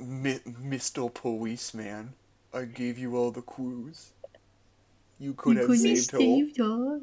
Mi- 0.00 0.40
Mr. 0.46 1.12
Policeman, 1.12 2.14
I 2.54 2.64
gave 2.64 2.98
you 2.98 3.16
all 3.16 3.30
the 3.30 3.42
clues. 3.42 4.12
You 5.18 5.34
could 5.34 5.56
have 5.56 5.76
saved 5.76 6.12
her. 6.12 6.18
her. 6.64 7.00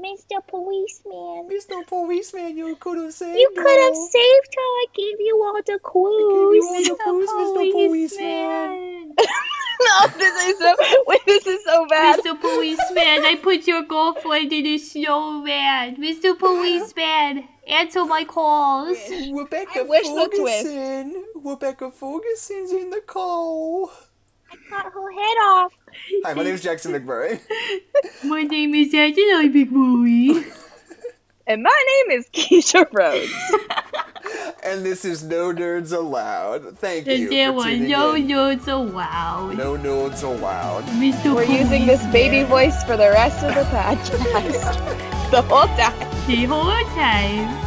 Mr. 0.00 0.46
Policeman. 0.48 1.48
Mr. 1.50 1.86
Policeman, 1.86 2.56
you 2.56 2.76
could 2.76 2.98
have 2.98 3.14
saved 3.14 3.38
You 3.38 3.50
her. 3.56 3.62
could 3.62 3.80
have 3.80 3.96
saved 3.96 4.54
her. 4.56 4.60
I 4.62 4.86
gave 4.94 5.20
you 5.20 5.42
all 5.42 5.60
the 5.66 5.78
clues. 5.82 6.64
all 6.64 6.84
the 6.84 6.96
clues, 7.02 7.30
Mr. 7.30 7.72
Policeman. 7.72 9.14
no, 9.80 10.06
this 10.18 10.44
is 10.46 10.58
so. 10.58 10.74
Wait, 11.06 11.20
this 11.26 11.46
is 11.46 11.64
so 11.64 11.86
bad. 11.88 12.20
Mr. 12.20 12.40
Policeman, 12.40 13.24
I 13.24 13.36
put 13.42 13.66
your 13.66 13.82
girlfriend 13.82 14.52
in 14.52 14.66
a 14.66 14.78
snowman. 14.78 15.96
Mr. 15.96 16.38
Policeman, 16.38 17.48
answer 17.66 18.04
my 18.04 18.24
calls. 18.24 18.98
Rebecca 19.32 19.80
I 19.80 19.82
wish 19.82 20.06
the 20.06 20.28
twist. 20.36 20.64
Ferguson. 20.64 21.24
Rebecca 21.46 21.92
Ferguson's 21.92 22.72
in 22.72 22.90
the 22.90 23.00
call. 23.06 23.88
I 24.50 24.56
cut 24.68 24.92
her 24.92 25.12
head 25.12 25.36
off. 25.46 25.72
Hi, 26.24 26.34
my 26.34 26.42
name 26.42 26.54
is 26.54 26.62
Jackson 26.62 26.92
McMurray. 27.06 27.40
My 28.24 28.42
name 28.42 28.74
is 28.74 28.92
Angela 28.92 29.48
Big 29.48 29.70
Boy. 29.72 30.44
And 31.46 31.62
my 31.62 32.04
name 32.08 32.18
is 32.18 32.28
Keisha 32.30 32.84
Rhodes. 32.92 33.32
and 34.64 34.84
this 34.84 35.04
is 35.04 35.22
No 35.22 35.52
Nerds 35.52 35.92
Allowed. 35.92 36.78
Thank 36.78 37.06
you 37.06 37.12
And 37.14 37.30
there 37.32 37.50
for 37.52 37.58
were 37.58 37.64
tuning 37.64 37.88
no 37.90 38.14
in. 38.14 38.26
nerds 38.26 38.66
allowed. 38.66 39.56
No 39.56 39.76
Nerds 39.76 40.24
Allowed. 40.24 40.82
Mr. 40.86 41.32
We're 41.32 41.44
using 41.44 41.86
this 41.86 42.04
baby 42.06 42.42
voice 42.42 42.82
for 42.82 42.96
the 42.96 43.10
rest 43.10 43.44
of 43.44 43.54
the 43.54 43.62
podcast. 43.70 45.30
the 45.30 45.42
whole 45.42 45.68
time. 45.76 46.26
the 46.26 46.44
whole 46.46 46.84
time. 46.96 47.65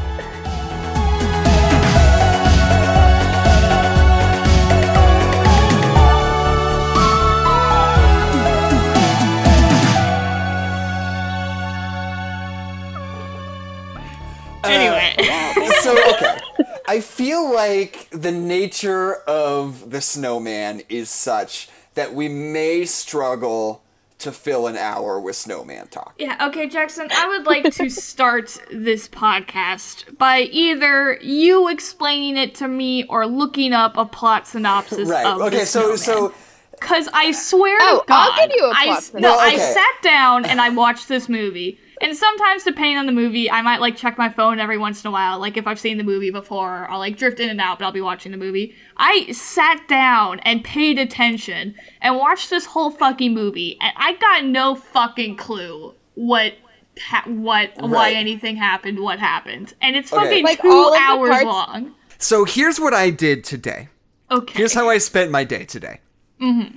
Anyway. 14.99 15.69
so 15.81 15.91
okay 16.13 16.39
i 16.87 16.99
feel 16.99 17.51
like 17.53 18.07
the 18.11 18.31
nature 18.31 19.15
of 19.27 19.89
the 19.91 20.01
snowman 20.01 20.81
is 20.89 21.09
such 21.09 21.69
that 21.95 22.13
we 22.13 22.27
may 22.29 22.85
struggle 22.85 23.83
to 24.17 24.31
fill 24.33 24.67
an 24.67 24.75
hour 24.75 25.19
with 25.19 25.35
snowman 25.35 25.87
talk 25.87 26.13
Yeah, 26.17 26.47
okay, 26.49 26.67
Jackson, 26.67 27.07
I 27.11 27.27
would 27.29 27.45
like 27.45 27.71
to 27.75 27.89
start 27.89 28.57
this 28.71 29.07
podcast 29.07 30.17
by 30.17 30.41
either 30.41 31.17
you 31.21 31.69
explaining 31.69 32.35
it 32.35 32.53
to 32.55 32.67
me 32.67 33.05
or 33.05 33.25
looking 33.25 33.71
up 33.71 33.95
a 33.95 34.05
plot 34.05 34.45
synopsis 34.47 35.07
right 35.07 35.25
of 35.25 35.41
okay 35.41 35.59
the 35.61 35.65
so 35.65 35.95
Snowman. 35.95 36.31
so 36.31 36.35
Cause 36.81 37.09
I 37.13 37.31
swear 37.33 37.77
Oh, 37.81 37.99
to 37.99 38.05
God, 38.07 38.31
I'll 38.39 38.47
give 38.47 38.55
you 38.57 38.65
a 38.65 38.69
I 38.73 38.85
plot 38.85 38.97
s- 38.99 39.05
synopsis. 39.07 39.21
no, 39.21 39.29
Well, 39.35 39.39
I 39.39 39.57
sat 39.57 40.01
down 40.01 40.45
and 40.45 40.61
I 40.61 40.69
watched 40.69 41.09
this 41.09 41.27
movie, 41.27 41.77
and 42.01 42.15
sometimes 42.15 42.63
depending 42.63 42.97
on 42.97 43.05
the 43.05 43.11
movie, 43.11 43.49
I 43.49 43.61
might 43.61 43.81
like 43.81 43.95
check 43.97 44.17
my 44.17 44.29
phone 44.29 44.59
every 44.59 44.77
once 44.77 45.03
in 45.03 45.07
a 45.07 45.11
while. 45.11 45.39
Like 45.39 45.57
if 45.57 45.67
I've 45.67 45.79
seen 45.79 45.97
the 45.97 46.03
movie 46.03 46.31
before, 46.31 46.87
I'll 46.89 46.99
like 46.99 47.17
drift 47.17 47.39
in 47.39 47.49
and 47.49 47.59
out, 47.61 47.79
but 47.79 47.85
I'll 47.85 47.91
be 47.91 48.01
watching 48.01 48.31
the 48.31 48.37
movie. 48.37 48.75
I 48.97 49.31
sat 49.31 49.87
down 49.87 50.39
and 50.41 50.63
paid 50.63 50.97
attention 50.99 51.75
and 52.01 52.17
watched 52.17 52.49
this 52.49 52.65
whole 52.65 52.91
fucking 52.91 53.33
movie, 53.33 53.77
and 53.81 53.91
I 53.97 54.13
got 54.13 54.45
no 54.45 54.75
fucking 54.75 55.35
clue 55.37 55.93
what. 56.15 56.53
Ha- 57.01 57.23
what 57.27 57.71
why 57.77 58.11
anything 58.11 58.57
happened 58.57 58.99
what 58.99 59.19
happened 59.19 59.73
and 59.81 59.95
it's 59.95 60.11
Okay. 60.11 60.21
fucking 60.21 60.43
Like, 60.43 60.61
two 60.61 60.67
all 60.69 60.93
hours 60.97 61.29
parts- 61.29 61.45
long 61.45 61.95
so 62.17 62.43
here's 62.43 62.77
what 62.77 62.93
i 62.93 63.09
did 63.09 63.45
today 63.45 63.87
okay 64.29 64.53
here's 64.57 64.73
how 64.73 64.89
i 64.89 64.97
spent 64.97 65.31
my 65.31 65.45
day 65.45 65.63
today 65.63 66.01
mm-hmm. 66.41 66.75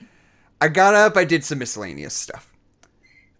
i 0.60 0.68
got 0.68 0.94
up 0.94 1.16
i 1.16 1.24
did 1.24 1.42
some 1.44 1.58
miscellaneous 1.58 2.14
stuff 2.14 2.51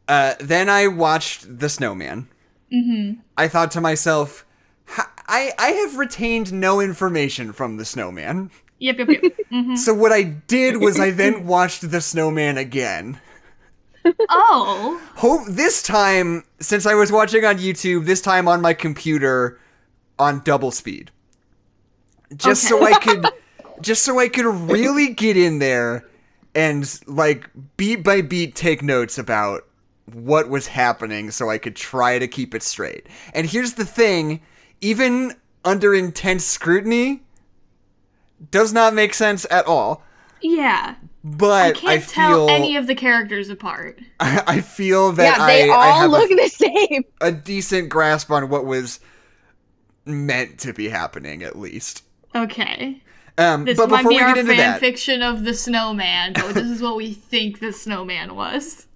uh, 0.08 0.34
then 0.40 0.68
i 0.68 0.86
watched 0.86 1.58
the 1.58 1.68
snowman 1.68 2.28
mm-hmm. 2.72 3.20
i 3.36 3.48
thought 3.48 3.70
to 3.70 3.80
myself 3.80 4.44
"Ha- 4.86 5.10
I, 5.28 5.52
I 5.58 5.68
have 5.68 5.96
retained 5.96 6.52
no 6.52 6.80
information 6.80 7.52
from 7.52 7.76
the 7.76 7.84
snowman 7.84 8.50
yep 8.78 8.98
yep 8.98 9.08
yep 9.08 9.22
Mhm. 9.52 9.76
So 9.76 9.92
what 9.92 10.12
I 10.12 10.22
did 10.22 10.78
was 10.78 10.98
I 10.98 11.10
then 11.10 11.46
watched 11.46 11.90
The 11.90 12.00
Snowman 12.00 12.56
again. 12.56 13.20
oh 14.30 15.00
Hope 15.16 15.46
this 15.46 15.82
time, 15.82 16.44
since 16.58 16.86
I 16.86 16.94
was 16.94 17.12
watching 17.12 17.44
on 17.44 17.58
YouTube, 17.58 18.06
this 18.06 18.22
time 18.22 18.48
on 18.48 18.62
my 18.62 18.72
computer 18.72 19.60
on 20.18 20.40
double 20.42 20.70
speed. 20.70 21.10
Just 22.34 22.66
so 22.66 22.82
I 22.82 22.98
could 22.98 23.26
just 23.82 24.04
so 24.04 24.18
I 24.18 24.28
could 24.28 24.46
really 24.46 25.12
get 25.12 25.36
in 25.36 25.58
there 25.58 26.08
and 26.54 27.00
like 27.06 27.50
beat 27.76 28.02
by 28.02 28.22
beat 28.22 28.54
take 28.54 28.82
notes 28.82 29.18
about 29.18 29.66
what 30.14 30.48
was 30.48 30.68
happening 30.68 31.30
so 31.30 31.50
I 31.50 31.58
could 31.58 31.76
try 31.76 32.18
to 32.18 32.28
keep 32.28 32.54
it 32.54 32.62
straight. 32.62 33.06
And 33.34 33.46
here's 33.46 33.74
the 33.74 33.84
thing, 33.84 34.40
even 34.80 35.34
under 35.64 35.94
intense 35.94 36.44
scrutiny 36.44 37.22
does 38.50 38.72
not 38.72 38.94
make 38.94 39.14
sense 39.14 39.46
at 39.50 39.66
all. 39.66 40.02
yeah 40.40 40.96
But 41.24 41.82
I 41.86 41.98
can't 42.00 42.04
feel 42.04 42.48
tell 42.48 42.48
any 42.48 42.76
of 42.76 42.86
the 42.86 42.94
characters 42.94 43.48
apart. 43.50 44.00
I 44.20 44.60
feel 44.60 45.12
that 45.12 45.36
Yeah, 45.36 45.38
they 45.38 45.64
I, 45.68 45.88
I 45.88 45.90
all 45.90 45.92
have 45.92 46.10
look 46.10 46.30
a, 46.30 46.30
the 46.30 46.48
same. 46.48 47.04
a 47.20 47.32
decent 47.32 47.88
grasp 47.88 48.30
on 48.30 48.48
what 48.48 48.66
was 48.66 49.00
meant 50.04 50.58
to 50.60 50.72
be 50.72 50.88
happening, 50.88 51.42
at 51.42 51.58
least. 51.58 52.04
Okay. 52.34 53.02
Um, 53.38 53.64
This 53.64 53.76
but 53.76 53.88
might 53.88 54.02
before 54.02 54.08
be 54.08 54.16
we 54.16 54.22
our 54.22 54.32
get 54.34 54.36
into 54.38 54.54
fan 54.54 54.56
that, 54.56 54.80
fiction 54.80 55.22
of 55.22 55.44
the 55.44 55.54
snowman, 55.54 56.36
but 56.38 56.54
this 56.54 56.68
is 56.70 56.82
what 56.82 56.96
we 56.96 57.12
think 57.14 57.60
the 57.60 57.72
snowman 57.72 58.34
was. 58.34 58.86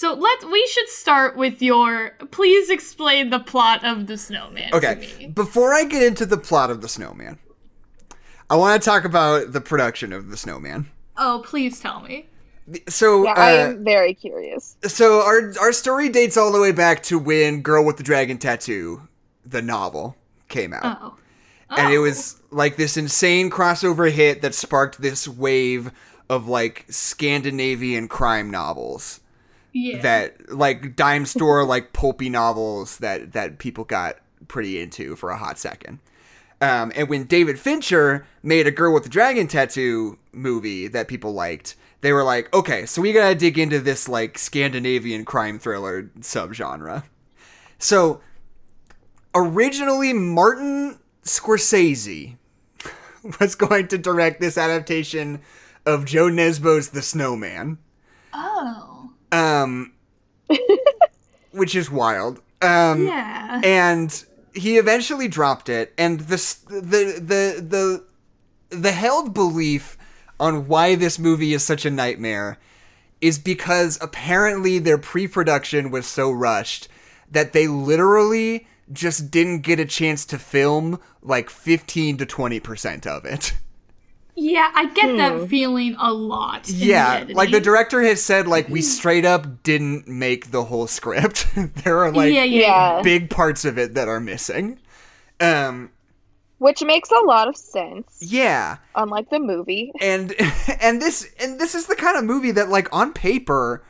So 0.00 0.14
let's 0.14 0.46
we 0.46 0.66
should 0.66 0.88
start 0.88 1.36
with 1.36 1.60
your 1.60 2.12
please 2.30 2.70
explain 2.70 3.28
the 3.28 3.38
plot 3.38 3.84
of 3.84 4.06
the 4.06 4.16
snowman 4.16 4.70
to 4.70 4.76
okay, 4.78 4.94
me. 5.18 5.26
before 5.26 5.74
I 5.74 5.84
get 5.84 6.02
into 6.02 6.24
the 6.24 6.38
plot 6.38 6.70
of 6.70 6.80
the 6.80 6.88
Snowman, 6.88 7.38
I 8.48 8.56
want 8.56 8.80
to 8.80 8.88
talk 8.88 9.04
about 9.04 9.52
the 9.52 9.60
production 9.60 10.14
of 10.14 10.30
the 10.30 10.38
Snowman. 10.38 10.88
Oh, 11.18 11.42
please 11.44 11.80
tell 11.80 12.00
me. 12.00 12.30
So, 12.88 13.24
Yeah, 13.24 13.34
I 13.36 13.58
uh, 13.58 13.66
am 13.72 13.84
very 13.84 14.14
curious. 14.14 14.74
so 14.84 15.20
our 15.20 15.52
our 15.60 15.70
story 15.70 16.08
dates 16.08 16.38
all 16.38 16.50
the 16.50 16.62
way 16.62 16.72
back 16.72 17.02
to 17.02 17.18
when 17.18 17.60
Girl 17.60 17.84
with 17.84 17.98
the 17.98 18.02
Dragon 18.02 18.38
Tattoo, 18.38 19.06
the 19.44 19.60
novel, 19.60 20.16
came 20.48 20.72
out. 20.72 20.98
Oh. 21.02 21.16
and 21.68 21.92
it 21.92 21.98
Oh. 21.98 22.00
was 22.00 22.40
like 22.50 22.76
this 22.76 22.96
insane 22.96 23.50
crossover 23.50 24.10
hit 24.10 24.40
that 24.40 24.54
sparked 24.54 25.02
this 25.02 25.28
wave 25.28 25.90
of 26.30 26.48
like 26.48 26.86
Scandinavian 26.88 28.08
crime 28.08 28.50
novels 28.50 29.20
yeah. 29.72 30.00
that 30.02 30.50
like 30.52 30.96
dime 30.96 31.26
store 31.26 31.64
like 31.64 31.92
pulpy 31.92 32.28
novels 32.28 32.98
that 32.98 33.32
that 33.32 33.58
people 33.58 33.84
got 33.84 34.16
pretty 34.48 34.80
into 34.80 35.16
for 35.16 35.30
a 35.30 35.36
hot 35.36 35.58
second. 35.58 35.98
Um, 36.62 36.92
and 36.94 37.08
when 37.08 37.24
David 37.24 37.58
Fincher 37.58 38.26
made 38.42 38.66
a 38.66 38.70
Girl 38.70 38.92
with 38.92 39.04
the 39.04 39.08
Dragon 39.08 39.46
Tattoo 39.46 40.18
movie 40.32 40.88
that 40.88 41.08
people 41.08 41.32
liked, 41.32 41.74
they 42.02 42.12
were 42.12 42.24
like, 42.24 42.52
okay, 42.54 42.84
so 42.84 43.00
we 43.00 43.12
gotta 43.12 43.34
dig 43.34 43.58
into 43.58 43.80
this 43.80 44.08
like 44.08 44.36
Scandinavian 44.36 45.24
crime 45.24 45.58
thriller 45.58 46.10
subgenre. 46.20 47.04
So 47.78 48.20
originally 49.34 50.12
Martin 50.12 50.98
Scorsese 51.24 52.36
was 53.40 53.54
going 53.54 53.88
to 53.88 53.98
direct 53.98 54.40
this 54.40 54.58
adaptation 54.58 55.40
of 55.86 56.04
Jo 56.04 56.28
Nesbø's 56.28 56.90
The 56.90 57.02
Snowman. 57.02 57.78
oh. 58.34 58.89
Um 59.32 59.92
which 61.52 61.74
is 61.74 61.90
wild. 61.90 62.40
Um 62.62 63.06
Yeah. 63.06 63.60
and 63.64 64.24
he 64.52 64.78
eventually 64.78 65.28
dropped 65.28 65.68
it 65.68 65.92
and 65.96 66.20
the 66.20 66.36
the 66.68 67.20
the 67.20 67.62
the 67.62 68.04
the 68.76 68.92
held 68.92 69.32
belief 69.34 69.96
on 70.38 70.66
why 70.66 70.94
this 70.94 71.18
movie 71.18 71.52
is 71.54 71.62
such 71.62 71.84
a 71.84 71.90
nightmare 71.90 72.58
is 73.20 73.38
because 73.38 73.98
apparently 74.00 74.78
their 74.78 74.96
pre-production 74.98 75.90
was 75.90 76.06
so 76.06 76.30
rushed 76.30 76.88
that 77.30 77.52
they 77.52 77.68
literally 77.68 78.66
just 78.92 79.30
didn't 79.30 79.60
get 79.60 79.78
a 79.78 79.84
chance 79.84 80.24
to 80.24 80.38
film 80.38 80.98
like 81.22 81.50
15 81.50 82.16
to 82.16 82.26
20% 82.26 83.06
of 83.06 83.24
it. 83.24 83.52
Yeah, 84.42 84.70
I 84.74 84.86
get 84.86 85.16
that 85.18 85.48
feeling 85.50 85.96
a 85.98 86.12
lot. 86.12 86.66
Yeah, 86.68 87.16
editing. 87.16 87.36
like 87.36 87.50
the 87.50 87.60
director 87.60 88.00
has 88.00 88.22
said 88.22 88.48
like 88.48 88.68
we 88.70 88.80
straight 88.80 89.26
up 89.26 89.62
didn't 89.62 90.08
make 90.08 90.50
the 90.50 90.64
whole 90.64 90.86
script. 90.86 91.46
there 91.84 91.98
are 91.98 92.10
like 92.10 92.32
yeah, 92.32 92.44
yeah, 92.44 92.96
Yeah. 92.96 93.02
big 93.02 93.28
parts 93.28 93.64
of 93.66 93.78
it 93.78 93.94
that 93.94 94.08
are 94.08 94.18
missing. 94.20 94.78
Um 95.40 95.90
Which 96.58 96.82
makes 96.82 97.10
a 97.10 97.20
lot 97.26 97.48
of 97.48 97.56
sense, 97.56 98.16
yeah. 98.20 98.78
unlike 98.94 99.28
the 99.30 99.40
movie. 99.40 99.92
and 100.00 100.34
and 100.80 101.02
this 101.02 101.28
and 101.38 101.60
this 101.60 101.74
is 101.74 101.86
the 101.86 101.96
kind 101.96 102.16
of 102.16 102.24
movie 102.24 102.50
that 102.52 102.70
like 102.70 102.88
on 102.94 103.12
paper 103.12 103.82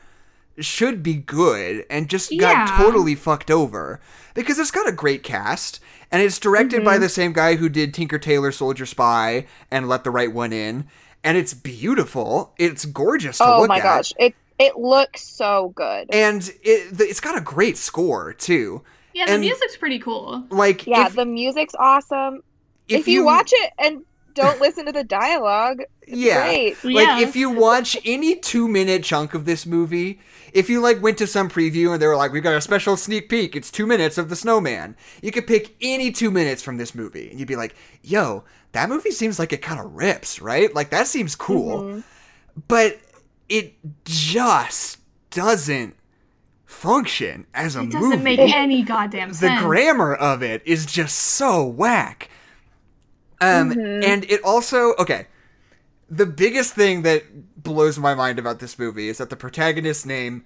should 0.58 1.02
be 1.02 1.14
good 1.14 1.86
and 1.88 2.08
just 2.08 2.32
Yeah. 2.32 2.66
got 2.66 2.76
totally 2.76 3.14
fucked 3.14 3.50
over 3.52 4.00
because 4.34 4.58
it's 4.58 4.70
got 4.70 4.88
a 4.88 4.92
great 4.92 5.22
cast 5.22 5.80
and 6.10 6.22
it's 6.22 6.38
directed 6.38 6.84
by 6.84 6.94
mm-hmm. 6.94 7.02
the 7.02 7.08
same 7.08 7.32
guy 7.32 7.56
who 7.56 7.68
did 7.68 7.94
Tinker 7.94 8.18
Tailor 8.18 8.52
Soldier 8.52 8.86
Spy 8.86 9.46
and 9.70 9.88
Let 9.88 10.04
the 10.04 10.10
Right 10.10 10.32
One 10.32 10.52
In 10.52 10.86
and 11.22 11.36
it's 11.36 11.54
beautiful. 11.54 12.54
It's 12.58 12.84
gorgeous 12.84 13.38
to 13.38 13.44
Oh 13.44 13.60
look 13.60 13.68
my 13.68 13.80
gosh, 13.80 14.12
it 14.18 14.34
it 14.58 14.76
looks 14.76 15.22
so 15.22 15.72
good. 15.74 16.08
And 16.12 16.42
it 16.62 16.96
the, 16.96 17.04
it's 17.04 17.20
got 17.20 17.36
a 17.36 17.40
great 17.40 17.76
score 17.76 18.32
too. 18.32 18.82
Yeah, 19.12 19.26
the 19.26 19.32
And- 19.32 19.40
music's 19.40 19.76
pretty 19.76 19.98
cool. 19.98 20.44
Like 20.50 20.86
Yeah, 20.86 21.06
if, 21.06 21.14
the 21.14 21.26
music's 21.26 21.74
awesome. 21.78 22.42
if, 22.88 23.00
If, 23.00 23.08
you, 23.08 23.24
watch 23.24 23.52
it 23.54 23.72
and 23.78 24.04
don't 24.34 24.60
listen 24.60 24.86
to 24.86 24.92
the 24.92 25.04
dialogue, 25.04 25.80
it's 26.02 26.16
Yeah. 26.16 26.46
great. 26.46 26.84
Like 26.84 27.06
Yeah. 27.06 27.20
if 27.20 27.36
you 27.36 27.50
watch 27.50 27.96
any 28.04 28.36
two 28.36 28.68
minute 28.68 29.02
chunk 29.02 29.34
of 29.34 29.44
this 29.44 29.66
movie, 29.66 30.20
if 30.52 30.70
you 30.70 30.80
like 30.80 31.02
went 31.02 31.18
to 31.18 31.26
some 31.26 31.48
preview 31.48 31.92
and 31.92 32.00
they 32.00 32.06
were 32.06 32.16
like, 32.16 32.32
"We've 32.32 32.42
got 32.42 32.54
a 32.54 32.60
special 32.60 32.96
sneak 32.96 33.28
peek. 33.28 33.56
It's 33.56 33.70
two 33.70 33.86
minutes 33.86 34.18
of 34.18 34.28
the 34.28 34.36
Snowman," 34.36 34.96
you 35.22 35.32
could 35.32 35.46
pick 35.46 35.74
any 35.80 36.10
two 36.10 36.30
minutes 36.30 36.62
from 36.62 36.76
this 36.76 36.94
movie, 36.94 37.30
and 37.30 37.38
you'd 37.38 37.48
be 37.48 37.56
like, 37.56 37.74
"Yo, 38.02 38.44
that 38.72 38.88
movie 38.88 39.10
seems 39.10 39.38
like 39.38 39.52
it 39.52 39.62
kind 39.62 39.80
of 39.80 39.92
rips, 39.92 40.40
right? 40.40 40.74
Like 40.74 40.90
that 40.90 41.06
seems 41.06 41.34
cool." 41.36 41.82
Mm-hmm. 41.82 42.00
But 42.68 42.98
it 43.48 43.74
just 44.04 44.98
doesn't 45.30 45.94
function 46.66 47.46
as 47.52 47.76
a 47.76 47.82
movie. 47.82 47.90
It 47.90 48.00
doesn't 48.00 48.10
movie. 48.10 48.36
make 48.36 48.54
any 48.54 48.82
goddamn 48.82 49.34
sense. 49.34 49.60
the 49.60 49.66
grammar 49.66 50.14
of 50.14 50.42
it 50.42 50.62
is 50.64 50.86
just 50.86 51.16
so 51.16 51.64
whack. 51.64 52.30
Um, 53.40 53.72
and 53.72 54.24
it 54.24 54.42
also 54.44 54.94
okay. 54.94 55.26
The 56.08 56.26
biggest 56.26 56.74
thing 56.74 57.02
that 57.02 57.24
blows 57.62 57.98
my 57.98 58.14
mind 58.14 58.38
about 58.38 58.58
this 58.58 58.78
movie 58.78 59.08
is 59.08 59.18
that 59.18 59.30
the 59.30 59.36
protagonist's 59.36 60.06
name 60.06 60.44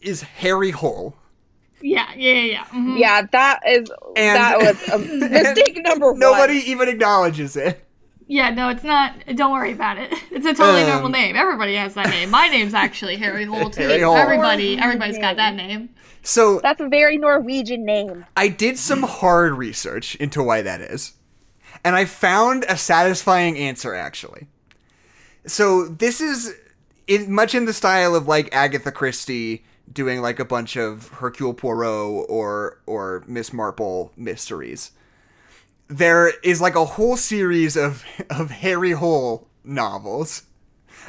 is 0.00 0.22
Harry 0.22 0.70
Hole. 0.70 1.16
yeah, 1.80 2.08
yeah, 2.16 2.32
yeah. 2.32 2.42
yeah. 2.44 2.64
mhm. 2.66 2.98
Yeah, 2.98 3.22
that 3.32 3.60
is 3.66 3.90
And- 4.16 4.36
that 4.36 4.58
was 4.58 4.88
a 4.88 4.98
mistake 5.28 5.78
number 5.82 6.10
one. 6.12 6.18
Nobody 6.18 6.54
even 6.70 6.88
acknowledges 6.88 7.56
it. 7.56 7.82
Yeah, 8.28 8.50
no, 8.50 8.68
it's 8.70 8.82
not. 8.82 9.14
Don't 9.36 9.52
worry 9.52 9.72
about 9.72 9.98
it. 9.98 10.12
It's 10.32 10.44
a 10.44 10.52
totally 10.52 10.82
Um, 10.82 10.88
normal 10.90 11.08
name. 11.10 11.36
Everybody 11.36 11.74
has 11.76 11.94
that 11.94 12.10
name. 12.10 12.28
My 12.28 12.48
name's 12.48 12.74
actually 12.74 13.16
Harry 13.16 13.44
Hole 13.44 13.70
too. 13.70 13.82
Harry 13.82 14.02
Hole. 14.02 14.16
Everybody, 14.16 14.78
everybody's 14.78 15.16
got 15.18 15.36
that 15.36 15.54
name. 15.54 15.90
So 16.22 16.58
That's 16.60 16.80
a 16.80 16.88
very 16.88 17.16
Norwegian 17.18 17.84
name. 17.84 18.26
I 18.36 18.48
did 18.48 18.78
some 18.78 19.02
hard 19.04 19.52
research 19.52 20.16
into 20.16 20.42
why 20.42 20.60
that 20.62 20.80
is, 20.80 21.12
and 21.84 21.94
I 21.94 22.04
found 22.04 22.64
a 22.68 22.76
satisfying 22.76 23.56
answer 23.56 23.94
actually. 23.94 24.48
So 25.46 25.86
this 25.86 26.20
is 26.20 26.54
in 27.06 27.32
much 27.32 27.54
in 27.54 27.64
the 27.64 27.72
style 27.72 28.14
of 28.14 28.26
like 28.26 28.54
Agatha 28.54 28.92
Christie 28.92 29.64
doing 29.92 30.20
like 30.20 30.40
a 30.40 30.44
bunch 30.44 30.76
of 30.76 31.08
Hercule 31.08 31.54
Poirot 31.54 32.26
or 32.28 32.80
or 32.86 33.24
Miss 33.26 33.52
Marple 33.52 34.12
mysteries. 34.16 34.92
There 35.88 36.32
is 36.42 36.60
like 36.60 36.74
a 36.74 36.84
whole 36.84 37.16
series 37.16 37.76
of 37.76 38.04
of 38.30 38.50
Harry 38.50 38.92
Hole 38.92 39.48
novels 39.64 40.42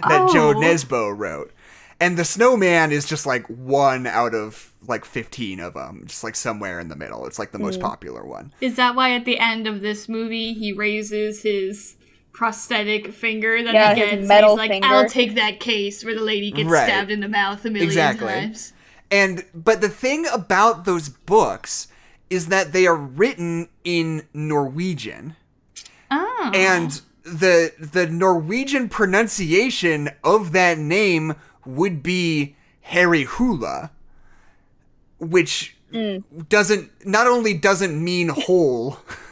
that 0.08 0.30
Jo 0.32 0.50
Oh. 0.50 0.54
Nesbo 0.54 1.18
wrote. 1.18 1.52
And 2.00 2.16
the 2.16 2.26
snowman 2.26 2.92
is 2.92 3.08
just 3.08 3.26
like 3.26 3.48
one 3.48 4.06
out 4.06 4.36
of 4.36 4.72
like 4.88 5.04
15 5.04 5.60
of 5.60 5.74
them, 5.74 6.04
just 6.06 6.24
like 6.24 6.36
somewhere 6.36 6.80
in 6.80 6.90
the 6.90 6.96
middle. 6.96 7.26
It's 7.26 7.40
like 7.40 7.52
the 7.52 7.60
most 7.60 7.78
hmm. 7.78 7.88
popular 7.88 8.24
one. 8.24 8.54
Is 8.62 8.76
that 8.76 8.96
why 8.96 9.14
at 9.14 9.26
the 9.26 9.40
end 9.40 9.66
of 9.66 9.82
this 9.82 10.08
movie 10.08 10.54
he 10.54 10.72
raises 10.72 11.42
his 11.42 11.97
prosthetic 12.38 13.12
finger 13.14 13.64
that 13.64 13.74
Yeah, 13.74 13.96
he 13.96 14.00
his 14.00 14.10
gets? 14.10 14.20
and 14.20 14.28
metal 14.28 14.52
he's 14.52 14.58
like, 14.60 14.70
finger. 14.72 14.88
"I'll 14.88 15.10
take 15.10 15.34
that 15.36 15.60
case 15.60 16.06
where 16.06 16.14
the 16.14 16.22
lady 16.22 16.52
gets 16.52 16.70
Right. 16.70 16.86
stabbed 16.86 17.10
in 17.10 17.20
the 17.20 17.28
mouth 17.28 17.66
a 17.66 17.70
million 17.72 17.88
Exactly. 17.90 18.28
times." 18.28 18.74
And 19.10 19.44
but 19.56 19.82
the 19.82 19.90
thing 19.90 20.28
about 20.32 20.86
those 20.86 21.10
books 21.10 21.88
is 22.30 22.48
that 22.48 22.74
they 22.74 22.86
are 22.86 22.96
written 22.96 23.70
in 23.84 24.28
Norwegian. 24.36 25.36
Oh, 26.12 26.52
And 26.54 27.02
the 27.24 27.74
the 27.80 28.06
Norwegian 28.06 28.88
pronunciation 28.88 30.10
of 30.24 30.52
that 30.52 30.78
name 30.78 31.34
would 31.66 32.04
be 32.04 32.56
Harry 32.82 33.24
Hula, 33.24 33.90
which 35.20 35.76
mm. 35.92 36.24
doesn't 36.50 36.92
not 37.04 37.26
only 37.26 37.56
doesn't 37.56 38.02
mean 38.02 38.30
whole 38.30 39.00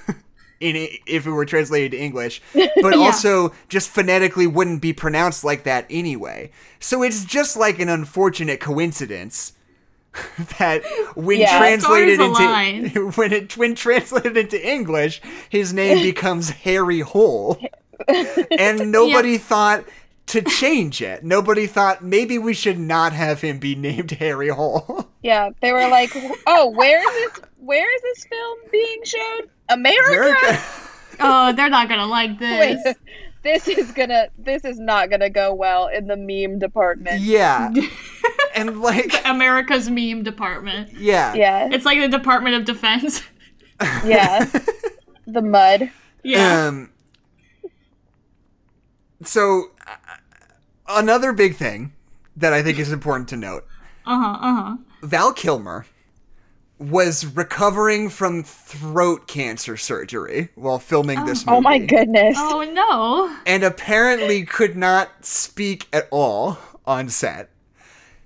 in 0.66 0.88
if 1.06 1.26
it 1.28 1.32
were 1.32 1.46
translated 1.46 1.92
to 1.92 1.98
English, 1.98 2.42
but 2.82 2.94
also 2.94 3.54
just 3.70 3.90
phonetically 3.90 4.48
wouldn't 4.48 4.82
be 4.82 4.94
pronounced 4.94 5.44
like 5.44 5.64
that 5.64 5.86
anyway. 5.90 6.50
So 6.80 7.04
it's 7.04 7.24
just 7.26 7.56
like 7.56 7.80
an 7.80 7.90
unfortunate 7.90 8.60
coincidence 8.60 9.54
that 10.60 10.84
when 11.16 11.40
Yeah. 11.40 11.58
translated 11.58 12.20
into 12.22 13.12
when 13.16 13.34
it 13.34 13.58
when 13.58 13.76
translated 13.76 14.38
into 14.38 14.68
English, 14.68 15.22
his 15.50 15.74
name 15.74 16.02
becomes 16.02 16.50
Harry 16.50 17.02
Hole, 17.02 17.60
and 18.58 18.92
nobody 18.92 19.38
thought 19.38 19.84
to 20.28 20.42
change 20.42 21.02
it. 21.02 21.24
Nobody 21.24 21.68
thought 21.68 22.04
maybe 22.04 22.38
we 22.38 22.54
should 22.54 22.80
not 22.80 23.14
have 23.14 23.42
him 23.42 23.60
be 23.60 23.76
named 23.76 24.12
Harry 24.20 24.50
Hole. 24.50 25.08
Yeah, 25.22 25.50
they 25.62 25.72
were 25.72 25.88
like, 25.88 26.12
"Oh, 26.48 26.70
where 26.72 27.00
is 27.00 27.32
this? 27.34 27.46
Where 27.60 27.96
is 27.96 28.02
this 28.02 28.26
film 28.26 28.58
being 28.72 29.04
shown? 29.04 29.42
America? 29.70 30.14
America. 30.14 30.62
oh, 31.20 31.54
they're 31.54 31.70
not 31.70 31.90
gonna 31.90 32.06
like 32.08 32.40
Wait, 32.40 32.78
this. 32.84 32.96
this 33.44 33.68
is 33.68 33.92
gonna. 33.92 34.28
This 34.38 34.66
is 34.66 34.80
not 34.80 35.10
gonna 35.10 35.30
go 35.30 35.54
well 35.54 35.88
in 35.88 36.08
the 36.08 36.18
meme 36.18 36.60
department. 36.60 37.22
yeah, 37.22 37.72
and 38.56 38.82
like 38.82 39.22
America's 39.26 39.90
meme 39.90 40.24
department. 40.24 40.92
yeah, 40.94 41.34
Yeah, 41.34 41.70
It's 41.72 41.86
like 41.86 42.00
the 42.00 42.08
Department 42.10 42.56
of 42.56 42.66
Defense. 42.66 43.22
yeah. 44.06 44.46
the 45.28 45.42
mud. 45.42 45.90
yeah. 46.24 46.68
Um. 46.68 46.92
So, 49.24 49.72
another 50.88 51.34
big 51.34 51.56
thing 51.56 51.94
that 52.36 52.54
I 52.54 52.62
think 52.62 52.80
is 52.80 52.92
important 52.92 53.30
to 53.30 53.38
note: 53.38 53.66
Uh 54.06 54.20
huh. 54.20 54.38
Uh 54.42 54.54
huh. 54.64 54.78
Val 55.04 55.34
Kilmer 55.34 55.86
was 56.78 57.26
recovering 57.26 58.10
from 58.10 58.44
throat 58.44 59.28
cancer 59.28 59.78
surgery 59.78 60.50
while 60.56 60.78
filming 60.80 61.24
this 61.26 61.46
movie. 61.46 61.58
Oh 61.58 61.62
my 61.62 61.78
goodness. 61.78 62.36
Oh 62.38 62.64
no. 62.74 63.34
And 63.46 63.64
apparently 63.64 64.44
could 64.46 64.76
not 64.76 65.10
speak 65.26 65.88
at 65.94 66.08
all 66.12 66.58
on 66.86 67.08
set. 67.08 67.50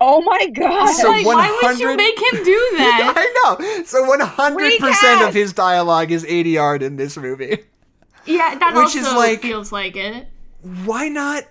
Oh 0.01 0.21
my 0.21 0.47
god. 0.47 0.87
So 0.93 1.09
Like, 1.09 1.25
why 1.27 1.59
would 1.61 1.79
you 1.79 1.95
make 1.95 2.17
him 2.17 2.43
do 2.43 2.69
that? 2.77 3.13
I 3.17 3.57
know. 3.59 3.83
So 3.83 4.03
100% 4.03 5.27
of 5.27 5.33
his 5.33 5.53
dialogue 5.53 6.09
is 6.11 6.23
ADR'd 6.25 6.81
in 6.81 6.95
this 6.95 7.17
movie. 7.17 7.65
yeah, 8.25 8.55
that 8.57 8.73
Which 8.73 8.85
also 8.85 8.99
is 8.99 9.13
like- 9.13 9.41
feels 9.41 9.71
like 9.71 9.95
it. 9.95 10.27
Why 10.85 11.07
not 11.09 11.43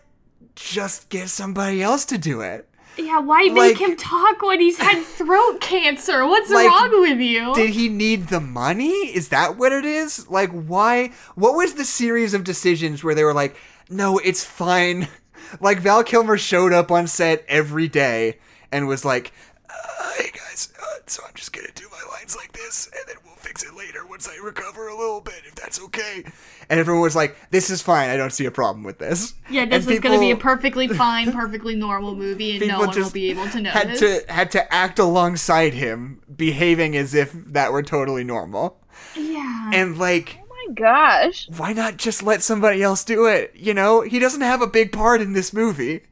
just 0.58 1.08
get 1.08 1.28
somebody 1.28 1.82
else 1.82 2.04
to 2.06 2.18
do 2.18 2.40
it? 2.40 2.68
Yeah, 2.96 3.20
why 3.20 3.42
Like- 3.42 3.52
make 3.52 3.78
him 3.78 3.96
talk 3.96 4.42
when 4.42 4.60
he's 4.60 4.76
had 4.78 5.02
throat 5.18 5.60
cancer? 5.60 6.26
What's 6.26 6.50
Like, 6.50 6.68
wrong 6.68 7.00
with 7.00 7.20
you? 7.20 7.54
Did 7.54 7.70
he 7.70 7.88
need 7.88 8.26
the 8.28 8.40
money? 8.40 8.90
Is 8.90 9.28
that 9.28 9.56
what 9.56 9.70
it 9.72 9.84
is? 9.84 10.28
Like, 10.28 10.50
why? 10.50 11.12
What 11.36 11.54
was 11.54 11.74
the 11.74 11.84
series 11.84 12.34
of 12.34 12.42
decisions 12.42 13.04
where 13.04 13.14
they 13.14 13.22
were 13.24 13.34
like, 13.34 13.56
no, 13.88 14.18
it's 14.18 14.44
fine? 14.44 15.08
Like, 15.60 15.78
Val 15.78 16.04
Kilmer 16.04 16.36
showed 16.36 16.74
up 16.74 16.90
on 16.90 17.06
set 17.06 17.42
every 17.48 17.88
day 17.88 18.36
and 18.70 18.86
was 18.86 19.02
like, 19.02 19.32
uh, 19.70 20.12
hey 20.18 20.30
guys, 20.30 20.70
uh, 20.78 20.97
so 21.08 21.22
I'm 21.26 21.34
just 21.34 21.52
gonna 21.52 21.68
do 21.74 21.84
my 21.90 22.02
lines 22.16 22.36
like 22.36 22.52
this 22.52 22.86
and 22.94 23.02
then 23.08 23.16
we'll 23.24 23.34
fix 23.36 23.64
it 23.64 23.74
later 23.74 24.06
once 24.06 24.28
I 24.28 24.36
recover 24.44 24.88
a 24.88 24.96
little 24.96 25.20
bit, 25.20 25.42
if 25.46 25.54
that's 25.54 25.80
okay. 25.84 26.24
And 26.70 26.78
everyone 26.80 27.02
was 27.02 27.16
like, 27.16 27.36
this 27.50 27.70
is 27.70 27.80
fine. 27.82 28.10
I 28.10 28.16
don't 28.16 28.32
see 28.32 28.44
a 28.46 28.50
problem 28.50 28.84
with 28.84 28.98
this. 28.98 29.34
yeah, 29.50 29.64
this 29.64 29.84
And 29.86 29.94
is 29.94 30.00
gonna 30.00 30.18
be 30.18 30.30
a 30.30 30.36
perfectly 30.36 30.88
fine, 30.88 31.32
perfectly 31.32 31.74
normal 31.74 32.14
movie, 32.14 32.56
and 32.58 32.68
no 32.68 32.80
one 32.80 32.90
will 32.96 33.10
be 33.10 33.30
able 33.30 33.48
to 33.48 33.60
know. 33.60 33.70
had 33.70 33.96
to 33.96 34.20
had 34.28 34.50
to 34.52 34.72
act 34.74 34.98
alongside 34.98 35.74
him, 35.74 36.20
behaving 36.36 36.96
as 36.96 37.14
if 37.14 37.32
that 37.32 37.72
were 37.72 37.82
totally 37.82 38.24
normal. 38.24 38.78
Yeah. 39.16 39.70
And 39.72 39.96
like, 39.98 40.38
oh 40.42 40.46
my 40.68 40.74
gosh. 40.74 41.48
why 41.56 41.72
not 41.72 41.96
just 41.96 42.22
let 42.22 42.42
somebody 42.42 42.82
else 42.82 43.04
do 43.04 43.26
it? 43.26 43.52
You 43.54 43.74
know, 43.74 44.02
he 44.02 44.18
doesn't 44.18 44.40
have 44.40 44.60
a 44.62 44.66
big 44.66 44.92
part 44.92 45.20
in 45.20 45.32
this 45.32 45.52
movie. 45.52 46.02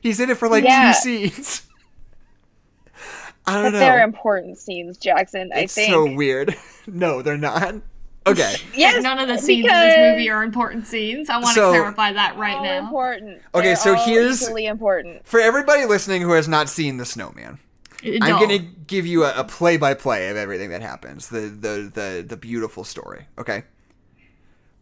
He's 0.00 0.20
in 0.20 0.30
it 0.30 0.38
for 0.38 0.48
like 0.48 0.64
Yeah. 0.64 0.92
two 0.92 0.98
scenes. 1.00 1.62
I 3.46 3.54
don't 3.54 3.64
But 3.64 3.72
know. 3.74 3.78
they're 3.78 4.02
important 4.02 4.58
scenes, 4.58 4.96
Jackson. 4.98 5.50
I 5.54 5.66
think. 5.66 5.92
so 5.92 6.12
weird. 6.12 6.56
no, 6.86 7.22
they're 7.22 7.36
not. 7.38 7.74
Okay. 8.26 8.56
yes, 8.74 9.02
None 9.02 9.20
of 9.20 9.28
the 9.28 9.38
scenes 9.38 9.66
in 9.66 9.72
this 9.72 9.96
movie 9.98 10.28
are 10.30 10.42
important 10.42 10.86
scenes. 10.86 11.30
I 11.30 11.38
want 11.38 11.54
to 11.54 11.60
clarify 11.68 12.12
that 12.12 12.36
right 12.36 12.56
all 12.56 12.64
now. 12.64 12.78
important. 12.80 13.40
Okay, 13.54 13.66
They're 13.68 13.76
so 13.76 13.94
here's- 13.94 14.42
equally 14.42 14.66
important. 14.66 15.24
For 15.26 15.38
everybody 15.40 15.84
listening 15.84 16.22
who 16.22 16.32
has 16.32 16.48
not 16.48 16.68
seen 16.68 16.96
The 16.96 17.04
Snowman, 17.04 17.60
I'm 18.04 18.40
gonna 18.40 18.58
give 18.58 19.06
you 19.06 19.24
a, 19.24 19.32
a 19.40 19.44
play-by-play 19.44 20.28
of 20.28 20.36
everything 20.36 20.70
that 20.70 20.82
happens. 20.82 21.28
The, 21.28 21.40
the 21.40 21.90
the 21.92 22.24
the 22.28 22.36
beautiful 22.36 22.82
story. 22.84 23.26
Okay. 23.38 23.62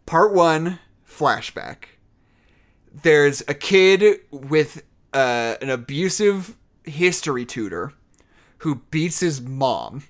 Part 0.05 0.33
one, 0.33 0.79
flashback. 1.07 1.85
There's 3.03 3.41
a 3.47 3.53
kid 3.53 4.19
with 4.31 4.83
uh, 5.13 5.55
an 5.61 5.69
abusive 5.69 6.55
history 6.83 7.45
tutor 7.45 7.93
who 8.65 8.81
beats 8.91 9.19
his 9.19 9.41
mom. 9.41 10.03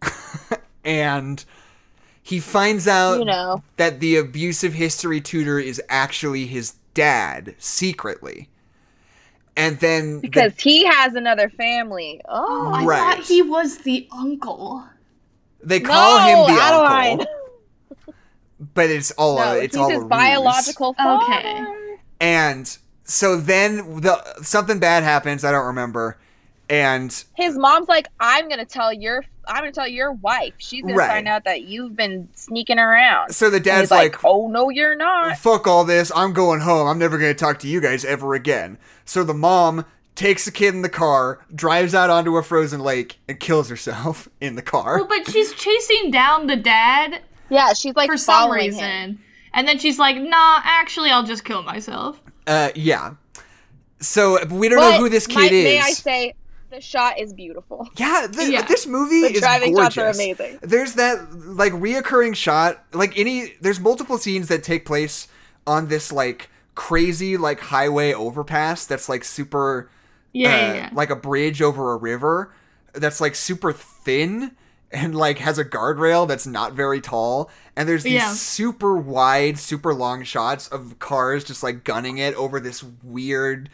and 0.84 1.44
he 2.22 2.38
finds 2.38 2.86
out 2.86 3.18
You 3.18 3.24
know. 3.24 3.62
that 3.78 3.98
the 4.00 4.16
abusive 4.16 4.72
history 4.72 5.20
tutor 5.20 5.58
is 5.58 5.82
actually 5.88 6.46
his 6.46 6.74
dad 6.94 7.56
secretly. 7.58 8.48
And 9.56 9.78
then 9.80 10.16
the- 10.16 10.28
Because 10.28 10.52
he 10.58 10.84
has 10.86 11.14
another 11.16 11.48
family. 11.50 12.20
Oh, 12.28 12.72
I 12.72 12.84
Right. 12.84 13.16
thought 13.16 13.26
he 13.26 13.42
was 13.42 13.78
the 13.78 14.08
uncle. 14.12 14.84
they 15.62 15.80
call 15.80 16.18
him 16.46 16.54
the 16.54 16.62
Adeline. 16.62 17.20
uncle, 17.20 18.14
but 18.74 18.88
it's 18.88 19.10
all 19.12 19.36
No, 19.38 19.52
it's 19.54 19.76
all 19.76 19.90
his 19.90 20.02
a 20.02 20.06
biological 20.06 20.94
father. 20.94 21.24
Okay. 21.24 21.64
And 22.20 22.78
so 23.04 23.36
then 23.36 24.00
the 24.00 24.22
something 24.42 24.78
bad 24.78 25.02
happens. 25.02 25.44
I 25.44 25.50
don't 25.50 25.66
remember. 25.66 26.16
And 26.70 27.24
His 27.34 27.58
mom's 27.58 27.88
like, 27.88 28.06
I'm 28.20 28.48
gonna 28.48 28.64
tell 28.64 28.92
your, 28.92 29.24
I'm 29.48 29.56
gonna 29.58 29.72
tell 29.72 29.88
your 29.88 30.12
wife. 30.12 30.54
She's 30.58 30.82
gonna 30.82 30.94
Right. 30.94 31.08
find 31.08 31.26
out 31.28 31.44
that 31.44 31.62
you've 31.62 31.96
been 31.96 32.28
sneaking 32.34 32.78
around. 32.78 33.32
so 33.34 33.50
the 33.50 33.58
dad's 33.60 33.90
like, 33.90 34.12
like, 34.14 34.24
Oh 34.24 34.46
no, 34.48 34.70
you're 34.70 34.94
not. 34.96 35.36
fuck 35.38 35.66
all 35.66 35.84
this. 35.84 36.12
I'm 36.14 36.32
going 36.32 36.60
home. 36.60 36.86
I'm 36.86 36.98
never 36.98 37.18
going 37.18 37.34
to 37.34 37.38
talk 37.38 37.58
to 37.60 37.66
you 37.68 37.80
guys 37.80 38.04
ever 38.04 38.34
again. 38.34 38.78
So 39.04 39.24
the 39.24 39.34
mom 39.34 39.84
takes 40.14 40.44
the 40.44 40.50
kid 40.52 40.74
in 40.74 40.82
the 40.82 40.88
car, 40.88 41.40
drives 41.54 41.94
out 41.94 42.08
onto 42.10 42.36
a 42.36 42.42
frozen 42.42 42.80
lake, 42.80 43.18
and 43.28 43.40
kills 43.40 43.68
herself 43.68 44.28
in 44.40 44.54
the 44.54 44.62
car. 44.62 44.98
Well, 44.98 45.08
but 45.08 45.28
she's 45.30 45.52
chasing 45.54 46.10
down 46.12 46.46
the 46.46 46.56
dad 46.56 47.20
Yeah, 47.48 47.72
she's 47.72 47.94
like 47.96 48.08
for 48.08 48.16
some 48.16 48.50
reason. 48.52 48.80
him. 48.84 49.20
And 49.52 49.66
then 49.66 49.78
she's 49.78 49.98
like, 49.98 50.16
nah, 50.16 50.60
actually, 50.62 51.10
I'll 51.10 51.24
just 51.24 51.44
kill 51.44 51.62
myself. 51.64 52.20
Uh, 52.46 52.70
yeah. 52.76 53.14
So 54.00 54.44
we 54.46 54.68
don't 54.68 54.78
But 54.78 54.90
know 54.92 54.98
who 54.98 55.08
this 55.08 55.28
might- 55.28 55.48
kid 55.48 55.52
is. 55.52 55.64
May 55.64 55.80
I 55.80 55.90
say, 55.90 56.34
the 56.70 56.80
shot 56.80 57.18
is 57.18 57.32
beautiful. 57.32 57.88
yeah, 57.96 58.26
th- 58.32 58.48
Yeah. 58.50 58.62
this 58.62 58.86
movie 58.86 59.22
The 59.22 59.34
is 59.34 59.40
driving 59.40 59.74
gorgeous. 59.74 59.94
shots 59.94 60.18
are 60.18 60.22
amazing. 60.22 60.58
There's 60.62 60.94
that 60.94 61.32
like 61.34 61.72
reoccurring 61.72 62.34
shot, 62.36 62.82
like 62.92 63.18
any. 63.18 63.54
There's 63.60 63.80
multiple 63.80 64.18
scenes 64.18 64.48
that 64.48 64.62
take 64.62 64.84
place 64.86 65.28
on 65.66 65.88
this 65.88 66.10
like 66.12 66.48
crazy 66.74 67.36
like 67.36 67.60
highway 67.60 68.12
overpass 68.14 68.86
that's 68.86 69.08
like 69.08 69.24
super 69.24 69.90
Yeah, 70.32 70.48
uh, 70.48 70.52
yeah, 70.52 70.74
yeah. 70.74 70.90
like 70.92 71.10
a 71.10 71.16
bridge 71.16 71.60
over 71.60 71.92
a 71.92 71.96
river 71.96 72.54
that's 72.94 73.20
like 73.20 73.34
super 73.34 73.72
thin 73.72 74.52
and 74.90 75.14
like 75.14 75.38
has 75.38 75.58
a 75.58 75.64
guardrail 75.64 76.26
that's 76.26 76.46
not 76.46 76.72
very 76.72 77.00
tall 77.00 77.50
and 77.76 77.88
there's 77.88 78.04
these 78.04 78.14
Yeah. 78.14 78.32
super 78.32 78.96
wide 78.96 79.58
super 79.58 79.92
long 79.92 80.24
shots 80.24 80.68
of 80.68 80.98
cars 80.98 81.44
just 81.44 81.62
like 81.62 81.84
gunning 81.84 82.18
it 82.18 82.34
over 82.34 82.58
this 82.60 82.82
weird 83.02 83.68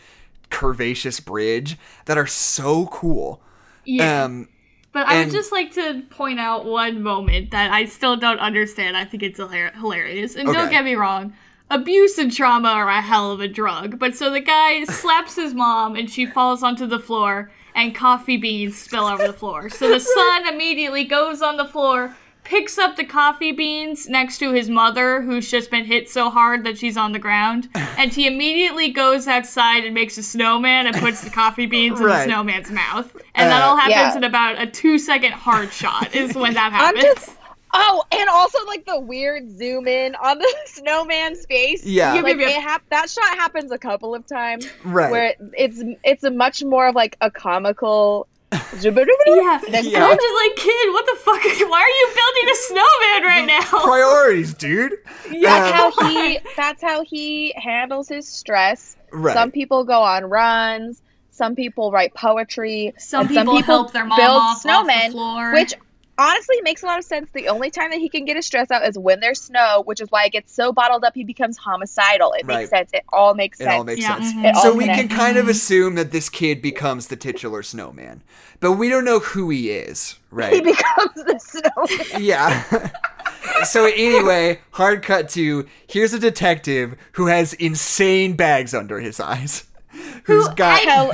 curvaceous 0.50 1.24
bridge 1.24 1.76
that 2.06 2.16
are 2.18 2.26
so 2.26 2.86
cool 2.86 3.40
yeah. 3.84 4.24
um 4.24 4.48
But 4.92 5.06
I 5.06 5.14
And- 5.16 5.26
would 5.30 5.36
just 5.36 5.52
like 5.52 5.72
to 5.74 6.02
point 6.10 6.40
out 6.40 6.64
one 6.64 7.02
moment 7.02 7.50
that 7.50 7.70
I 7.70 7.84
still 7.84 8.16
don't 8.16 8.38
understand. 8.40 8.96
I 8.96 9.04
think 9.04 9.22
it's 9.22 9.38
hilarious. 9.38 10.34
And 10.36 10.48
don't 10.52 10.70
get 10.70 10.84
me 10.84 10.94
wrong, 10.94 11.34
abuse 11.70 12.16
and 12.18 12.32
trauma 12.32 12.68
are 12.70 12.88
a 12.88 13.00
hell 13.02 13.30
of 13.32 13.40
a 13.40 13.48
drug. 13.48 13.98
But 13.98 14.14
so 14.16 14.30
the 14.30 14.40
guy 14.40 14.84
slaps 15.02 15.36
his 15.36 15.52
mom 15.54 15.96
and 15.96 16.08
she 16.10 16.24
falls 16.26 16.62
onto 16.62 16.86
the 16.86 16.98
floor 16.98 17.50
and 17.74 17.94
coffee 17.94 18.38
beans 18.38 18.76
spill 18.78 19.04
over 19.04 19.26
the 19.26 19.32
floor. 19.34 19.68
So 19.68 19.88
the 19.90 20.00
son 20.16 20.48
immediately 20.48 21.04
goes 21.04 21.42
on 21.42 21.56
the 21.58 21.66
floor, 21.66 22.16
picks 22.46 22.78
up 22.78 22.96
the 22.96 23.04
coffee 23.04 23.52
beans 23.52 24.08
next 24.08 24.38
to 24.38 24.52
his 24.52 24.70
mother, 24.70 25.20
who's 25.20 25.50
just 25.50 25.70
been 25.70 25.84
hit 25.84 26.08
so 26.08 26.30
hard 26.30 26.64
that 26.64 26.78
she's 26.78 26.96
on 26.96 27.12
the 27.12 27.18
ground, 27.18 27.68
and 27.74 28.12
he 28.12 28.26
immediately 28.26 28.90
goes 28.90 29.26
outside 29.26 29.84
and 29.84 29.94
makes 29.94 30.16
a 30.16 30.22
snowman 30.22 30.86
and 30.86 30.96
puts 30.96 31.22
the 31.22 31.30
coffee 31.30 31.66
beans 31.66 32.00
in 32.00 32.06
the 32.06 32.24
snowman's 32.24 32.70
mouth. 32.70 33.14
And 33.34 33.50
that 33.50 33.62
Uh, 33.62 33.66
all 33.66 33.76
happens 33.76 33.94
Yeah. 33.96 34.16
in 34.16 34.24
about 34.24 34.60
a 34.62 34.66
two 34.66 34.98
second 34.98 35.32
hard 35.32 35.72
shot 35.72 36.14
is 36.14 36.34
when 36.34 36.54
that 36.54 36.66
I'm 36.66 36.72
happens. 36.72 37.02
just. 37.04 37.30
Oh, 37.78 38.04
and 38.12 38.28
also 38.30 38.64
like 38.66 38.86
the 38.86 38.98
weird 38.98 39.50
zoom 39.50 39.86
in 39.88 40.14
on 40.14 40.38
the 40.38 40.56
snowman's 40.66 41.44
face. 41.46 41.84
Yeah. 41.84 42.14
Yep, 42.14 42.24
like 42.24 42.36
yep, 42.38 42.48
yep. 42.48 42.58
it 42.58 42.62
hap- 42.62 42.88
that 42.90 43.10
shot 43.10 43.24
happens 43.36 43.70
a 43.72 43.76
couple 43.76 44.14
of 44.14 44.24
times 44.26 44.66
right 44.84 45.10
where 45.10 45.34
it's 45.58 45.82
it's 46.04 46.22
a 46.24 46.30
much 46.30 46.62
more 46.64 46.86
of 46.88 46.94
like 46.94 47.16
a 47.20 47.30
comical. 47.30 48.28
Yeah, 48.52 49.58
Then 49.68 49.74
and 49.74 49.86
Yeah. 49.86 50.04
I'm 50.06 50.16
just 50.16 50.34
like, 50.34 50.56
kid, 50.56 50.92
what 50.92 51.06
the 51.06 51.16
fuck? 51.20 51.42
Why 51.70 51.80
are 51.82 51.88
you 51.88 52.08
building 52.14 52.50
a 52.50 52.54
snowman 52.54 53.22
right 53.22 53.46
now? 53.46 53.80
priorities 53.84 54.54
dude 54.54 54.92
Yeah. 55.30 55.50
That's 55.70 55.98
Um, 55.98 56.04
how 56.04 56.08
he. 56.08 56.38
That's 56.56 56.82
how 56.82 57.02
he 57.04 57.52
handles 57.56 58.08
his 58.08 58.28
stress. 58.28 58.96
right 59.12 59.34
Some 59.34 59.50
people 59.50 59.84
go 59.84 60.00
on 60.02 60.24
runs. 60.26 61.02
Some 61.30 61.54
people 61.54 61.90
write 61.92 62.14
poetry. 62.14 62.94
Some 62.98 63.22
and 63.26 63.30
people, 63.30 63.60
help 63.62 63.92
their 63.92 64.04
mom 64.06 64.18
build 64.18 64.30
off, 64.30 64.62
snowmen, 64.62 64.88
off 64.96 65.04
the 65.06 65.10
floor. 65.12 65.52
which 65.52 65.74
honestly 66.18 66.56
makes 66.62 66.82
a 66.82 66.86
lot 66.86 66.98
of 66.98 67.04
sense. 67.04 67.30
The 67.32 67.48
only 67.48 67.70
time 67.70 67.90
that 67.90 67.98
he 67.98 68.08
can 68.08 68.24
get 68.24 68.36
his 68.36 68.46
stress 68.46 68.70
out 68.70 68.86
is 68.86 68.98
when 68.98 69.20
there's 69.20 69.40
snow, 69.40 69.82
which 69.84 70.00
is 70.00 70.10
why 70.10 70.24
it 70.24 70.32
gets 70.32 70.52
so 70.52 70.72
bottled 70.72 71.04
up 71.04 71.14
he 71.14 71.24
becomes 71.24 71.56
homicidal. 71.56 72.32
It 72.32 72.46
Right. 72.46 72.58
makes 72.58 72.70
sense. 72.70 72.90
It 72.92 73.04
all 73.12 73.34
makes 73.34 73.60
it 73.60 73.64
sense. 73.64 73.74
all 73.76 73.84
makes 73.84 74.00
Yeah, 74.02 74.14
sense 74.20 74.32
mhm. 74.34 74.54
All 74.54 74.62
so 74.62 74.74
we 74.74 74.86
can 74.86 75.08
kind 75.08 75.36
of 75.36 75.48
assume 75.48 75.94
that 75.96 76.10
this 76.12 76.28
kid 76.28 76.62
becomes 76.62 77.08
the 77.08 77.16
titular 77.16 77.62
snowman 77.62 78.22
but 78.60 78.72
we 78.72 78.88
don't 78.88 79.04
know 79.04 79.18
who 79.18 79.50
he 79.50 79.70
is 79.70 80.16
right? 80.30 80.54
he 80.54 80.60
becomes 80.72 81.14
the 81.14 81.38
snowman. 81.38 82.22
Yeah. 82.24 82.90
so 83.64 83.84
anyway, 83.86 84.60
hard 84.72 85.02
cut 85.02 85.28
to 85.30 85.66
here's 85.86 86.12
a 86.14 86.18
detective 86.18 86.96
who 87.12 87.26
has 87.26 87.52
insane 87.54 88.34
bags 88.34 88.74
under 88.74 89.00
his 89.00 89.20
eyes. 89.20 89.64
Who's 90.24 90.46
Who 90.48 90.54
got 90.56 90.80
Hell, 90.80 91.12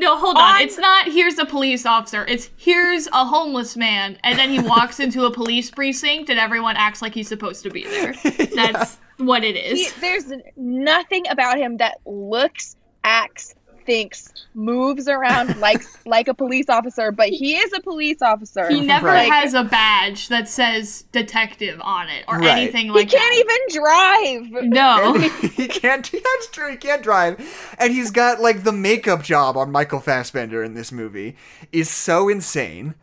no, 0.00 0.16
hold 0.16 0.36
on. 0.36 0.42
on- 0.56 0.60
It's 0.62 0.78
not 0.78 1.06
here's 1.06 1.38
a 1.38 1.44
police 1.46 1.86
officer. 1.86 2.24
It's 2.26 2.50
here's 2.56 3.06
a 3.08 3.24
homeless 3.24 3.76
man, 3.76 4.18
and 4.24 4.38
then 4.38 4.50
he 4.50 4.58
walks 4.74 4.98
into 4.98 5.24
a 5.26 5.30
police 5.30 5.70
precinct, 5.70 6.30
and 6.30 6.38
everyone 6.40 6.76
acts 6.76 7.00
like 7.02 7.14
he's 7.14 7.28
supposed 7.28 7.62
to 7.62 7.70
be 7.70 7.84
there. 7.84 8.14
That's 8.54 8.98
what 9.18 9.44
it 9.44 9.56
is. 9.56 9.92
he, 9.94 10.00
there's 10.00 10.32
nothing 10.56 11.24
about 11.28 11.58
him 11.58 11.76
that 11.76 11.98
looks, 12.06 12.76
acts, 13.04 13.54
thinks, 13.90 14.32
moves 14.54 15.08
around 15.08 15.56
like 15.60 15.82
like 16.06 16.28
a 16.28 16.34
police 16.34 16.68
officer, 16.68 17.10
but 17.10 17.28
he 17.28 17.56
is 17.56 17.72
a 17.72 17.80
police 17.80 18.22
officer. 18.22 18.68
He 18.68 18.80
never 18.80 19.08
Right. 19.08 19.30
has 19.30 19.52
a 19.54 19.64
badge 19.64 20.28
that 20.28 20.48
says 20.48 21.02
detective 21.10 21.80
on 21.82 22.08
it 22.08 22.24
or 22.28 22.38
Right. 22.38 22.50
anything 22.50 22.88
like 22.88 23.10
that. 23.10 23.18
He 23.20 23.42
can't 23.42 23.48
that. 23.48 24.38
even 24.44 24.60
drive. 24.62 24.64
No. 24.70 25.18
he 25.56 25.66
can't 25.66 26.08
that's 26.12 26.46
true, 26.52 26.70
he 26.70 26.76
can't 26.76 27.02
drive. 27.02 27.74
And 27.78 27.92
he's 27.92 28.10
got 28.12 28.40
like 28.40 28.62
the 28.62 28.72
makeup 28.72 29.22
job 29.24 29.56
on 29.56 29.72
Michael 29.72 30.00
Fassbender 30.00 30.62
in 30.62 30.74
this 30.74 30.92
movie 30.92 31.36
is 31.72 31.90
so 31.90 32.28
insane. 32.28 32.94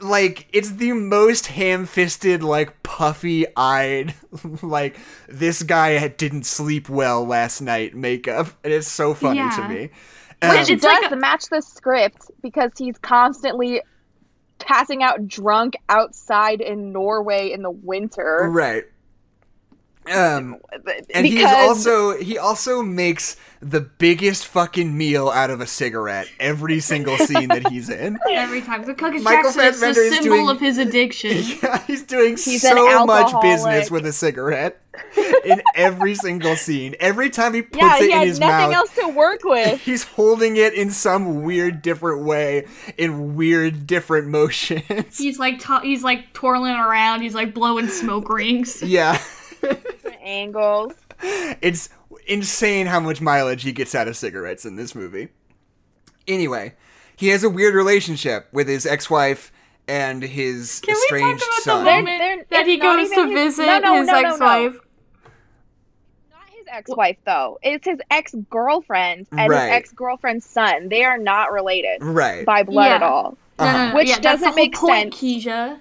Like 0.00 0.46
it's 0.52 0.72
the 0.72 0.92
most 0.92 1.46
ham-fisted, 1.46 2.42
like 2.42 2.82
puffy-eyed, 2.82 4.14
like 4.62 4.96
this 5.28 5.62
guy 5.62 6.06
didn't 6.08 6.44
sleep 6.46 6.88
well 6.88 7.24
last 7.26 7.60
night 7.60 7.94
makeup. 7.94 8.48
And 8.64 8.72
it's 8.72 8.88
so 8.88 9.14
funny 9.14 9.38
Yeah. 9.38 9.50
to 9.50 9.68
me. 9.68 9.80
Which 9.80 10.50
Um, 10.50 10.56
it 10.56 10.70
It's 10.70 10.82
does 10.82 11.02
like 11.02 11.10
a- 11.12 11.16
match 11.16 11.46
the 11.50 11.60
script 11.60 12.30
because 12.42 12.70
he's 12.78 12.96
constantly 12.98 13.82
passing 14.60 15.02
out 15.02 15.26
drunk 15.26 15.74
outside 15.88 16.60
in 16.60 16.92
Norway 16.92 17.50
in 17.52 17.62
the 17.62 17.70
winter. 17.70 18.48
right. 18.52 18.84
Um 20.10 20.56
and 21.14 21.22
because 21.22 21.24
he's 21.24 21.44
also 21.44 22.16
he 22.18 22.38
also 22.38 22.82
makes 22.82 23.36
the 23.60 23.80
biggest 23.80 24.46
fucking 24.46 24.96
meal 24.96 25.28
out 25.30 25.50
of 25.50 25.60
a 25.60 25.66
cigarette 25.66 26.28
every 26.38 26.78
single 26.92 27.16
scene 27.18 27.48
that 27.48 27.66
he's 27.68 27.88
in. 27.88 28.16
Every 28.30 28.62
time. 28.62 28.84
Because 28.84 29.20
Michael 29.22 29.50
Jackson 29.52 29.64
is 29.64 29.80
the 29.80 29.86
Fassbender 29.86 30.00
is 30.00 30.14
symbol 30.14 30.36
doing- 30.36 30.48
of 30.50 30.60
his 30.60 30.78
addiction. 30.78 31.36
Yeah, 31.62 31.82
he's 31.86 32.02
doing 32.04 32.36
He's 32.36 32.62
so 32.62 33.04
much 33.04 33.32
business 33.42 33.90
with 33.90 34.06
a 34.06 34.12
cigarette 34.12 34.80
in 35.44 35.60
every 35.74 36.14
single 36.14 36.54
scene. 36.56 36.94
Every 37.00 37.30
time 37.30 37.52
he 37.54 37.62
puts 37.62 37.82
yeah, 37.82 37.96
it 37.96 38.00
he 38.02 38.12
in 38.12 38.18
had 38.18 38.26
his 38.28 38.38
nothing 38.40 38.70
mouth, 38.70 38.74
else 38.74 38.94
to 38.96 39.08
work 39.08 39.40
with. 39.44 39.80
he's 39.80 40.04
holding 40.04 40.56
it 40.56 40.74
in 40.74 40.90
some 40.90 41.42
weird 41.42 41.82
different 41.82 42.24
way 42.24 42.66
in 42.96 43.34
weird 43.34 43.86
different 43.88 44.28
motions. 44.28 45.18
He's 45.18 45.38
like 45.40 45.58
to- 45.60 45.80
he's 45.82 46.04
like 46.04 46.32
twirling 46.32 46.74
around. 46.74 47.22
He's 47.22 47.34
like 47.34 47.54
blowing 47.54 47.88
smoke 47.88 48.28
rings. 48.28 48.82
yeah. 48.82 49.20
Angles. 50.22 50.92
It's 51.60 51.88
insane 52.26 52.86
how 52.86 53.00
much 53.00 53.20
mileage 53.20 53.62
he 53.62 53.72
gets 53.72 53.94
out 53.94 54.08
of 54.08 54.16
cigarettes 54.16 54.64
in 54.64 54.76
this 54.76 54.94
movie. 54.94 55.28
Anyway, 56.26 56.74
he 57.16 57.28
has 57.28 57.42
a 57.42 57.50
weird 57.50 57.74
relationship 57.74 58.48
with 58.52 58.68
his 58.68 58.84
ex-wife 58.86 59.50
and 59.88 60.22
his 60.22 60.80
Can 60.80 60.94
we 60.94 60.94
talk 60.94 61.02
estranged 61.04 61.42
about 61.44 61.62
son. 61.62 61.84
the 61.84 61.90
They're- 61.90 62.18
they're- 62.18 62.46
that 62.50 62.66
he 62.66 62.76
goes 62.76 63.10
to 63.10 63.24
his- 63.26 63.32
visit 63.56 63.66
no, 63.66 63.78
no, 63.78 63.94
his 63.96 64.06
no, 64.06 64.12
no, 64.12 64.20
no. 64.20 64.28
ex-wife? 64.32 64.80
Not 66.30 66.48
his 66.50 66.66
ex-wife 66.70 67.16
though. 67.24 67.58
It's 67.62 67.86
his 67.86 67.98
ex-girlfriend 68.10 69.26
and 69.32 69.50
Right. 69.50 69.62
his 69.68 69.70
ex-girlfriend's 69.76 70.44
son. 70.44 70.88
They 70.90 71.04
are 71.04 71.18
not 71.18 71.52
related 71.52 72.02
right. 72.02 72.44
by 72.44 72.62
blood 72.64 72.90
at 72.92 73.02
all. 73.02 73.38
No, 73.58 73.64
no, 73.64 73.70
Uh-huh. 73.70 73.94
Which 73.96 74.08
yeah, 74.08 74.18
doesn't 74.18 74.54
make 74.54 74.74
point, 74.74 75.14
sense. 75.14 75.44
Keisha. 75.46 75.78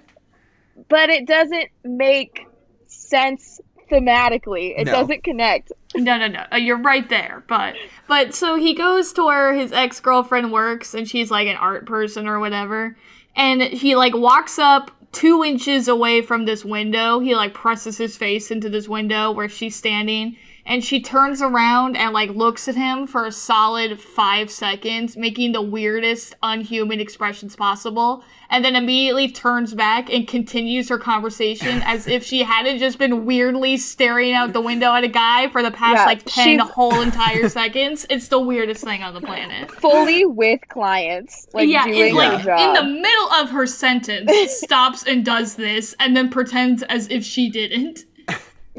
But 0.90 1.10
it 1.10 1.28
doesn't 1.28 1.68
make 1.84 2.48
sense 2.88 3.60
thematically. 3.90 4.74
It 4.78 4.86
No. 4.86 4.94
doesn't 4.94 5.24
connect. 5.24 5.72
No, 5.96 6.18
no, 6.18 6.28
no. 6.28 6.44
Uh, 6.52 6.58
You're 6.58 6.82
right 6.82 7.08
there. 7.10 7.44
But 7.48 7.76
but 8.08 8.34
so 8.34 8.56
he 8.56 8.74
goes 8.74 9.14
to 9.14 9.24
where 9.26 9.54
his 9.54 9.72
ex 9.72 10.00
girlfriend 10.00 10.52
works, 10.52 10.94
and 10.94 11.08
she's 11.08 11.32
like 11.32 11.48
an 11.48 11.56
art 11.58 11.86
person 11.86 12.28
or 12.28 12.40
whatever. 12.40 12.96
And 13.36 13.62
he 13.62 13.96
like 13.96 14.16
walks 14.16 14.58
up 14.60 14.92
two 15.12 15.44
inches 15.44 15.88
away 15.88 16.22
from 16.22 16.46
this 16.46 16.66
window. 16.66 17.20
He 17.20 17.36
like 17.36 17.54
presses 17.54 17.98
his 17.98 18.18
face 18.18 18.52
into 18.52 18.70
this 18.70 18.88
window 18.88 19.32
where 19.32 19.50
she's 19.50 19.76
standing. 19.76 20.36
And 20.70 20.84
she 20.84 21.00
turns 21.00 21.42
around 21.42 21.96
and 21.96 22.14
like 22.14 22.30
looks 22.32 22.68
at 22.68 22.76
him 22.76 23.08
for 23.08 23.26
a 23.26 23.32
solid 23.32 24.02
five 24.02 24.52
seconds, 24.52 25.16
making 25.16 25.54
the 25.54 25.62
weirdest 25.62 26.36
unhuman 26.44 27.00
expressions 27.00 27.56
possible, 27.56 28.22
and 28.50 28.66
then 28.66 28.76
immediately 28.76 29.32
turns 29.32 29.74
back 29.74 30.10
and 30.14 30.28
continues 30.28 30.90
her 30.90 30.98
conversation 30.98 31.82
as 31.86 32.06
if 32.06 32.22
she 32.26 32.44
hadn't 32.44 32.80
just 32.80 33.00
been 33.00 33.26
weirdly 33.26 33.78
staring 33.78 34.34
out 34.34 34.52
the 34.52 34.60
window 34.60 34.94
at 34.94 35.06
a 35.06 35.08
guy 35.08 35.48
for 35.50 35.64
the 35.64 35.72
past 35.72 36.00
Yeah, 36.00 36.06
like 36.06 36.24
10 36.26 36.44
she's- 36.44 36.70
whole 36.70 37.00
entire 37.00 37.48
seconds. 37.48 38.06
It's 38.10 38.28
the 38.28 38.40
weirdest 38.40 38.84
thing 38.84 39.02
on 39.04 39.14
the 39.14 39.22
planet. 39.22 39.72
Fully 39.72 40.26
with 40.26 40.60
clients, 40.68 41.48
like 41.54 41.70
yeah, 41.70 41.86
doing 41.86 42.10
in, 42.10 42.16
like 42.16 42.44
their 42.44 42.58
in 42.58 42.74
the 42.74 42.84
middle 42.84 43.32
of 43.42 43.52
her 43.52 43.66
sentence, 43.68 44.30
stops 44.60 45.04
and 45.08 45.24
does 45.24 45.56
this, 45.56 45.96
and 45.98 46.16
then 46.16 46.30
pretends 46.30 46.84
as 46.84 47.08
if 47.10 47.24
she 47.24 47.50
didn't. 47.50 48.04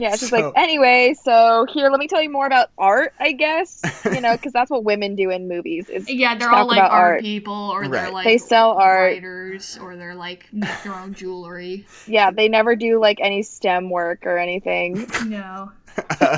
Yeah, 0.00 0.10
she's 0.12 0.28
So- 0.28 0.36
like, 0.36 0.52
anyway, 0.56 1.14
so 1.20 1.66
here, 1.72 1.90
let 1.90 1.98
me 1.98 2.06
tell 2.06 2.22
you 2.22 2.30
more 2.30 2.46
about 2.46 2.68
art, 2.78 3.12
I 3.18 3.32
guess. 3.32 3.80
You 4.04 4.20
know, 4.20 4.32
because 4.36 4.52
that's 4.52 4.70
what 4.70 4.84
women 4.84 5.16
do 5.16 5.30
in 5.30 5.48
movies. 5.48 5.88
Is 5.88 6.08
Yeah, 6.08 6.36
they're 6.36 6.50
all 6.52 6.68
like 6.68 6.78
art, 6.80 6.92
art. 6.92 7.20
people, 7.20 7.52
or 7.52 7.88
they're 7.88 8.10
like 8.12 8.24
They 8.24 8.38
sell 8.38 8.72
art. 8.72 9.14
writers, 9.14 9.76
or 9.82 9.96
they're 9.96 10.14
like 10.14 10.46
make 10.52 10.70
their 10.84 10.94
own 10.94 11.14
jewelry. 11.14 11.84
yeah, 12.06 12.30
they 12.30 12.48
never 12.48 12.76
do 12.76 13.00
like 13.00 13.18
any 13.20 13.42
STEM 13.42 13.90
work 13.90 14.24
or 14.24 14.38
anything. 14.38 15.10
No, 15.26 15.72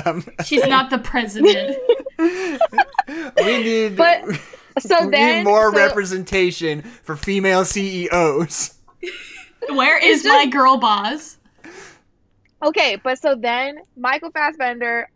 Um, 0.05 0.25
she's 0.43 0.65
not 0.65 0.89
the 0.89 0.97
president. 0.97 1.77
we 2.17 3.63
need. 3.63 3.95
But- 3.95 4.23
So 4.79 5.05
we 5.05 5.11
then, 5.11 5.37
need 5.39 5.43
more 5.49 5.69
so- 5.71 5.77
representation 5.77 6.81
for 7.03 7.15
female 7.15 7.63
CEOs. 7.65 8.73
Where 9.69 9.97
is 10.03 10.21
It's 10.21 10.27
my 10.27 10.47
girl 10.47 10.77
boss? 10.77 11.37
Okay, 12.63 12.97
but 13.03 13.19
so 13.19 13.35
then 13.35 13.79
Michael 13.97 14.31
Fassbender 14.31 15.09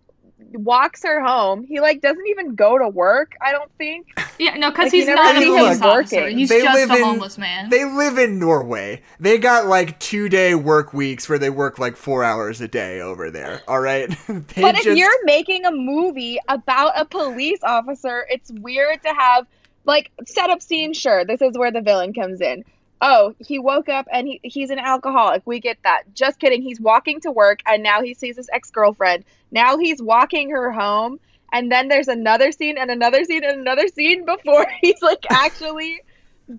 walks 0.54 1.04
her 1.04 1.24
home. 1.24 1.64
He 1.64 1.80
like 1.80 2.02
doesn't 2.02 2.28
even 2.28 2.56
go 2.56 2.78
to 2.78 2.90
work. 2.90 3.34
I 3.42 3.52
don't 3.52 3.72
think. 3.78 4.08
Yeah, 4.38 4.56
no, 4.56 4.70
because 4.70 4.86
Like, 4.88 4.94
he's 4.94 5.06
never 5.08 5.24
not 5.24 5.36
a 5.38 5.46
police 5.46 5.82
officer. 5.82 6.16
working. 6.22 6.38
He's 6.38 6.50
They 6.50 6.62
just 6.62 6.76
live 6.76 6.92
a 6.92 6.96
in- 6.96 7.04
homeless 7.04 7.38
man. 7.38 7.70
They 7.70 7.86
live 7.86 8.18
in 8.18 8.38
Norway. 8.40 9.02
They 9.20 9.38
got 9.38 9.68
like 9.68 10.00
two 10.00 10.28
day 10.28 10.56
work 10.56 10.94
weeks 10.94 11.30
where 11.30 11.40
they 11.40 11.50
work 11.50 11.80
like 11.80 11.96
four 11.96 12.24
hours 12.24 12.60
a 12.62 12.68
day 12.68 13.00
over 13.00 13.32
there. 13.32 13.62
All 13.68 13.80
right. 13.80 14.10
they 14.28 14.62
But 14.62 14.76
if 14.78 14.98
you're 14.98 15.26
making 15.26 15.66
a 15.66 15.72
movie 15.72 16.38
about 16.50 17.00
a 17.00 17.06
police 17.06 17.60
officer, 17.64 18.26
it's 18.30 18.52
weird 18.52 19.02
to 19.04 19.10
have 19.14 19.48
like 19.86 20.12
setup 20.26 20.62
scene. 20.62 20.94
Sure, 20.94 21.24
this 21.26 21.42
is 21.42 21.58
where 21.58 21.72
the 21.72 21.82
villain 21.82 22.14
comes 22.14 22.42
in. 22.42 22.66
Oh, 23.08 23.36
he 23.38 23.60
woke 23.60 23.88
up 23.88 24.08
and 24.12 24.28
he, 24.28 24.40
he's 24.42 24.72
an 24.72 24.80
alcoholic. 24.80 25.44
We 25.46 25.60
get 25.60 25.78
that. 25.84 26.06
Just 26.16 26.40
kidding. 26.40 26.64
He's 26.64 26.82
walking 26.82 27.22
to 27.22 27.32
work 27.32 27.60
and 27.68 27.84
now 27.84 28.02
he 28.02 28.16
sees 28.16 28.36
his 28.36 28.50
ex 28.52 28.72
girlfriend. 28.72 29.26
Now 29.52 29.78
he's 29.78 30.02
walking 30.02 30.50
her 30.50 30.72
home. 30.72 31.20
And 31.54 31.72
then 31.72 31.88
there's 31.88 32.08
another 32.08 32.52
scene 32.52 32.80
and 32.80 32.90
another 32.90 33.24
scene 33.24 33.44
and 33.44 33.60
another 33.60 33.88
scene 33.90 34.26
before 34.26 34.66
he's 34.82 35.00
like 35.04 35.24
actually 35.30 36.02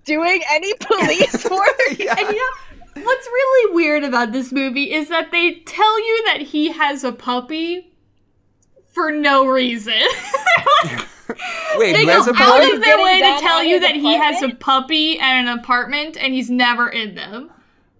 doing 0.05 0.41
any 0.49 0.73
police 0.79 1.43
work. 1.49 1.67
Yeah. 1.99 2.15
And 2.17 2.29
you 2.29 2.35
know, 2.95 3.03
what's 3.03 3.27
really 3.27 3.75
weird 3.75 4.05
about 4.05 4.31
this 4.31 4.53
movie 4.53 4.93
is 4.93 5.09
that 5.09 5.31
they 5.31 5.55
tell 5.65 5.99
you 5.99 6.23
that 6.27 6.41
he 6.41 6.71
has 6.71 7.03
a 7.03 7.11
puppy 7.11 7.91
for 8.97 9.11
no 9.11 9.45
reason. 9.45 9.93
Wait, 11.75 11.93
they 11.93 12.05
go 12.05 12.13
out 12.13 12.35
puppy? 12.35 12.71
of 12.71 12.81
their 12.81 12.97
way 12.97 13.19
to 13.21 13.39
tell 13.39 13.63
you 13.63 13.75
his 13.75 13.81
that 13.81 13.95
he 13.95 14.15
has 14.15 14.41
a 14.41 14.55
puppy 14.55 15.19
and 15.19 15.47
an 15.47 15.59
apartment, 15.59 16.17
and 16.17 16.33
he's 16.33 16.49
never 16.49 16.89
in 16.89 17.13
them. 17.13 17.51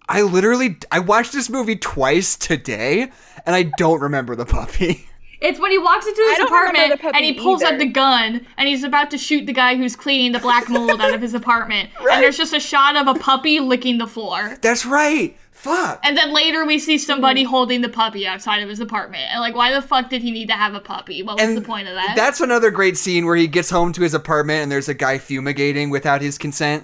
I 0.10 0.24
literally 0.24 0.78
I 0.92 1.00
watched 1.00 1.34
this 1.34 1.50
movie 1.50 1.76
twice 1.76 2.36
today, 2.36 3.12
and 3.46 3.56
I 3.56 3.72
don't 3.78 4.02
remember 4.02 4.36
the 4.36 4.46
puppy. 4.46 5.08
It's 5.40 5.60
when 5.60 5.70
he 5.70 5.78
walks 5.78 6.08
into 6.08 6.20
his 6.20 6.34
I 6.34 6.38
don't 6.38 6.52
remember 6.52 6.96
apartment 6.96 7.16
and 7.16 7.26
he 7.26 7.34
pulls 7.34 7.62
out 7.62 7.78
the 7.78 7.86
gun 7.86 8.48
and 8.58 8.68
he's 8.68 8.84
about 8.84 9.12
to 9.12 9.20
shoot 9.20 9.46
the 9.46 9.54
guy 9.54 9.76
who's 9.76 9.96
cleaning 9.96 10.32
the 10.32 10.40
black 10.40 10.68
mold 10.68 11.00
out 11.00 11.14
of 11.14 11.22
his 11.22 11.36
apartment. 11.36 11.92
And 12.00 12.24
there's 12.24 12.38
just 12.38 12.54
a 12.54 12.60
shot 12.60 12.96
of 12.96 13.08
a 13.08 13.14
puppy 13.20 13.60
licking 13.60 14.00
the 14.00 14.08
floor. 14.08 14.58
That's 14.62 14.84
right. 14.84 15.38
Fuck. 15.68 16.00
And 16.04 16.18
then 16.18 16.34
later 16.34 16.66
we 16.66 16.80
see 16.80 16.98
somebody 16.98 17.44
Hmm. 17.44 17.50
holding 17.50 17.82
the 17.82 17.90
puppy 17.90 18.26
outside 18.28 18.64
of 18.64 18.70
his 18.70 18.80
apartment. 18.80 19.24
And 19.32 19.40
like, 19.40 19.56
why 19.56 19.72
the 19.74 19.82
fuck 19.82 20.10
did 20.10 20.22
he 20.22 20.32
need 20.32 20.48
to 20.48 20.54
have 20.56 20.74
a 20.74 20.80
puppy? 20.80 21.24
What 21.24 21.36
was 21.38 21.44
And 21.48 21.58
the 21.58 21.62
point 21.62 21.88
of 21.88 21.96
that? 21.96 22.14
That's 22.16 22.42
another 22.42 22.72
great 22.72 22.98
scene 22.98 23.26
where 23.26 23.36
he 23.36 23.48
gets 23.48 23.70
home 23.70 23.94
to 23.94 24.02
his 24.02 24.14
apartment 24.14 24.64
and 24.64 24.72
there's 24.72 24.90
a 24.90 24.94
guy 24.94 25.18
fumigating 25.18 25.90
without 25.90 26.22
his 26.22 26.38
consent. 26.38 26.84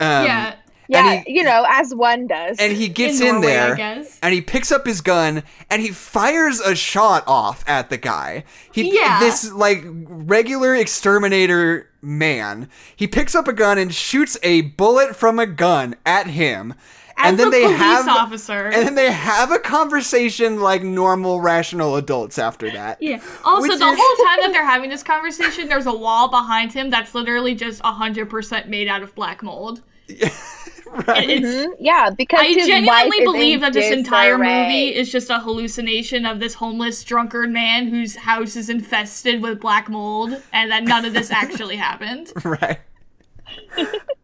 Um, 0.00 0.24
yeah. 0.26 0.54
Yeah, 0.90 1.06
And 1.10 1.24
he- 1.26 1.34
you 1.34 1.42
know, 1.44 1.66
as 1.68 1.94
one 1.94 2.26
does. 2.26 2.56
and 2.58 2.72
he 2.72 2.88
gets 2.88 3.20
In 3.20 3.26
in, 3.26 3.32
Norway, 3.42 3.56
I 3.58 3.66
there 3.66 3.76
guess. 3.76 4.18
and 4.22 4.32
he 4.32 4.40
picks 4.40 4.72
up 4.72 4.86
his 4.86 5.02
gun 5.02 5.42
and 5.68 5.82
he 5.82 5.90
fires 5.90 6.60
a 6.60 6.74
shot 6.74 7.24
off 7.26 7.62
at 7.68 7.90
the 7.90 7.98
guy. 7.98 8.44
He 8.72 8.94
Yeah. 8.96 9.20
this 9.20 9.52
like 9.52 9.84
regular 9.84 10.74
exterminator 10.74 11.90
man. 12.00 12.68
He 12.96 13.06
picks 13.06 13.34
up 13.34 13.48
a 13.48 13.52
gun 13.52 13.76
and 13.76 13.94
shoots 13.94 14.38
a 14.42 14.62
bullet 14.62 15.14
from 15.14 15.38
a 15.38 15.46
gun 15.46 15.94
at 16.06 16.28
him. 16.28 16.72
As 17.20 17.30
and 17.30 17.38
then 17.38 17.48
a 17.48 17.50
they 17.50 17.62
police 17.64 17.78
have 17.78 18.08
officer. 18.08 18.66
and 18.68 18.86
then 18.86 18.94
they 18.94 19.10
have 19.10 19.50
a 19.50 19.58
conversation 19.58 20.60
like 20.60 20.84
normal 20.84 21.40
rational 21.40 21.96
adults 21.96 22.38
after 22.38 22.70
that. 22.70 23.02
Yeah. 23.02 23.20
Also, 23.44 23.66
the 23.68 23.74
is- 23.74 23.80
whole 23.82 24.26
time 24.26 24.38
that 24.42 24.50
they're 24.52 24.64
having 24.64 24.88
this 24.88 25.02
conversation, 25.02 25.68
there's 25.68 25.86
a 25.86 25.92
wall 25.92 26.28
behind 26.28 26.72
him 26.72 26.90
that's 26.90 27.14
literally 27.14 27.54
just 27.56 27.82
100% 27.82 28.68
made 28.68 28.86
out 28.86 29.02
of 29.02 29.14
black 29.16 29.42
mold. 29.42 29.82
right. 30.08 31.28
It's, 31.28 31.46
Mhm, 31.46 31.74
Yeah, 31.80 32.10
because 32.16 32.40
I 32.40 32.46
his 32.52 32.66
genuinely 32.66 33.16
is 33.18 33.24
believe 33.24 33.54
in 33.56 33.60
that 33.60 33.72
this 33.74 33.90
entire 33.92 34.38
disarray. 34.38 34.62
movie 34.62 34.94
is 34.94 35.10
just 35.12 35.28
a 35.28 35.38
hallucination 35.38 36.24
of 36.24 36.40
this 36.40 36.54
homeless 36.54 37.04
drunkard 37.04 37.50
man 37.50 37.88
whose 37.88 38.16
house 38.16 38.56
is 38.56 38.70
infested 38.70 39.42
with 39.42 39.60
black 39.60 39.88
mold, 39.90 40.40
and 40.52 40.70
that 40.70 40.84
none 40.84 41.04
of 41.04 41.12
this 41.12 41.30
actually 41.42 41.76
happened. 41.76 42.32
right. 42.44 42.78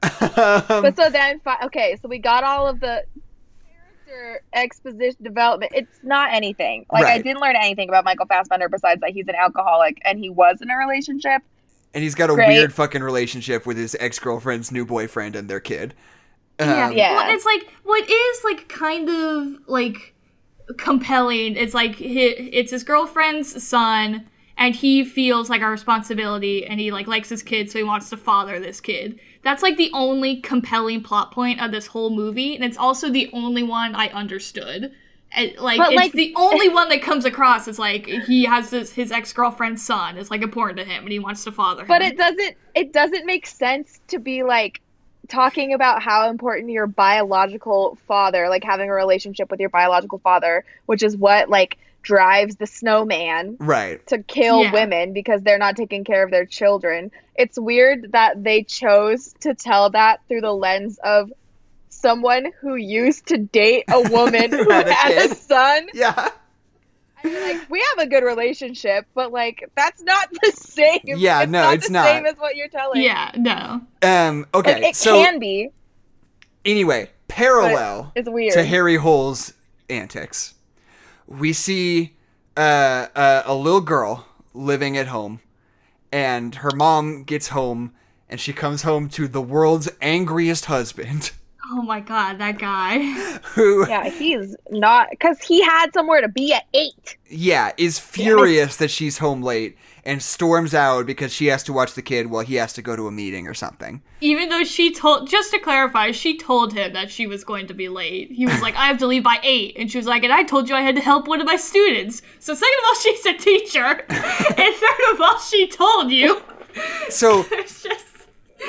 But 0.00 0.96
so 0.96 1.10
then, 1.10 1.40
okay, 1.64 1.96
so 2.00 2.08
we 2.08 2.18
got 2.18 2.44
all 2.44 2.66
of 2.66 2.80
the 2.80 3.04
character 4.04 4.42
exposition 4.52 5.22
development. 5.22 5.72
It's 5.74 5.98
not 6.02 6.32
anything. 6.32 6.86
Like 6.92 7.06
I 7.06 7.18
didn't 7.18 7.40
learn 7.40 7.56
anything 7.56 7.88
about 7.88 8.04
Michael 8.04 8.26
Fassbender 8.26 8.68
besides 8.68 9.00
that 9.00 9.10
he's 9.10 9.28
an 9.28 9.34
alcoholic 9.34 10.00
and 10.04 10.18
he 10.18 10.30
was 10.30 10.60
in 10.60 10.70
a 10.70 10.76
relationship. 10.76 11.42
And 11.94 12.02
he's 12.02 12.14
got 12.14 12.28
a 12.30 12.34
Great. 12.34 12.48
weird 12.48 12.72
fucking 12.72 13.02
relationship 13.02 13.66
with 13.66 13.76
his 13.76 13.96
ex-girlfriend's 14.00 14.72
new 14.72 14.84
boyfriend 14.84 15.36
and 15.36 15.48
their 15.48 15.60
kid. 15.60 15.94
Um, 16.58 16.68
Yeah. 16.68 17.14
Well, 17.16 17.34
it's 17.34 17.44
like 17.44 17.68
what 17.84 18.08
is 18.08 18.44
like 18.44 18.68
kind 18.68 19.08
of 19.08 19.68
like 19.68 20.14
compelling. 20.76 21.56
It's 21.56 21.74
like 21.74 21.96
hi 21.96 22.04
it's 22.04 22.70
his 22.70 22.82
girlfriend's 22.84 23.62
son, 23.62 24.26
and 24.56 24.74
he 24.74 25.04
feels 25.04 25.50
like 25.50 25.62
a 25.62 25.68
responsibility, 25.68 26.66
and 26.66 26.78
he 26.80 26.92
like 26.92 27.06
likes 27.06 27.28
his 27.28 27.42
kid, 27.42 27.70
so 27.70 27.78
he 27.78 27.84
wants 27.84 28.10
to 28.10 28.16
father 28.16 28.60
this 28.60 28.80
kid. 28.80 29.18
That's 29.42 29.62
like 29.62 29.76
the 29.76 29.90
only 29.92 30.40
compelling 30.40 31.02
plot 31.02 31.32
point 31.32 31.60
of 31.60 31.70
this 31.70 31.86
whole 31.86 32.10
movie, 32.10 32.54
and 32.54 32.64
it's 32.64 32.78
also 32.78 33.10
the 33.10 33.30
only 33.32 33.62
one 33.62 33.94
I 33.94 34.08
understood. 34.08 34.92
And, 35.32 35.56
like 35.58 35.78
But, 35.78 35.92
it's 35.92 35.96
like- 35.96 36.12
the 36.12 36.32
only 36.36 36.68
one 36.68 36.88
that 36.90 37.02
comes 37.02 37.24
across. 37.24 37.66
It's 37.66 37.78
like 37.78 38.06
he 38.06 38.44
has 38.44 38.70
this 38.70 38.92
his 38.92 39.10
ex 39.10 39.32
girlfriend's 39.32 39.84
son. 39.84 40.16
It's 40.16 40.30
like 40.30 40.42
important 40.42 40.78
to 40.78 40.84
him, 40.84 41.02
and 41.02 41.12
he 41.12 41.18
wants 41.18 41.44
to 41.44 41.52
father 41.52 41.82
him. 41.82 41.88
But 41.88 42.02
it 42.02 42.16
doesn't 42.16 42.56
it 42.74 42.92
doesn't 42.92 43.26
make 43.26 43.46
sense 43.46 44.00
to 44.08 44.18
be 44.18 44.44
like 44.44 44.80
talking 45.28 45.72
about 45.72 46.02
how 46.02 46.28
important 46.30 46.70
your 46.70 46.86
biological 46.86 47.98
father, 48.06 48.48
like 48.48 48.62
having 48.62 48.90
a 48.90 48.94
relationship 48.94 49.50
with 49.50 49.58
your 49.58 49.70
biological 49.70 50.18
father, 50.18 50.64
which 50.86 51.02
is 51.02 51.16
what 51.16 51.48
like 51.48 51.78
drives 52.04 52.56
the 52.56 52.66
snowman 52.66 53.56
Right. 53.58 54.06
to 54.08 54.18
kill 54.22 54.62
Yeah. 54.62 54.72
women 54.72 55.12
because 55.12 55.42
they're 55.42 55.58
not 55.58 55.76
taking 55.76 56.04
care 56.04 56.22
of 56.22 56.30
their 56.30 56.46
children. 56.46 57.10
It's 57.34 57.58
weird 57.58 58.12
that 58.12 58.44
they 58.44 58.62
chose 58.62 59.34
to 59.40 59.54
tell 59.54 59.90
that 59.90 60.20
through 60.28 60.42
the 60.42 60.52
lens 60.52 60.98
of 61.02 61.32
someone 61.88 62.52
who 62.60 62.76
used 62.76 63.26
to 63.28 63.38
date 63.38 63.84
a 63.90 64.00
woman 64.10 64.50
who 64.52 64.70
Had 64.70 64.88
a 64.88 64.92
had 64.92 65.30
a 65.30 65.34
son. 65.34 65.88
Yeah. 65.94 66.28
I 67.22 67.26
mean, 67.26 67.40
like 67.42 67.70
we 67.70 67.80
have 67.96 68.06
a 68.06 68.10
good 68.10 68.22
relationship, 68.22 69.06
but 69.14 69.32
like 69.32 69.68
that's 69.74 70.02
not 70.02 70.28
the 70.30 70.52
same. 70.52 71.00
Yeah, 71.04 71.42
it's 71.42 71.50
no, 71.50 71.62
not 71.62 71.74
it's 71.74 71.86
the 71.86 71.92
not. 71.94 72.04
same 72.04 72.26
as 72.26 72.36
what 72.36 72.54
you're 72.54 72.68
telling. 72.68 73.02
yeah, 73.02 73.30
no. 73.34 73.80
Um. 74.02 74.40
like, 74.52 74.54
Okay. 74.68 74.88
it 74.90 74.94
so 74.96 75.14
can 75.22 75.38
be. 75.38 75.70
anyway, 76.66 77.08
parallel 77.28 78.12
It's 78.14 78.28
weird. 78.28 78.52
to 78.52 78.62
Harry 78.64 78.96
Hole's 78.96 79.54
antics, 79.88 80.53
we 81.26 81.52
see 81.52 82.16
uh, 82.56 83.06
uh, 83.14 83.42
a 83.44 83.54
little 83.54 83.80
girl 83.80 84.26
living 84.52 84.96
at 84.96 85.08
home, 85.08 85.40
and 86.12 86.54
her 86.56 86.70
mom 86.74 87.24
gets 87.24 87.48
home, 87.48 87.92
and 88.28 88.40
she 88.40 88.52
comes 88.52 88.82
home 88.82 89.08
to 89.10 89.26
the 89.28 89.42
world's 89.42 89.88
angriest 90.00 90.66
husband. 90.66 91.32
Oh 91.72 91.80
my 91.80 91.98
god, 92.00 92.38
that 92.40 92.58
guy. 92.58 92.98
who 93.54 93.88
Yeah, 93.88 94.10
he's 94.10 94.54
not 94.68 95.08
because 95.08 95.40
he 95.40 95.62
had 95.62 95.94
somewhere 95.94 96.20
to 96.20 96.28
be 96.28 96.52
at 96.52 96.64
eight. 96.74 97.16
yeah, 97.30 97.72
is 97.78 97.98
furious 97.98 98.76
that 98.76 98.90
she's 98.90 99.16
home 99.16 99.42
late 99.42 99.78
and 100.06 100.22
storms 100.22 100.74
out 100.74 101.06
because 101.06 101.32
she 101.32 101.46
has 101.46 101.62
to 101.62 101.72
watch 101.72 101.94
the 101.94 102.02
kid 102.02 102.26
while 102.26 102.44
he 102.44 102.56
has 102.56 102.72
to 102.74 102.82
go 102.82 102.94
to 102.94 103.06
a 103.06 103.10
meeting 103.10 103.48
or 103.48 103.54
something. 103.54 104.02
Even 104.20 104.50
though 104.50 104.64
she 104.64 104.92
told, 104.92 105.28
just 105.28 105.50
to 105.50 105.58
clarify, 105.58 106.10
she 106.10 106.36
told 106.36 106.74
him 106.74 106.92
that 106.92 107.10
she 107.10 107.26
was 107.26 107.42
going 107.42 107.66
to 107.66 107.74
be 107.74 107.88
late. 107.88 108.30
He 108.30 108.46
was 108.46 108.60
like, 108.62 108.76
I 108.76 108.86
have 108.86 108.98
to 108.98 109.06
leave 109.06 109.24
by 109.24 109.38
8. 109.42 109.76
And 109.78 109.90
she 109.90 109.98
was 109.98 110.06
like, 110.06 110.22
and 110.22 110.32
I 110.32 110.42
told 110.42 110.68
you 110.68 110.74
I 110.74 110.82
had 110.82 110.94
to 110.96 111.00
help 111.00 111.26
one 111.26 111.40
of 111.40 111.46
my 111.46 111.56
students. 111.56 112.20
So, 112.38 112.54
second 112.54 112.78
of 112.82 112.88
all, 112.88 112.94
she's 112.96 113.26
a 113.26 113.34
teacher. 113.34 114.04
and 114.08 114.74
third 114.74 115.12
of 115.12 115.20
all, 115.20 115.38
she 115.38 115.68
told 115.68 116.10
you. 116.10 116.42
So 117.08 117.44
just. 117.50 118.06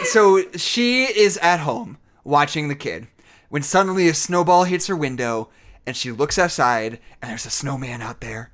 so 0.03 0.41
she 0.53 1.05
is 1.05 1.37
at 1.37 1.59
home 1.59 1.97
watching 2.23 2.69
the 2.69 2.75
kid 2.75 3.07
when 3.49 3.61
suddenly 3.61 4.07
a 4.07 4.13
snowball 4.13 4.63
hits 4.63 4.87
her 4.87 4.95
window 4.95 5.49
and 5.85 5.95
she 5.97 6.11
looks 6.11 6.39
outside 6.39 6.99
and 7.21 7.31
there's 7.31 7.45
a 7.45 7.49
snowman 7.49 8.01
out 8.01 8.21
there. 8.21 8.51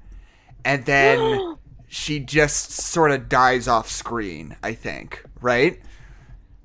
And 0.66 0.86
then 0.86 1.58
she 1.94 2.20
just 2.20 2.72
sort 2.72 3.12
of 3.12 3.28
dies 3.28 3.68
off 3.68 3.90
screen, 3.90 4.56
I 4.64 4.74
think, 4.74 5.22
right? 5.42 5.78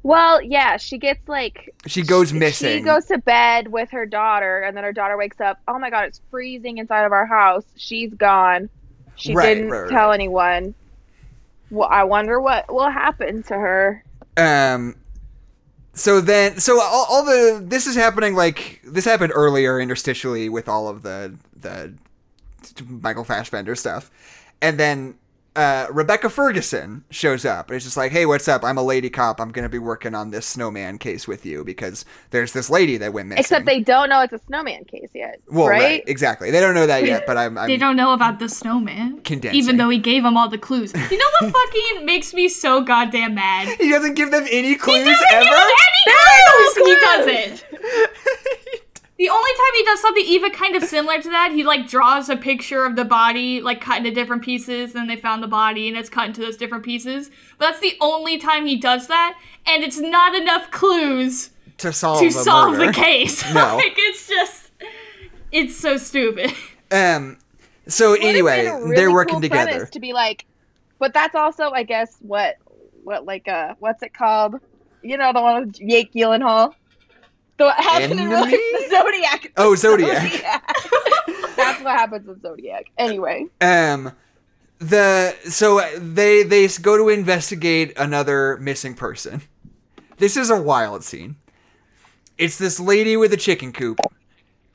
Well, 0.05 0.41
yeah, 0.41 0.77
she 0.77 0.99
gets 0.99 1.27
like 1.29 1.75
She 1.87 2.03
goes 2.03 2.31
she- 2.31 2.39
missing. 2.39 2.79
She 2.79 2.85
goes 2.85 3.07
to 3.07 3.19
bed 3.19 3.67
with 3.69 3.91
her 3.91 4.07
daughter, 4.07 4.61
and 4.61 4.77
then 4.77 4.85
her 4.85 4.93
daughter 4.93 5.17
wakes 5.17 5.41
up. 5.41 5.59
Oh 5.67 5.81
my 5.81 5.91
god, 5.91 6.05
it's 6.05 6.21
freezing 6.31 6.79
inside 6.79 7.05
of 7.05 7.11
our 7.13 7.27
house. 7.27 7.65
She's 7.77 8.15
gone. 8.15 8.71
She 9.17 9.35
Right, 9.35 9.55
didn't 9.55 9.71
right, 9.71 9.81
right. 9.81 9.91
tell 9.91 10.13
anyone. 10.13 10.75
Well, 11.71 11.89
I 11.91 12.05
wonder 12.05 12.41
what 12.41 12.73
will 12.73 12.89
happen 12.91 13.43
to 13.45 13.55
her. 13.55 14.05
Um. 14.37 14.95
So 15.95 16.21
then, 16.21 16.59
so 16.61 16.81
all, 16.81 17.07
all 17.09 17.25
the 17.25 17.61
this 17.65 17.87
is 17.89 17.97
happening 17.97 18.35
like 18.37 18.81
this 18.85 19.05
happened 19.07 19.33
earlier 19.35 19.79
interstitially 19.81 20.49
with 20.51 20.69
all 20.69 20.87
of 20.89 21.03
the 21.03 21.35
the 21.57 21.95
Michael 22.87 23.25
Fassbender 23.25 23.75
stuff, 23.75 24.11
and 24.63 24.79
then 24.79 25.17
uh, 25.57 25.87
Rebecca 25.91 26.29
Ferguson 26.29 27.05
shows 27.11 27.47
up 27.47 27.69
and 27.69 27.77
it's 27.77 27.85
just 27.87 27.97
like, 27.97 28.13
hey, 28.13 28.27
what's 28.27 28.47
up? 28.47 28.63
I'm 28.63 28.77
a 28.77 28.83
lady 28.83 29.09
cop. 29.09 29.41
I'm 29.41 29.51
gonna 29.53 29.71
be 29.71 29.79
working 29.79 30.15
on 30.15 30.31
this 30.31 30.45
snowman 30.47 30.99
case 30.99 31.27
with 31.27 31.47
you 31.47 31.65
because 31.65 32.05
there's 32.31 32.53
this 32.53 32.69
lady 32.69 32.99
that 32.99 33.15
went 33.15 33.29
missing. 33.29 33.41
Except 33.41 33.65
they 33.65 33.81
don't 33.81 34.11
know 34.11 34.21
it's 34.21 34.35
a 34.35 34.39
snowman 34.39 34.85
case 34.85 35.09
yet, 35.15 35.41
well, 35.49 35.69
right? 35.69 35.81
right? 35.81 36.05
exactly. 36.07 36.51
They 36.51 36.61
don't 36.61 36.75
know 36.75 36.87
that 36.87 37.07
yet, 37.07 37.25
but 37.27 37.39
I'm, 37.39 37.57
I'm 37.57 37.69
They 37.69 37.79
don't 37.79 37.97
know 37.97 38.13
about 38.13 38.39
the 38.39 38.51
snowman. 38.51 39.21
Condensing. 39.23 39.59
Even 39.59 39.79
though 39.79 39.89
he 39.89 39.99
gave 39.99 40.25
them 40.25 40.37
all 40.37 40.49
the 40.51 40.59
clues. 40.59 40.93
You 40.93 41.17
know 41.17 41.25
what 41.41 41.53
fucking 41.73 42.05
makes 42.05 42.35
me 42.35 42.49
so 42.51 42.83
goddamn 42.83 43.35
mad? 43.35 43.69
he 43.81 43.89
doesn't 43.91 44.15
give 44.15 44.31
them 44.31 44.45
any 44.51 44.75
clues 44.77 44.99
He 44.99 45.05
doesn't 45.05 45.27
ever. 45.33 45.45
give 45.45 45.51
them 45.53 45.67
any 45.81 46.05
clues! 46.13 46.77
He 46.87 46.95
doesn't. 46.95 47.65
The 49.19 49.31
only 49.31 49.51
time 49.51 49.79
he 49.79 49.85
does 49.85 50.01
something 50.01 50.25
even 50.27 50.51
kind 50.53 50.77
of 50.77 50.83
similar 50.85 51.23
to 51.23 51.31
that, 51.31 51.53
he 51.53 51.65
like 51.65 51.89
draws 51.89 52.29
a 52.29 52.37
picture 52.37 52.85
of 52.85 52.97
the 52.97 53.05
body, 53.05 53.63
like 53.63 53.81
cut 53.81 53.99
into 53.99 54.11
different 54.11 54.43
pieces, 54.43 54.95
and 54.95 55.09
they 55.09 55.17
found 55.17 55.43
the 55.43 55.49
body 55.49 55.89
and 55.89 55.97
it's 55.97 56.11
cut 56.11 56.29
into 56.29 56.43
those 56.43 56.57
different 56.57 56.85
pieces. 56.85 57.31
But 57.59 57.71
that's 57.71 57.81
the 57.81 57.97
only 58.01 58.37
time 58.39 58.67
he 58.67 58.77
does 58.77 59.07
that, 59.07 59.39
and 59.67 59.83
it's 59.83 59.99
not 59.99 60.35
enough 60.35 60.71
clues 60.71 61.51
to 61.79 61.93
solve 61.93 62.21
to 62.21 62.27
a 62.27 62.31
solve 62.31 62.73
murder. 62.73 62.87
the 62.87 62.93
case. 62.93 63.43
No. 63.55 63.77
like 63.77 63.95
it's 63.97 64.29
just 64.29 64.71
it's 65.53 65.77
so 65.77 65.97
stupid. 65.97 66.53
Um. 66.91 67.39
So 67.89 68.11
Would 68.11 68.23
anyway, 68.23 68.67
a 68.67 68.77
really 68.77 68.97
they're 68.97 69.13
working 69.13 69.35
cool 69.35 69.41
together. 69.41 69.87
To 69.87 70.01
be 70.01 70.13
like, 70.13 70.45
but 70.99 71.15
that's 71.15 71.35
also, 71.35 71.71
I 71.71 71.83
guess, 71.83 72.17
what, 72.21 72.57
what 73.05 73.25
like, 73.25 73.49
uh, 73.49 73.75
what's 73.79 74.03
it 74.03 74.15
called? 74.15 74.57
You 75.03 75.17
know, 75.19 75.33
the 75.33 75.41
one 75.41 75.67
with 75.67 75.75
Jake 75.75 76.13
Gyllenhaal. 76.13 76.75
The 77.59 77.65
what 77.65 77.77
happened 77.77 78.21
in 78.21 78.29
the 78.29 78.87
Zodiac. 78.91 79.53
Oh, 79.57 79.75
Zodiac. 79.75 80.33
that's 81.57 81.83
what 81.83 81.97
happens 81.97 82.29
in 82.29 82.41
Zodiac. 82.41 82.91
Anyway, 82.99 83.47
Um, 83.61 84.13
the 84.79 85.35
so 85.45 85.81
they 85.99 86.43
they 86.43 86.69
go 86.69 86.99
to 86.99 87.09
investigate 87.09 87.97
another 87.97 88.59
missing 88.59 88.95
person. 88.95 89.43
This 90.19 90.37
is 90.37 90.51
a 90.51 90.61
wild 90.61 91.03
scene. 91.03 91.37
It's 92.37 92.59
this 92.59 92.79
lady 92.79 93.17
with 93.17 93.33
a 93.33 93.39
chicken 93.39 93.73
coop, 93.73 93.99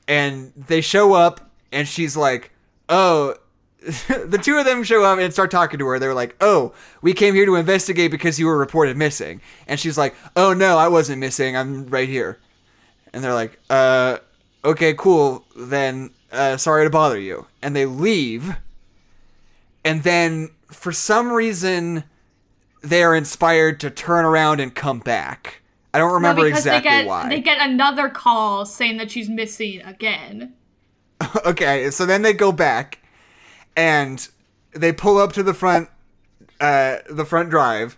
and 0.08 0.52
they 0.56 0.80
show 0.80 1.12
up, 1.12 1.50
and 1.70 1.86
she's 1.86 2.16
like, 2.16 2.50
"Oh." 2.88 3.36
the 4.06 4.38
two 4.40 4.56
of 4.58 4.64
them 4.64 4.84
show 4.84 5.02
up 5.02 5.18
and 5.18 5.32
start 5.32 5.50
talking 5.50 5.76
to 5.80 5.86
her. 5.88 5.98
They're 5.98 6.14
like, 6.14 6.36
"Oh, 6.40 6.72
we 7.00 7.12
came 7.12 7.34
here 7.34 7.46
to 7.46 7.56
investigate 7.56 8.12
because 8.12 8.38
you 8.38 8.46
were 8.46 8.56
reported 8.56 8.96
missing." 8.96 9.40
And 9.66 9.80
she's 9.80 9.98
like, 9.98 10.14
"Oh 10.36 10.52
no, 10.52 10.78
I 10.78 10.86
wasn't 10.86 11.18
missing. 11.18 11.56
I'm 11.56 11.86
right 11.86 12.08
here." 12.08 12.38
And 13.12 13.22
they're 13.22 13.34
like, 13.34 13.58
"Uh, 13.68 14.18
okay, 14.64 14.94
cool. 14.94 15.44
Then, 15.56 16.10
uh, 16.30 16.56
sorry 16.56 16.84
to 16.84 16.90
bother 16.90 17.18
you." 17.18 17.46
And 17.60 17.76
they 17.76 17.86
leave 17.86 18.56
and 19.84 20.02
then 20.02 20.50
for 20.70 20.92
some 20.92 21.32
reason 21.32 22.04
they 22.82 23.02
are 23.02 23.14
inspired 23.14 23.78
to 23.80 23.90
turn 23.90 24.24
around 24.24 24.60
and 24.60 24.74
come 24.74 24.98
back. 24.98 25.60
I 25.94 25.98
don't 25.98 26.12
remember 26.12 26.42
No, 26.42 26.46
exactly 26.48 26.88
they 26.90 26.96
get 26.98 27.06
why. 27.06 27.28
they 27.28 27.40
get 27.40 27.58
another 27.60 28.08
call 28.08 28.64
saying 28.64 28.96
that 28.96 29.10
she's 29.10 29.28
missing 29.28 29.82
again. 29.82 30.54
okay, 31.44 31.90
so 31.90 32.06
then 32.06 32.22
they 32.22 32.32
go 32.32 32.50
back 32.50 32.98
and 33.76 34.26
they 34.72 34.92
pull 34.92 35.18
up 35.18 35.32
to 35.32 35.42
the 35.42 35.54
front 35.54 35.88
uh 36.60 36.98
the 37.10 37.24
front 37.24 37.50
drive 37.50 37.96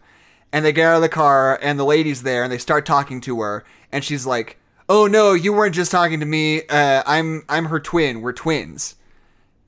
and 0.52 0.64
they 0.64 0.72
get 0.72 0.86
out 0.86 0.96
of 0.96 1.02
the 1.02 1.08
car 1.08 1.58
and 1.62 1.78
the 1.78 1.84
lady's 1.84 2.22
there 2.22 2.42
and 2.42 2.52
they 2.52 2.58
start 2.58 2.86
talking 2.86 3.20
to 3.20 3.40
her 3.40 3.64
and 3.92 4.02
she's 4.04 4.26
like, 4.26 4.58
"Oh 4.88 5.06
no, 5.06 5.32
you 5.32 5.52
weren't 5.52 5.74
just 5.74 5.90
talking 5.90 6.20
to 6.20 6.26
me. 6.26 6.62
Uh 6.68 7.02
I'm 7.06 7.44
I'm 7.48 7.66
her 7.66 7.80
twin. 7.80 8.20
We're 8.20 8.32
twins." 8.32 8.96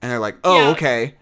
And 0.03 0.11
they're 0.13 0.19
like, 0.21 0.37
"Oh, 0.45 0.57
Yeah. 0.57 0.71
okay." 0.71 1.15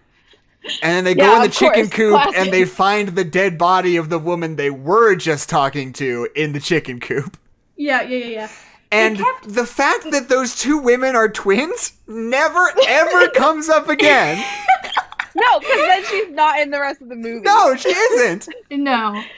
And 0.81 0.93
then 0.97 1.03
they 1.03 1.13
go 1.13 1.23
in 1.35 1.41
the 1.41 1.47
of 1.47 1.55
course, 1.55 1.57
chicken 1.75 1.89
coop 1.89 2.13
classic. 2.13 2.37
and 2.39 2.51
they 2.51 2.65
find 2.65 3.09
the 3.09 3.23
dead 3.23 3.57
body 3.57 3.97
of 3.97 4.09
the 4.09 4.17
woman 4.17 4.55
they 4.55 4.71
were 4.71 5.15
just 5.15 5.47
talking 5.47 5.93
to 5.93 6.27
in 6.35 6.53
the 6.53 6.59
chicken 6.59 6.99
coop. 6.99 7.37
Yeah, 7.77 8.01
yeah, 8.01 8.17
yeah, 8.17 8.25
yeah. 8.27 8.49
And 8.91 9.17
kept- 9.19 9.53
the 9.53 9.65
fact 9.65 10.09
that 10.11 10.27
those 10.29 10.55
two 10.55 10.77
women 10.79 11.15
are 11.15 11.29
twins 11.29 11.93
never 12.07 12.71
ever 12.87 13.27
comes 13.35 13.69
up 13.69 13.89
again. 13.89 14.43
no, 15.35 15.59
because 15.59 15.77
then 15.87 16.05
she's 16.05 16.29
not 16.31 16.59
in 16.59 16.71
the 16.71 16.79
rest 16.79 17.01
of 17.01 17.09
the 17.09 17.15
movie. 17.15 17.41
No, 17.45 17.75
she 17.75 17.89
isn't. 17.89 18.47
No. 18.71 19.21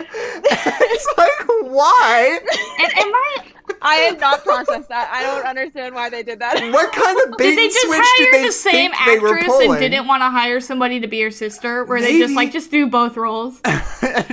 It's 0.50 1.08
like 1.18 1.48
why? 1.72 2.40
And 2.80 2.98
am 2.98 3.14
I 3.14 3.38
I 3.82 3.96
had 3.96 4.20
not 4.20 4.44
processed 4.44 4.90
that. 4.90 5.10
I 5.12 5.22
don't 5.24 5.46
understand 5.46 5.94
why 5.94 6.10
they 6.10 6.24
did 6.24 6.40
that. 6.40 6.56
What 6.74 6.92
kind 6.94 7.20
of 7.32 7.38
bait 7.38 7.50
Did 7.50 7.58
they 7.58 7.64
and 7.66 7.74
just 7.74 7.86
switch 7.86 8.00
hire 8.02 8.26
did 8.32 8.34
they 8.34 8.46
the 8.48 8.52
same 8.52 8.92
think 8.92 9.06
they 9.06 9.20
were 9.20 9.38
actress 9.38 9.60
and 9.62 9.80
didn't 9.80 10.08
want 10.08 10.22
to 10.22 10.30
hire 10.30 10.60
somebody 10.62 11.00
to 11.02 11.08
be 11.08 11.22
her 11.22 11.30
sister? 11.32 11.84
Where 11.86 12.00
they 12.02 12.18
just 12.18 12.34
like 12.34 12.52
just 12.52 12.72
do 12.72 12.88
both 12.88 13.18
roles? 13.18 13.62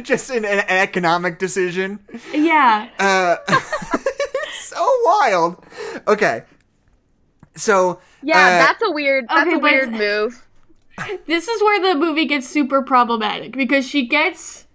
Just 0.03 0.31
an, 0.31 0.45
an 0.45 0.65
economic 0.69 1.39
decision. 1.39 1.99
yeah. 2.33 2.89
Uh, 2.99 3.37
it's 3.49 4.65
so 4.67 4.89
wild. 5.05 5.65
Okay, 6.07 6.45
so 7.57 8.01
Yeah, 8.23 8.37
uh, 8.39 8.41
that's 8.67 8.83
a 8.83 8.91
weird. 8.93 9.27
That's 9.29 9.47
Okay, 9.49 9.57
a 9.57 9.59
but- 9.59 9.63
weird 9.63 9.93
move. 9.93 10.44
This 11.27 11.49
is 11.49 11.63
where 11.63 11.81
the 11.81 11.99
movie 11.99 12.27
gets 12.27 12.49
super 12.49 12.83
problematic 12.83 13.53
because 13.53 13.87
she 13.89 14.07
gets 14.07 14.67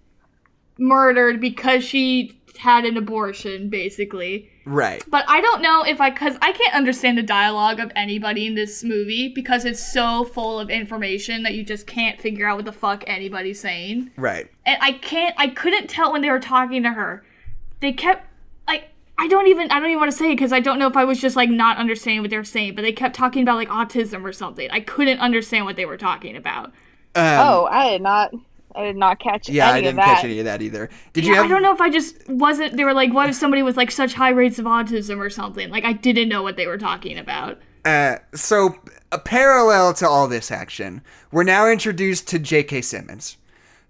murdered 0.78 1.40
because 1.40 1.84
she 1.84 2.40
had 2.58 2.84
an 2.84 2.96
abortion, 2.96 3.70
basically. 3.70 4.50
right. 4.66 5.02
But 5.08 5.24
I 5.28 5.40
don't 5.40 5.62
know 5.62 5.82
if 5.82 6.00
I, 6.00 6.10
because 6.10 6.36
I 6.42 6.52
can't 6.52 6.74
understand 6.74 7.16
the 7.16 7.22
dialogue 7.22 7.80
of 7.80 7.90
anybody 7.96 8.46
in 8.46 8.54
this 8.54 8.84
movie 8.84 9.28
because 9.28 9.64
it's 9.64 9.92
so 9.92 10.24
full 10.24 10.60
of 10.60 10.68
information 10.68 11.42
that 11.44 11.54
you 11.54 11.64
just 11.64 11.86
can't 11.86 12.20
figure 12.20 12.46
out 12.46 12.56
what 12.56 12.66
the 12.66 12.72
fuck 12.72 13.02
anybody's 13.06 13.60
saying. 13.60 14.10
Right. 14.16 14.50
And 14.66 14.76
I 14.82 14.92
can't, 14.92 15.34
I 15.38 15.48
couldn't 15.48 15.88
tell 15.88 16.12
when 16.12 16.20
they 16.20 16.30
were 16.30 16.40
talking 16.40 16.82
to 16.82 16.90
her. 16.90 17.24
They 17.80 17.92
kept, 17.92 18.26
I 19.20 19.28
don't 19.28 19.48
even, 19.48 19.70
I 19.70 19.78
don't 19.78 19.90
even 19.90 19.98
want 20.00 20.10
to 20.10 20.16
say 20.16 20.28
it 20.32 20.36
because 20.36 20.50
I 20.52 20.60
don't 20.60 20.78
know 20.78 20.86
if 20.86 20.96
I 20.96 21.04
was 21.04 21.20
just 21.20 21.36
like 21.36 21.50
not 21.50 21.76
understanding 21.76 22.22
what 22.22 22.30
they 22.30 22.38
were 22.38 22.44
saying, 22.44 22.74
but 22.74 22.82
they 22.82 22.92
kept 22.92 23.14
talking 23.14 23.42
about 23.42 23.56
like 23.56 23.68
autism 23.68 24.24
or 24.24 24.32
something. 24.32 24.70
I 24.70 24.80
couldn't 24.80 25.18
understand 25.20 25.66
what 25.66 25.76
they 25.76 25.84
were 25.84 25.98
talking 25.98 26.36
about. 26.36 26.68
Um, 27.14 27.24
oh, 27.38 27.68
I 27.70 27.90
did 27.90 28.02
not. 28.02 28.32
I 28.74 28.84
did 28.84 28.96
not 28.96 29.18
catch 29.18 29.48
any 29.50 29.58
of 29.58 29.66
that. 29.66 29.72
yeah, 29.72 29.72
any 29.72 29.78
I 29.78 29.80
didn't 29.82 29.96
that. 29.96 30.04
catch 30.06 30.24
any 30.24 30.38
of 30.38 30.44
that 30.46 30.62
either. 30.62 30.88
Did 31.12 31.24
Yeah, 31.24 31.30
you 31.30 31.34
have? 31.34 31.44
I 31.44 31.48
don't 31.48 31.62
know 31.62 31.74
if 31.74 31.80
I 31.82 31.90
just 31.90 32.28
wasn't. 32.28 32.76
They 32.76 32.84
were 32.84 32.94
like, 32.94 33.12
"What 33.12 33.28
if 33.28 33.34
somebody 33.34 33.62
with 33.62 33.76
like 33.76 33.90
such 33.90 34.14
high 34.14 34.30
rates 34.30 34.58
of 34.58 34.64
autism 34.64 35.18
or 35.18 35.28
something?" 35.28 35.68
Like 35.70 35.84
I 35.84 35.92
didn't 35.92 36.28
know 36.28 36.42
what 36.42 36.56
they 36.56 36.66
were 36.66 36.78
talking 36.78 37.18
about. 37.18 37.58
Uh, 37.84 38.16
so, 38.34 38.76
a 39.12 39.18
parallel 39.18 39.92
to 39.94 40.08
all 40.08 40.28
this 40.28 40.50
action, 40.50 41.02
we're 41.32 41.42
now 41.44 41.68
introduced 41.68 42.28
to 42.28 42.38
J.K. 42.38 42.82
Simmons, 42.82 43.36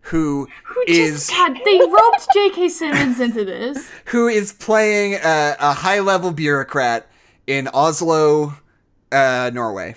who 0.03 0.49
Who 0.65 0.85
is 0.89 1.27
just 1.27 1.31
God? 1.31 1.57
They 1.65 1.79
roped 1.79 2.27
J.K. 2.33 2.69
Simmons 2.69 3.21
into 3.21 3.45
this. 3.45 3.89
who 4.07 4.29
is 4.29 4.53
playing 4.53 5.15
a, 5.15 5.57
a 5.61 5.73
high-level 5.73 6.33
bureaucrat 6.33 7.07
in 7.47 7.69
Oslo, 7.75 8.55
uh, 9.13 9.51
Norway, 9.53 9.95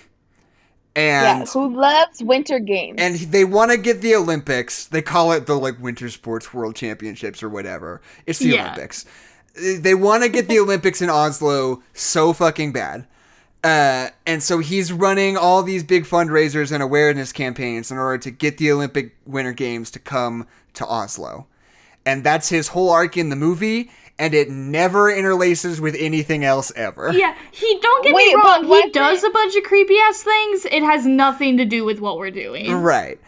and 0.96 1.40
Yeah, 1.40 1.44
who 1.46 1.74
loves 1.74 2.22
winter 2.22 2.58
games? 2.58 2.96
and 3.00 3.16
they 3.16 3.44
want 3.44 3.70
to 3.70 3.76
get 3.76 4.00
the 4.02 4.14
Olympics. 4.14 4.86
They 4.86 5.02
call 5.02 5.32
it 5.32 5.46
the 5.46 5.54
like 5.54 5.80
Winter 5.80 6.08
Sports 6.10 6.52
World 6.54 6.76
Championships 6.76 7.42
or 7.42 7.48
whatever. 7.48 8.00
It's 8.26 8.38
the 8.38 8.50
Yeah. 8.50 8.64
Olympics. 8.66 9.04
they 9.78 9.94
want 9.94 10.22
to 10.24 10.28
get 10.28 10.48
the 10.48 10.58
Olympics 10.64 11.00
in 11.00 11.08
Oslo 11.10 11.82
so 11.92 12.32
fucking 12.32 12.72
bad. 12.72 13.06
Uh, 13.64 14.10
and 14.26 14.42
so 14.42 14.58
he's 14.58 14.92
running 14.92 15.38
all 15.38 15.62
these 15.62 15.82
big 15.82 16.04
fundraisers 16.04 16.70
and 16.70 16.82
awareness 16.82 17.32
campaigns 17.32 17.90
in 17.90 17.96
order 17.96 18.18
to 18.18 18.30
get 18.30 18.58
the 18.58 18.70
Olympic 18.70 19.16
Winter 19.24 19.52
Games 19.52 19.90
to 19.92 19.98
come 19.98 20.46
to 20.74 20.86
Oslo. 20.86 21.46
And 22.04 22.22
that's 22.22 22.50
his 22.50 22.68
whole 22.68 22.90
arc 22.90 23.16
in 23.16 23.30
the 23.30 23.36
movie, 23.36 23.90
and 24.18 24.34
it 24.34 24.50
never 24.50 25.10
interlaces 25.10 25.80
with 25.80 25.96
anything 25.98 26.44
else 26.44 26.70
ever. 26.76 27.10
Yeah, 27.14 27.34
he 27.52 27.78
don't 27.80 28.04
get 28.04 28.14
Wait, 28.14 28.26
me 28.26 28.34
wrong. 28.34 28.64
He 28.64 28.68
wasn't 28.68 28.92
does 28.92 29.24
a 29.24 29.30
bunch 29.30 29.56
of 29.56 29.64
creepy 29.64 29.96
ass 30.08 30.22
things. 30.22 30.66
It 30.66 30.82
has 30.82 31.06
nothing 31.06 31.56
to 31.56 31.64
do 31.64 31.86
with 31.86 32.00
what 32.00 32.18
we're 32.18 32.30
doing. 32.30 32.70
Right. 32.70 33.18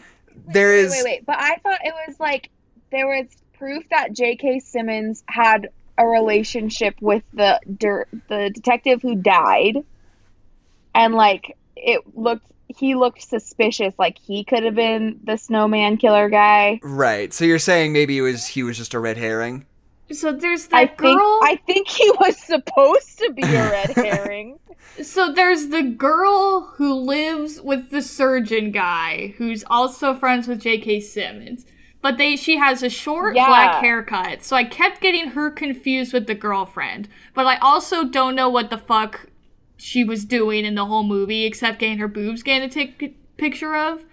There 0.53 0.69
Wait, 0.69 0.79
is. 0.79 0.91
wait, 0.91 1.03
wait. 1.03 1.25
But 1.25 1.37
I 1.39 1.55
thought 1.63 1.79
it 1.83 1.93
was 2.07 2.19
like 2.19 2.51
there 2.91 3.07
was 3.07 3.25
proof 3.57 3.89
that 3.89 4.13
J.K. 4.13 4.59
Simmons 4.59 5.23
had 5.27 5.69
a 5.97 6.05
relationship 6.05 6.95
with 7.01 7.23
the 7.33 7.59
der- 7.75 8.05
the 8.29 8.51
detective 8.53 9.01
who 9.01 9.15
died, 9.15 9.83
and 10.97 11.13
like 11.15 11.55
it 11.75 12.01
looked 12.15 12.45
he 12.67 12.95
looked 12.95 13.21
suspicious. 13.21 13.93
Like 13.97 14.17
he 14.19 14.43
could 14.43 14.63
have 14.63 14.75
been 14.75 15.19
the 15.23 15.37
snowman 15.37 15.97
killer 15.97 16.29
guy. 16.29 16.79
Right. 16.83 17.33
So 17.33 17.45
you're 17.45 17.59
saying 17.59 17.93
maybe 17.93 18.17
it 18.17 18.21
was 18.21 18.45
he 18.47 18.63
was 18.63 18.77
just 18.77 18.93
a 18.93 18.99
red 18.99 19.17
herring? 19.17 19.65
So 20.11 20.31
there's 20.33 20.67
I 20.71 20.85
that 20.85 20.97
think. 20.97 21.19
I 21.21 21.59
think 21.65 21.87
he 21.87 22.09
was 22.11 22.37
supposed 22.37 23.19
to 23.19 23.31
be 23.33 23.43
a 23.43 23.69
red 23.71 23.89
herring. 23.95 24.59
So 25.03 25.31
there's 25.31 25.67
the 25.67 25.83
girl 25.83 26.73
who 26.75 26.93
lives 26.93 27.61
with 27.61 27.89
the 27.91 28.01
surgeon 28.01 28.71
guy, 28.71 29.33
who's 29.37 29.63
also 29.69 30.13
friends 30.15 30.47
with 30.47 30.61
J.K. 30.61 31.01
Simmons. 31.01 31.65
But 32.01 32.17
they 32.17 32.35
she 32.35 32.57
has 32.57 32.83
a 32.83 32.89
short 32.89 33.35
Yeah. 33.35 33.47
black 33.47 33.81
haircut, 33.81 34.43
so 34.43 34.55
I 34.55 34.63
kept 34.63 35.01
getting 35.01 35.29
her 35.31 35.49
confused 35.51 36.13
with 36.13 36.27
the 36.27 36.35
girlfriend. 36.35 37.07
But 37.33 37.45
I 37.47 37.57
also 37.57 38.05
don't 38.05 38.35
know 38.35 38.49
what 38.49 38.69
the 38.69 38.77
fuck 38.77 39.27
she 39.77 40.03
was 40.03 40.25
doing 40.25 40.65
in 40.65 40.75
the 40.75 40.85
whole 40.85 41.03
movie, 41.03 41.45
except 41.45 41.79
getting 41.79 41.99
her 41.99 42.07
boobs 42.07 42.43
getting 42.43 42.67
a 42.67 42.71
take 42.71 43.37
picture 43.37 43.75
of. 43.75 44.03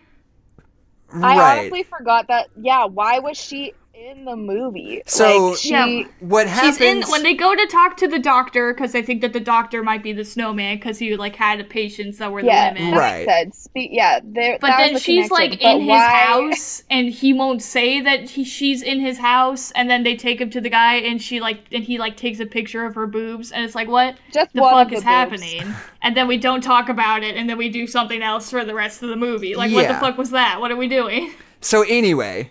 I 1.12 1.58
honestly 1.60 1.84
forgot 1.84 2.28
that. 2.28 2.48
Yeah, 2.60 2.86
why 2.86 3.18
was 3.20 3.36
she 3.36 3.74
in 3.94 4.24
the 4.24 4.34
movie? 4.36 5.02
So- 5.06 5.50
like, 5.50 5.58
she, 5.58 5.70
Yeah. 5.70 6.02
what 6.20 6.46
happens? 6.48 6.78
She's 6.78 6.86
in 6.86 7.02
when 7.10 7.22
they 7.22 7.34
go 7.34 7.54
to 7.54 7.66
talk 7.66 7.96
to 7.98 8.08
the 8.08 8.18
doctor 8.18 8.72
because 8.74 8.92
they 8.92 9.02
think 9.02 9.20
that 9.20 9.32
the 9.32 9.40
doctor 9.40 9.82
might 9.82 10.02
be 10.02 10.12
the 10.12 10.24
snowman 10.24 10.76
because 10.76 10.98
he 10.98 11.16
like 11.16 11.36
had 11.36 11.60
a 11.60 11.64
patients 11.64 12.18
that 12.18 12.32
were 12.32 12.40
yeah, 12.40 12.72
the 12.74 12.80
women. 12.80 12.90
that 12.94 12.98
Right. 12.98 13.26
makes 13.26 13.32
sense. 13.38 13.58
Spe- 13.64 13.90
yeah, 13.92 14.20
there. 14.24 14.58
But 14.60 14.76
then 14.78 14.94
the 14.94 14.98
she's 15.00 15.30
like 15.30 15.52
connection. 15.52 15.80
in 15.82 15.86
But 15.86 15.94
his 15.94 16.02
house, 16.02 16.82
and 16.90 17.08
he 17.08 17.32
won't 17.32 17.62
say 17.62 18.00
that 18.00 18.30
he, 18.30 18.44
she's 18.44 18.82
in 18.82 19.00
his 19.00 19.18
house. 19.18 19.70
And 19.72 19.88
then 19.88 20.02
they 20.02 20.16
take 20.16 20.40
him 20.40 20.50
to 20.50 20.60
the 20.60 20.70
guy, 20.70 20.94
and 20.96 21.22
she 21.22 21.40
like, 21.40 21.60
and 21.72 21.84
he 21.84 21.98
like 21.98 22.16
takes 22.16 22.40
a 22.40 22.46
picture 22.46 22.84
of 22.84 22.94
her 22.96 23.06
boobs, 23.06 23.52
and 23.52 23.64
it's 23.64 23.74
like, 23.74 23.88
what 23.88 24.16
Just 24.32 24.52
the 24.54 24.60
fuck 24.60 24.88
the 24.88 24.94
is 24.96 25.00
boobs. 25.00 25.04
happening? 25.04 25.74
And 26.02 26.16
then 26.16 26.26
we 26.28 26.36
don't 26.36 26.62
talk 26.62 26.88
about 26.88 27.22
it, 27.22 27.36
and 27.36 27.48
then 27.48 27.56
we 27.58 27.68
do 27.68 27.86
something 27.86 28.22
else 28.22 28.50
for 28.50 28.64
the 28.64 28.74
rest 28.74 29.02
of 29.02 29.08
the 29.08 29.16
movie. 29.16 29.54
Like, 29.54 29.72
what 29.72 29.86
the 29.88 29.94
fuck 29.94 30.18
was 30.18 30.30
that? 30.30 30.60
What 30.60 30.70
are 30.70 30.76
we 30.76 30.88
doing? 30.88 31.32
So 31.60 31.82
anyway, 31.88 32.50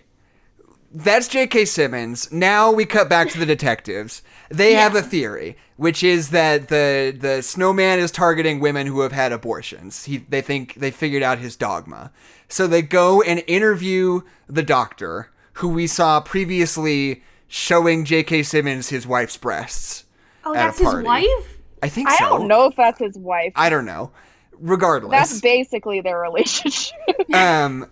that's 0.94 1.26
J.K. 1.26 1.64
Simmons. 1.64 2.30
Now 2.32 2.70
we 2.70 2.86
cut 2.86 3.08
back 3.08 3.28
to 3.30 3.38
the 3.38 3.46
detectives. 3.46 4.22
They 4.48 4.74
have 4.74 4.94
a 4.94 5.02
theory, 5.02 5.56
which 5.76 6.04
is 6.04 6.30
that 6.30 6.68
the 6.68 7.14
the 7.18 7.42
snowman 7.42 7.98
is 7.98 8.12
targeting 8.12 8.60
women 8.60 8.86
who 8.86 9.00
have 9.00 9.12
had 9.12 9.32
abortions. 9.32 10.04
He 10.04 10.18
they 10.18 10.40
think 10.40 10.74
they 10.74 10.92
figured 10.92 11.22
out 11.22 11.38
his 11.38 11.56
dogma. 11.56 12.12
So 12.48 12.66
they 12.68 12.82
go 12.82 13.20
and 13.22 13.42
interview 13.48 14.20
the 14.48 14.62
doctor, 14.62 15.30
who 15.54 15.68
we 15.68 15.88
saw 15.88 16.20
previously 16.20 17.24
showing 17.48 18.04
J.K. 18.04 18.44
Simmons 18.44 18.88
his 18.90 19.06
wife's 19.06 19.36
breasts. 19.36 20.04
Oh, 20.44 20.54
that's 20.54 20.78
his 20.78 20.94
wife. 20.94 21.58
I 21.82 21.88
think 21.88 22.08
I 22.08 22.16
don't 22.18 22.46
know 22.46 22.66
if 22.66 22.76
that's 22.76 23.00
his 23.00 23.18
wife. 23.18 23.52
I 23.56 23.68
don't 23.68 23.84
know. 23.84 24.12
Regardless, 24.60 25.10
That's 25.10 25.40
basically 25.40 26.00
their 26.00 26.20
relationship. 26.20 26.94
um 27.34 27.90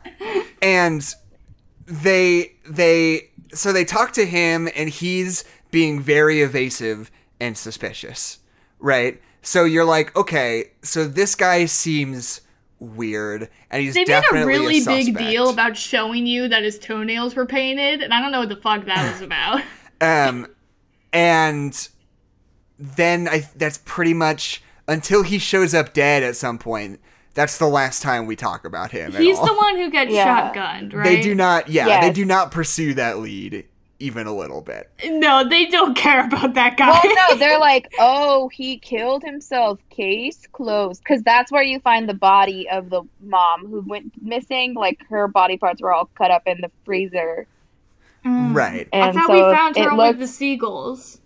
and 0.62 1.14
they 1.86 2.52
they 2.68 3.30
so 3.52 3.72
they 3.72 3.84
talk 3.84 4.12
to 4.12 4.24
him 4.24 4.68
and 4.74 4.88
he's 4.88 5.44
being 5.70 6.00
very 6.00 6.40
evasive 6.40 7.10
and 7.40 7.56
suspicious 7.56 8.38
right 8.78 9.20
so 9.42 9.64
you're 9.64 9.84
like 9.84 10.14
okay 10.16 10.70
so 10.82 11.06
this 11.06 11.34
guy 11.34 11.64
seems 11.64 12.40
weird 12.78 13.48
and 13.70 13.82
he's 13.82 13.94
They 13.94 14.04
made 14.04 14.24
a 14.32 14.46
really 14.46 14.84
big 14.84 15.16
deal 15.16 15.48
about 15.48 15.76
showing 15.76 16.26
you 16.26 16.48
that 16.48 16.64
his 16.64 16.78
toenails 16.78 17.36
were 17.36 17.46
painted, 17.46 18.02
and 18.02 18.12
I 18.12 18.20
don't 18.20 18.32
know 18.32 18.40
what 18.40 18.48
the 18.48 18.56
fuck 18.56 18.84
that 18.86 19.12
was 19.12 19.22
about. 19.22 19.62
um 20.00 20.48
and 21.12 21.88
then 22.78 23.28
i 23.28 23.48
that's 23.54 23.78
pretty 23.84 24.14
much 24.14 24.62
until 24.88 25.22
he 25.22 25.38
shows 25.38 25.74
up 25.74 25.92
dead 25.92 26.22
at 26.22 26.34
some 26.34 26.58
point 26.58 27.00
that's 27.34 27.58
the 27.58 27.66
last 27.68 28.02
time 28.02 28.26
we 28.26 28.36
talk 28.36 28.64
about 28.64 28.90
him 28.90 29.14
at 29.14 29.20
He's 29.22 29.38
all. 29.38 29.46
the 29.46 29.54
one 29.54 29.76
who 29.76 29.90
gets 29.90 30.10
Yeah. 30.12 30.52
shotgunned, 30.52 30.94
right? 30.94 31.04
they 31.04 31.20
do 31.20 31.34
not 31.34 31.68
yeah 31.68 32.00
they 32.00 32.12
do 32.12 32.24
not 32.24 32.50
pursue 32.50 32.94
that 32.94 33.18
lead 33.18 33.66
even 33.98 34.26
a 34.26 34.34
little 34.34 34.60
bit 34.60 34.90
No, 35.06 35.48
they 35.48 35.66
don't 35.66 35.94
care 35.96 36.26
about 36.26 36.54
that 36.54 36.76
guy. 36.76 36.90
well, 36.90 37.14
no, 37.30 37.36
they're 37.36 37.58
like, 37.72 37.92
oh, 38.00 38.48
he 38.48 38.76
killed 38.78 39.22
himself. 39.22 39.78
Case 39.90 40.44
closed. 40.50 41.02
Because 41.04 41.22
that's 41.22 41.52
where 41.52 41.62
you 41.62 41.78
find 41.78 42.08
the 42.08 42.14
body 42.14 42.68
of 42.68 42.90
the 42.90 43.02
mom 43.20 43.66
who 43.68 43.80
went 43.82 44.12
missing. 44.20 44.74
Like 44.74 44.98
her 45.08 45.28
body 45.28 45.56
parts 45.56 45.80
were 45.80 45.92
all 45.92 46.06
cut 46.18 46.32
up 46.32 46.42
in 46.46 46.60
the 46.60 46.70
freezer. 46.84 47.46
Mm. 48.26 48.54
right 48.56 48.88
I 48.92 48.96
And 48.98 49.14
thought 49.16 49.26
so 49.28 49.32
we 49.34 49.54
found 49.54 49.76
her 49.76 49.94
looked- 49.96 50.18
with 50.18 50.18
the 50.18 50.26
seagulls. 50.26 51.20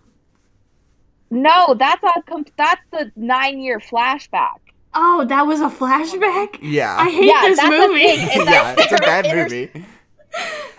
No, 1.31 1.75
that's 1.79 2.03
a 2.05 2.23
com- 2.23 2.45
that's 2.57 2.83
the 2.91 3.11
nine 3.17 3.59
year 3.59 3.81
flashback. 3.81 4.59
Oh, 4.99 5.25
that 5.29 5.47
was 5.47 5.61
a 5.61 5.69
flashback? 5.69 6.59
yeah 6.63 6.97
I 6.99 7.11
hate 7.11 7.27
Yeah, 7.27 7.43
this 7.43 7.63
movie. 7.63 8.51
yeah, 8.51 8.75
it's 8.79 8.93
a 8.93 8.97
bad 8.97 9.27
movie. 9.37 9.71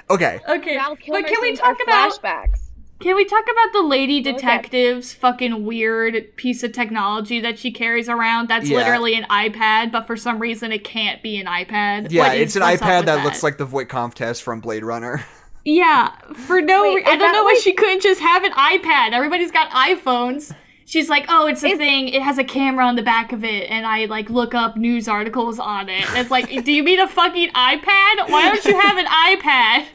Okay. 0.09 0.39
okay, 0.47 0.75
Val 0.75 0.95
but 1.07 1.25
can 1.27 1.35
we 1.41 1.55
talk 1.55 1.77
about 1.83 2.13
flashbacks? 2.13 2.61
can 2.99 3.15
we 3.15 3.25
talk 3.25 3.43
about 3.43 3.73
the 3.73 3.81
lady 3.83 4.21
ahead. 4.21 4.35
detective's 4.35 5.13
fucking 5.13 5.65
weird 5.65 6.35
piece 6.35 6.63
of 6.63 6.71
technology 6.71 7.39
that 7.41 7.59
she 7.59 7.71
carries 7.71 8.09
around? 8.09 8.47
That's 8.49 8.67
Yeah. 8.69 8.77
literally 8.79 9.13
an 9.15 9.25
iPad, 9.29 9.91
but 9.91 10.07
for 10.07 10.15
some 10.17 10.39
reason 10.39 10.71
it 10.71 10.83
can't 10.83 11.21
be 11.21 11.37
an 11.37 11.45
iPad. 11.45 12.07
Yeah, 12.09 12.23
What 12.29 12.37
is- 12.37 12.41
it's 12.41 12.55
an 12.55 12.63
iPad 12.63 12.97
with 12.99 13.05
that, 13.07 13.23
looks 13.23 13.43
like 13.43 13.57
the 13.57 13.65
Voight-Kampff 13.65 14.13
test 14.15 14.41
from 14.43 14.61
Blade 14.61 14.83
Runner. 14.83 15.23
Yeah, 15.65 16.11
for 16.47 16.61
no 16.61 16.83
Wait, 16.83 16.95
reason. 16.95 17.07
I 17.11 17.17
don't 17.17 17.19
that 17.19 17.31
know 17.33 17.43
why 17.43 17.59
she 17.61 17.73
couldn't 17.73 18.01
just 18.01 18.21
have 18.21 18.45
an 18.45 18.53
iPad. 18.53 19.11
Everybody's 19.11 19.51
got 19.51 19.69
iPhones. 19.71 20.53
She's 20.87 21.09
like, 21.09 21.25
oh, 21.27 21.47
it's 21.47 21.61
a 21.63 21.67
Is- 21.67 21.77
thing. 21.77 22.07
It 22.07 22.21
has 22.21 22.37
a 22.37 22.45
camera 22.45 22.85
on 22.85 22.95
the 22.95 23.03
back 23.03 23.33
of 23.33 23.43
it, 23.43 23.69
and 23.69 23.85
I 23.85 24.05
like 24.05 24.29
look 24.29 24.55
up 24.55 24.77
news 24.77 25.09
articles 25.09 25.59
on 25.59 25.89
it. 25.89 26.07
And 26.09 26.17
it's 26.17 26.31
like, 26.31 26.47
do 26.63 26.71
you 26.71 26.81
mean 26.81 26.99
a 27.01 27.07
fucking 27.09 27.49
iPad? 27.49 28.29
Why 28.29 28.49
don't 28.53 28.63
you 28.63 28.79
have 28.79 28.97
an 28.97 29.05
iPad? 29.05 29.85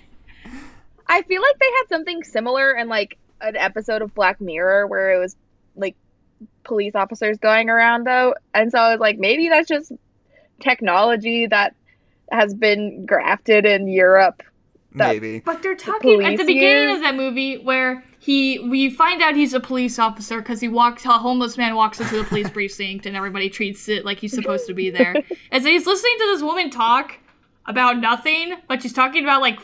I 1.06 1.22
feel 1.22 1.40
like 1.40 1.58
they 1.58 1.66
had 1.78 1.88
something 1.88 2.22
similar 2.22 2.74
in 2.76 2.88
like 2.88 3.16
an 3.40 3.56
episode 3.56 4.02
of 4.02 4.14
Black 4.14 4.38
Mirror 4.40 4.86
where 4.86 5.14
it 5.14 5.18
was 5.18 5.34
like 5.76 5.96
police 6.62 6.94
officers 6.94 7.38
going 7.38 7.70
around 7.70 8.04
though, 8.06 8.34
and 8.52 8.70
so 8.70 8.78
I 8.78 8.92
was 8.92 9.00
like, 9.00 9.18
maybe 9.18 9.48
that's 9.48 9.68
just 9.68 9.92
technology 10.60 11.46
that 11.46 11.74
has 12.30 12.52
been 12.54 13.06
grafted 13.06 13.64
in 13.64 13.88
Europe. 13.88 14.42
Maybe. 14.92 15.40
But 15.40 15.62
they're 15.62 15.74
talking 15.74 16.22
at 16.22 16.36
the 16.36 16.44
beginning 16.44 16.88
use- 16.90 16.96
of 16.96 17.02
that 17.02 17.14
movie 17.16 17.56
where 17.56 18.04
he 18.22 18.60
we 18.60 18.88
find 18.88 19.20
out 19.20 19.34
he's 19.34 19.52
a 19.52 19.58
police 19.58 19.98
officer 19.98 20.38
because 20.40 20.60
he 20.60 20.68
walks 20.68 21.04
a 21.04 21.08
homeless 21.18 21.56
man 21.58 21.74
walks 21.74 21.98
into 22.00 22.16
the 22.16 22.24
police 22.24 22.48
precinct 22.56 23.04
and 23.04 23.16
everybody 23.16 23.50
treats 23.50 23.88
it 23.88 24.04
like 24.04 24.18
he's 24.18 24.32
supposed 24.32 24.64
to 24.68 24.74
be 24.74 24.90
there. 24.90 25.16
and 25.50 25.62
so 25.62 25.68
he's 25.68 25.86
listening 25.86 26.14
to 26.18 26.24
this 26.32 26.40
woman 26.42 26.70
talk 26.70 27.18
about 27.66 27.98
nothing, 27.98 28.54
but 28.68 28.80
she's 28.80 28.92
talking 28.92 29.24
about 29.24 29.40
like 29.40 29.58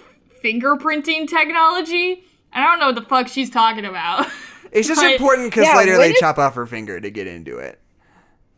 fingerprinting 0.45 1.29
technology. 1.29 2.25
And 2.53 2.65
I 2.65 2.67
don't 2.67 2.81
know 2.81 2.87
what 2.87 2.95
the 2.97 3.03
fuck 3.09 3.29
she's 3.29 3.51
talking 3.51 3.85
about. 3.85 4.27
It's 4.71 4.87
just 4.87 5.01
But- 5.01 5.13
important 5.13 5.51
because 5.51 5.65
Yeah, 5.65 5.77
later 5.77 5.97
they 5.97 6.11
it- 6.11 6.17
chop 6.17 6.37
off 6.37 6.55
her 6.55 6.67
finger 6.67 7.01
to 7.01 7.11
get 7.11 7.27
into 7.27 7.57
it. 7.57 7.81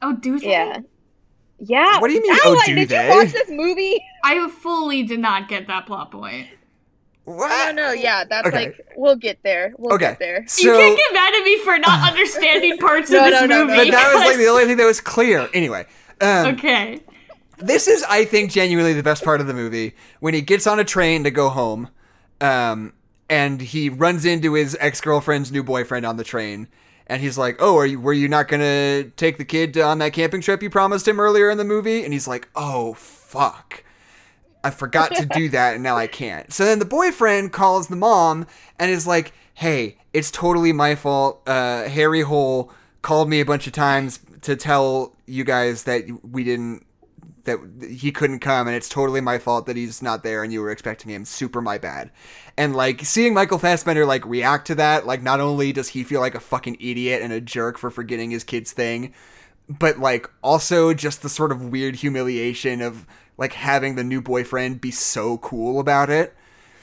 oh, 0.03 0.13
do 0.17 0.41
they? 0.41 0.51
Yeah. 0.51 0.79
Yeah. 1.61 2.01
What 2.01 2.09
do 2.09 2.15
you 2.15 2.21
mean, 2.23 2.33
Ally, 2.33 2.41
oh, 2.47 2.63
do 2.67 2.75
did 2.75 2.89
they? 2.89 3.05
you 3.09 3.17
watch 3.17 3.33
this 3.33 3.49
movie? 3.49 4.03
I 4.25 4.49
fully 4.49 5.05
did 5.05 5.21
not 5.21 5.47
get 5.47 5.69
that 5.69 5.87
plot 5.87 6.11
point. 6.11 6.49
What? 7.37 7.51
I 7.51 7.67
don't 7.67 7.77
know. 7.77 7.93
Yeah, 7.93 8.25
that's 8.25 8.47
Okay. 8.49 8.57
like 8.67 8.87
we'll 8.97 9.17
get 9.17 9.43
there. 9.43 9.73
We'll 9.79 9.95
Okay. 9.95 10.07
get 10.11 10.19
there. 10.19 10.47
you 10.59 10.73
can't 10.73 10.97
get 10.97 11.13
mad 11.13 11.35
at 11.35 11.45
me 11.45 11.59
for 11.59 11.79
not 11.79 12.09
understanding 12.11 12.77
parts 12.79 13.11
No, 13.11 13.19
of 13.21 13.25
this 13.31 13.41
no, 13.43 13.47
no, 13.47 13.65
no. 13.65 13.65
movie. 13.67 13.89
but 13.91 13.93
that 13.93 14.15
was 14.15 14.25
like 14.25 14.37
the 14.45 14.47
only 14.49 14.65
thing 14.65 14.77
that 14.79 14.87
was 14.87 15.01
clear. 15.01 15.49
Anyway, 15.55 15.87
um, 16.21 16.47
Okay. 16.55 17.01
this 17.59 17.87
is, 17.89 18.03
I 18.09 18.25
think, 18.25 18.51
genuinely 18.51 18.93
the 18.95 19.03
best 19.03 19.23
part 19.25 19.41
of 19.41 19.47
the 19.47 19.55
movie 19.55 19.95
when 20.21 20.35
he 20.35 20.41
gets 20.41 20.67
on 20.67 20.81
a 20.81 20.85
train 20.85 21.25
to 21.25 21.31
go 21.31 21.49
home, 21.51 21.89
um, 22.41 22.93
and 23.29 23.61
he 23.61 23.89
runs 23.89 24.25
into 24.25 24.55
his 24.55 24.77
ex 24.81 25.01
girlfriend's 25.01 25.53
new 25.53 25.63
boyfriend 25.63 26.05
on 26.05 26.17
the 26.17 26.25
train, 26.25 26.67
and 27.07 27.23
he's 27.23 27.39
like, 27.39 27.57
"Oh, 27.61 27.77
are 27.79 27.87
you? 27.87 28.01
Were 28.01 28.13
you 28.13 28.29
not 28.29 28.49
gonna 28.49 29.05
take 29.05 29.39
the 29.39 29.45
kid 29.45 29.79
on 29.79 29.99
that 29.99 30.13
camping 30.13 30.41
trip 30.41 30.63
you 30.63 30.71
promised 30.71 31.07
him 31.07 31.21
earlier 31.21 31.49
in 31.51 31.59
the 31.59 31.65
movie?" 31.65 32.03
And 32.05 32.13
he's 32.13 32.27
like, 32.27 32.49
"Oh, 32.57 32.95
fuck." 32.95 33.85
I 34.63 34.71
forgot 34.71 35.15
to 35.17 35.27
do 35.27 35.49
that 35.51 35.75
and 35.75 35.83
now 35.83 35.97
I 35.97 36.07
can't. 36.07 36.53
So 36.53 36.65
then 36.65 36.79
the 36.79 36.85
boyfriend 36.85 37.53
calls 37.53 37.89
the 37.89 37.97
mom 37.97 38.47
and 38.79 38.91
is 38.91 39.07
like, 39.07 39.33
"Hey, 39.55 39.97
it's 40.13 40.31
totally 40.31 40.73
my 40.73 40.95
fault. 40.95 41.43
Uh, 41.47 41.89
Harry 41.89 42.23
Hole 42.23 42.73
called 43.03 43.29
me 43.29 43.41
a 43.41 43.45
bunch 43.45 43.67
of 43.67 43.73
times 43.73 44.21
to 44.43 44.57
tell 44.57 45.17
you 45.27 45.45
guys 45.45 45.85
that 45.85 46.05
we 46.23 46.45
didn't 46.45 46.85
that 47.45 47.59
he 47.89 48.13
couldn't 48.13 48.41
come 48.41 48.67
and 48.67 48.77
it's 48.77 48.89
totally 48.89 49.21
my 49.21 49.39
fault 49.39 49.65
that 49.65 49.77
he's 49.77 50.03
not 50.03 50.23
there 50.23 50.45
and 50.45 50.53
you 50.53 50.61
were 50.61 50.71
expecting 50.71 51.11
him 51.11 51.25
super 51.25 51.63
my 51.63 51.79
bad 51.79 52.11
and 52.59 52.77
like 52.77 53.03
seeing 53.03 53.33
michael 53.33 53.59
fassbender 53.59 54.05
like 54.05 54.25
react 54.27 54.67
to 54.67 54.75
that 54.75 55.07
like 55.07 55.23
not 55.23 55.41
only 55.41 55.73
does 55.73 55.89
he 55.89 56.05
feel 56.05 56.21
like 56.21 56.35
a 56.35 56.41
fucking 56.41 56.77
idiot 56.79 57.23
and 57.23 57.33
a 57.33 57.41
jerk 57.41 57.79
for 57.79 57.91
forgetting 57.91 58.31
his 58.31 58.45
kid's 58.45 58.73
thing 58.73 59.15
but 59.69 59.99
like 59.99 60.29
also 60.43 60.93
just 60.93 61.23
the 61.23 61.31
sort 61.31 61.51
of 61.51 61.71
weird 61.71 61.97
humiliation 61.97 62.83
of 62.83 63.07
like 63.41 63.55
having 63.55 63.97
the 63.97 64.05
new 64.05 64.21
boyfriend 64.21 64.81
be 64.81 64.93
so 64.93 65.39
cool 65.39 65.81
about 65.81 66.11
it 66.11 66.37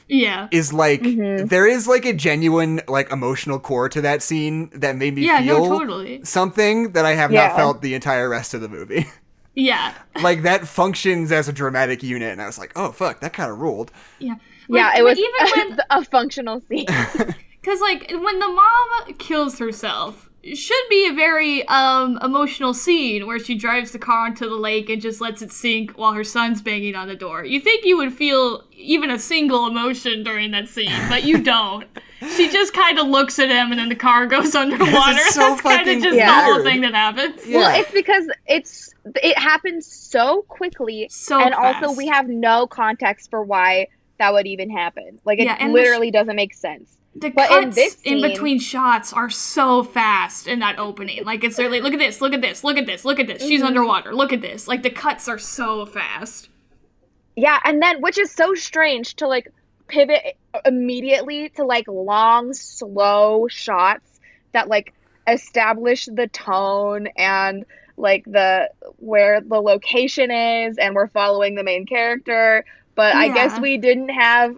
Yeah. 0.10 0.50
is 0.52 0.74
like 0.74 1.02
mm-hmm. 1.04 1.46
there 1.48 1.66
is 1.68 1.88
like 1.88 2.04
a 2.04 2.12
genuine 2.14 2.82
like 2.90 3.10
emotional 3.12 3.60
core 3.60 3.88
to 3.90 4.02
that 4.02 4.22
scene 4.22 4.70
that 4.74 4.98
made 4.98 5.16
me 5.16 5.26
Yeah, 5.26 5.42
feel 5.42 5.70
no, 5.70 5.80
totally. 5.80 6.26
something 6.26 6.92
that 6.92 7.06
I 7.06 7.14
have 7.14 7.32
Yeah. 7.32 7.48
not 7.48 7.56
felt 7.56 7.82
the 7.82 7.94
entire 7.94 8.28
rest 8.28 8.54
of 8.54 8.60
the 8.62 8.68
movie. 8.70 9.06
Yeah. 9.60 9.94
like 10.22 10.44
that 10.44 10.68
functions 10.68 11.32
as 11.32 11.48
a 11.48 11.52
dramatic 11.54 12.04
unit, 12.04 12.32
and 12.32 12.40
I 12.40 12.46
was 12.46 12.60
like, 12.60 12.74
oh 12.76 12.92
fuck, 12.92 13.22
that 13.22 13.34
kind 13.34 13.50
of 13.52 13.58
ruled. 13.58 13.92
Yeah. 14.20 14.36
Yeah, 14.70 14.96
it 14.96 15.04
was 15.04 15.18
even 15.18 15.32
when 15.72 15.80
a 15.90 16.04
functional 16.06 16.62
scene. 16.68 16.86
Because, 17.60 17.82
like, 17.82 18.10
when 18.12 18.40
the 18.40 18.48
mom 18.48 19.14
kills 19.18 19.60
herself, 19.60 20.26
it 20.26 20.27
should 20.56 20.84
be 20.90 21.08
a 21.10 21.14
very 21.14 21.68
um, 21.68 22.18
emotional 22.22 22.74
scene 22.74 23.26
where 23.28 23.40
she 23.40 23.56
drives 23.56 23.92
the 23.92 24.00
car 24.00 24.28
into 24.28 24.48
the 24.48 24.56
lake 24.56 24.90
and 24.90 25.02
just 25.02 25.20
lets 25.22 25.42
it 25.42 25.52
sink 25.52 25.92
while 25.98 26.14
her 26.14 26.24
son's 26.24 26.62
banging 26.62 26.96
on 26.96 27.08
the 27.08 27.16
door. 27.16 27.44
You 27.46 27.60
think 27.60 27.86
you 27.86 27.98
would 27.98 28.14
feel 28.14 28.64
even 28.72 29.10
a 29.10 29.20
single 29.20 29.68
emotion 29.68 30.24
during 30.24 30.52
that 30.52 30.68
scene, 30.70 30.92
but 31.10 31.24
you 31.24 31.42
don't. 31.42 31.86
she 32.36 32.50
just 32.50 32.74
kind 32.74 32.98
of 33.00 33.08
looks 33.08 33.38
at 33.40 33.50
him 33.50 33.72
and 33.72 33.80
then 33.80 33.90
the 33.90 33.96
car 33.96 34.26
goes 34.36 34.56
underwater. 34.56 35.18
so 35.32 35.42
That's 35.42 35.62
kind 35.62 35.88
of 35.90 36.04
just 36.04 36.16
Yeah. 36.18 36.28
the 36.28 36.54
whole 36.54 36.64
thing 36.64 36.82
that 36.82 36.94
happens. 36.94 37.46
Yeah. 37.46 37.58
Well, 37.60 37.80
it's 37.80 37.92
because 37.92 38.28
it's 38.48 38.94
it 39.24 39.38
happens 39.38 39.86
so 39.86 40.42
quickly, 40.44 41.08
So 41.10 41.40
and 41.40 41.54
also 41.54 41.92
we 41.94 42.08
have 42.08 42.28
no 42.28 42.68
context 42.68 43.30
for 43.30 43.42
why 43.44 43.88
that 44.20 44.34
would 44.34 44.48
even 44.48 44.70
happen. 44.70 45.20
Like 45.26 45.40
it 45.40 45.46
Yeah, 45.46 45.58
and 45.60 45.70
the 45.70 45.76
literally 45.80 46.12
doesn't 46.12 46.36
make 46.36 46.54
sense. 46.54 46.97
The 47.20 47.30
But 47.32 47.50
in 47.52 47.64
cuts 47.66 47.78
in 47.78 47.90
scene- 47.90 48.22
between 48.22 48.60
shots 48.60 49.12
are 49.12 49.30
so 49.30 49.84
fast 49.84 50.48
in 50.48 50.60
that 50.60 50.78
opening. 50.78 51.24
Like 51.24 51.44
it's 51.44 51.58
literally, 51.58 51.82
look 51.82 51.94
at 51.94 52.00
this, 52.00 52.22
look 52.22 52.34
at 52.34 52.42
this, 52.42 52.64
look 52.64 52.78
at 52.78 52.86
this, 52.86 53.04
look 53.06 53.20
at 53.20 53.28
this. 53.28 53.42
She's 53.42 53.60
Mm-hmm. 53.62 53.68
underwater. 53.68 54.14
Look 54.14 54.34
at 54.34 54.42
this. 54.42 54.68
Like 54.68 54.84
the 54.84 54.90
cuts 54.92 55.28
are 55.28 55.40
so 55.40 55.86
fast. 55.86 56.50
Yeah, 57.36 57.60
and 57.64 57.82
then 57.82 58.02
which 58.02 58.18
is 58.18 58.32
so 58.32 58.54
strange 58.56 59.16
to 59.18 59.28
like 59.28 59.52
pivot 59.88 60.38
immediately 60.66 61.50
to 61.50 61.66
like 61.66 61.88
long, 61.88 62.54
slow 62.54 63.48
shots 63.48 64.20
that 64.52 64.68
like 64.68 64.94
establish 65.28 66.06
the 66.06 66.28
tone 66.28 67.08
and 67.18 67.66
like 67.98 68.24
the 68.26 68.70
where 68.98 69.42
the 69.42 69.60
location 69.62 70.30
is 70.32 70.78
and 70.78 70.94
we're 70.96 71.08
following 71.08 71.56
the 71.56 71.64
main 71.64 71.86
character. 71.86 72.64
But 72.96 73.16
I 73.16 73.30
guess 73.30 73.60
we 73.60 73.78
didn't 73.78 74.10
have 74.10 74.56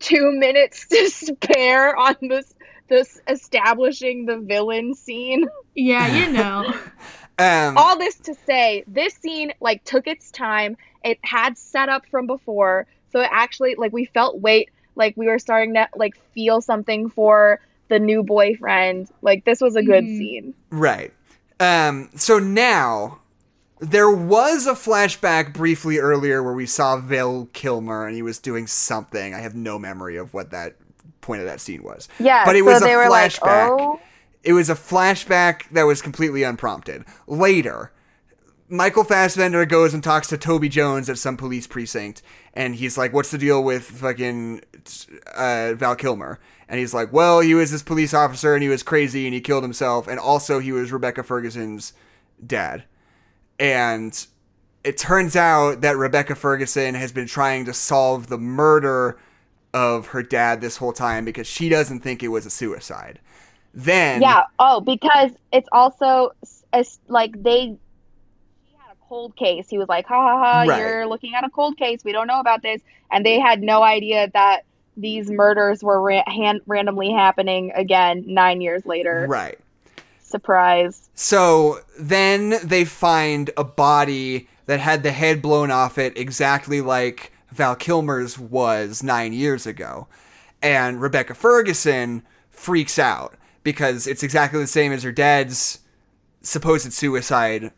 two 0.00 0.32
minutes 0.32 0.86
to 0.88 1.08
spare 1.10 1.96
on 1.96 2.16
this 2.22 2.52
this 2.88 3.20
establishing 3.28 4.26
the 4.26 4.38
villain 4.38 4.94
scene. 4.94 5.46
Yeah, 5.74 6.08
you 6.08 6.32
know. 6.32 6.72
Um, 7.38 7.78
all 7.78 7.98
this 7.98 8.16
to 8.16 8.34
say 8.46 8.84
this 8.86 9.14
scene 9.14 9.52
like 9.60 9.82
took 9.84 10.06
its 10.06 10.30
time 10.30 10.76
it 11.02 11.18
had 11.22 11.56
set 11.56 11.88
up 11.88 12.04
from 12.10 12.26
before 12.26 12.86
so 13.12 13.20
it 13.20 13.30
actually 13.32 13.76
like 13.76 13.94
we 13.94 14.04
felt 14.04 14.38
weight 14.38 14.68
like 14.94 15.16
we 15.16 15.26
were 15.26 15.38
starting 15.38 15.72
to 15.72 15.88
like 15.96 16.12
feel 16.34 16.60
something 16.60 17.08
for 17.08 17.58
the 17.88 17.98
new 17.98 18.22
boyfriend 18.22 19.08
like 19.22 19.42
this 19.46 19.58
was 19.58 19.74
a 19.74 19.82
good 19.82 20.04
Mhm. 20.04 20.18
scene 20.18 20.54
Right. 20.70 21.14
Um, 21.60 22.10
so 22.14 22.38
now 22.38 23.20
there 23.80 24.10
was 24.10 24.66
a 24.66 24.74
flashback 24.74 25.54
briefly 25.54 25.98
earlier 25.98 26.42
where 26.42 26.52
we 26.52 26.66
saw 26.66 26.98
Val 26.98 27.48
Kilmer 27.52 28.06
and 28.06 28.14
he 28.14 28.22
was 28.22 28.38
doing 28.38 28.66
something. 28.66 29.34
I 29.34 29.38
have 29.38 29.54
no 29.54 29.78
memory 29.78 30.16
of 30.16 30.34
what 30.34 30.50
that 30.50 30.76
point 31.22 31.40
of 31.40 31.46
that 31.46 31.60
scene 31.60 31.82
was. 31.82 32.08
yeah 32.18 32.44
But 32.44 32.56
it 32.56 32.60
so 32.60 32.66
was 32.66 32.82
a 32.82 32.96
were 32.96 33.08
like 33.08 33.32
flashback. 33.32 33.76
oh 33.80 34.00
It 34.44 34.52
was 34.52 34.68
a 34.70 34.74
flashback 34.74 35.68
that 35.70 35.84
was 35.84 36.02
completely 36.02 36.42
unprompted. 36.42 37.04
Later, 37.26 37.90
Michael 38.68 39.02
Fassbender 39.04 39.66
goes 39.66 39.94
and 39.94 40.04
talks 40.04 40.28
to 40.28 40.38
Toby 40.38 40.68
Jones 40.68 41.08
at 41.10 41.18
some 41.18 41.36
police 41.36 41.66
precinct, 41.66 42.22
and 42.54 42.76
he's 42.76 42.96
like, 42.96 43.12
"What's 43.12 43.32
the 43.32 43.38
deal 43.38 43.64
with 43.64 43.82
fucking 43.82 44.60
uh, 45.34 45.74
Val 45.74 45.96
Kilmer?" 45.96 46.38
And 46.68 46.78
he's 46.78 46.94
like, 46.94 47.12
"Well, 47.12 47.40
he 47.40 47.54
was 47.54 47.72
this 47.72 47.82
police 47.82 48.14
officer, 48.14 48.54
and 48.54 48.62
he 48.62 48.68
was 48.68 48.84
crazy, 48.84 49.26
and 49.26 49.34
he 49.34 49.40
killed 49.40 49.64
himself, 49.64 50.06
and 50.06 50.20
also 50.20 50.60
he 50.60 50.70
was 50.70 50.92
Rebecca 50.92 51.24
Ferguson's 51.24 51.94
dad." 52.46 52.84
And 53.60 54.26
it 54.82 54.96
turns 54.98 55.36
out 55.36 55.82
that 55.82 55.96
Rebecca 55.96 56.34
Ferguson 56.34 56.94
has 56.94 57.12
been 57.12 57.26
trying 57.28 57.66
to 57.66 57.74
solve 57.74 58.26
the 58.28 58.38
murder 58.38 59.18
of 59.74 60.08
her 60.08 60.22
dad 60.22 60.60
this 60.60 60.78
whole 60.78 60.92
time 60.92 61.24
because 61.24 61.46
she 61.46 61.68
doesn't 61.68 62.00
think 62.00 62.22
it 62.22 62.28
was 62.28 62.46
a 62.46 62.50
suicide. 62.50 63.20
Then 63.72 64.20
yeah 64.20 64.44
oh 64.58 64.80
because 64.80 65.30
it's 65.52 65.68
also 65.70 66.32
s- 66.42 66.64
as 66.72 66.98
like 67.06 67.40
they 67.40 67.66
he 67.66 68.76
had 68.76 68.90
a 68.92 68.96
cold 69.08 69.36
case 69.36 69.68
he 69.70 69.78
was 69.78 69.88
like 69.88 70.06
ha 70.06 70.20
ha 70.20 70.38
ha 70.38 70.64
Right. 70.68 70.80
you're 70.80 71.06
looking 71.06 71.36
at 71.36 71.44
a 71.44 71.50
cold 71.50 71.76
case 71.76 72.02
we 72.02 72.10
don't 72.10 72.26
know 72.26 72.40
about 72.40 72.62
this 72.62 72.80
and 73.12 73.24
they 73.24 73.38
had 73.38 73.62
no 73.62 73.84
idea 73.84 74.28
that 74.34 74.62
these 74.96 75.30
murders 75.30 75.84
were 75.84 76.00
ra- 76.02 76.24
han- 76.26 76.62
randomly 76.66 77.12
happening 77.12 77.70
again 77.76 78.24
nine 78.26 78.60
years 78.60 78.84
later 78.84 79.24
right. 79.28 79.56
Surprise 80.30 81.10
So 81.14 81.80
then 81.98 82.54
they 82.64 82.84
find 82.84 83.50
a 83.56 83.64
body 83.64 84.48
that 84.66 84.80
had 84.80 85.02
the 85.02 85.12
head 85.12 85.42
blown 85.42 85.70
off 85.70 85.98
it 85.98 86.16
exactly 86.16 86.80
like 86.80 87.32
Val 87.50 87.74
Kilmer's 87.74 88.38
was 88.38 89.02
nine 89.02 89.32
years 89.32 89.66
ago. 89.66 90.06
And 90.62 91.00
Rebecca 91.00 91.34
Ferguson 91.34 92.22
freaks 92.50 92.98
out 92.98 93.34
because 93.62 94.06
it's 94.06 94.22
exactly 94.22 94.60
the 94.60 94.66
same 94.66 94.92
as 94.92 95.02
her 95.02 95.12
dad's 95.12 95.80
supposed 96.42 96.92
suicide. 96.92 97.72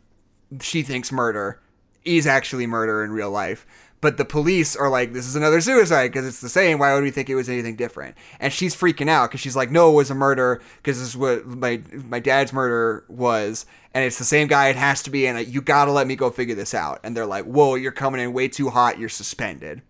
She 0.61 0.83
thinks 0.83 1.11
murder 1.11 1.61
is 2.05 2.27
actually 2.27 2.67
murder 2.67 3.03
in 3.03 3.11
real 3.11 3.31
life. 3.31 3.65
But 4.03 4.17
the 4.17 4.25
police 4.25 4.75
are 4.75 4.89
like, 4.89 5.13
this 5.13 5.25
is 5.25 5.37
another 5.37 5.61
suicide 5.61 6.09
because 6.09 6.27
it's 6.27 6.41
the 6.41 6.49
same. 6.49 6.77
Why 6.77 6.93
would 6.93 7.03
we 7.03 7.09
think 7.09 7.29
it 7.29 7.35
was 7.35 7.47
anything 7.47 7.77
different? 7.77 8.17
And 8.37 8.51
she's 8.51 8.75
freaking 8.75 9.07
out 9.07 9.29
because 9.29 9.39
she's 9.39 9.55
like, 9.55 9.71
no, 9.71 9.89
it 9.91 9.95
was 9.95 10.11
a 10.11 10.13
murder 10.13 10.61
because 10.75 10.99
this 10.99 11.07
is 11.07 11.15
what 11.15 11.47
my 11.47 11.81
my 12.09 12.19
dad's 12.19 12.51
murder 12.51 13.05
was, 13.07 13.65
and 13.93 14.03
it's 14.03 14.17
the 14.17 14.25
same 14.25 14.49
guy. 14.49 14.67
It 14.67 14.75
has 14.75 15.03
to 15.03 15.09
be, 15.09 15.25
and 15.25 15.47
you 15.47 15.61
gotta 15.61 15.93
let 15.93 16.05
me 16.05 16.17
go 16.17 16.29
figure 16.29 16.53
this 16.53 16.73
out. 16.73 16.99
And 17.05 17.15
they're 17.15 17.25
like, 17.25 17.45
whoa, 17.45 17.75
you're 17.75 17.93
coming 17.93 18.19
in 18.19 18.33
way 18.33 18.49
too 18.49 18.69
hot. 18.69 18.99
You're 18.99 19.07
suspended. 19.07 19.81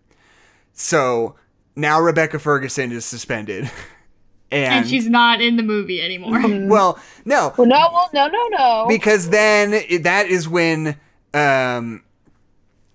So 0.74 1.34
now 1.74 2.00
Rebecca 2.00 2.38
Ferguson 2.38 2.92
is 2.92 3.04
suspended, 3.04 3.68
and, 4.52 4.74
and 4.74 4.88
she's 4.88 5.08
not 5.08 5.40
in 5.40 5.56
the 5.56 5.64
movie 5.64 6.00
anymore. 6.00 6.40
well, 6.68 7.00
no, 7.24 7.52
well 7.58 7.66
no 7.66 7.88
well 7.92 8.10
no 8.14 8.28
no 8.28 8.48
no 8.56 8.86
because 8.88 9.30
then 9.30 9.72
that 10.02 10.28
is 10.28 10.48
when 10.48 11.00
um 11.34 12.04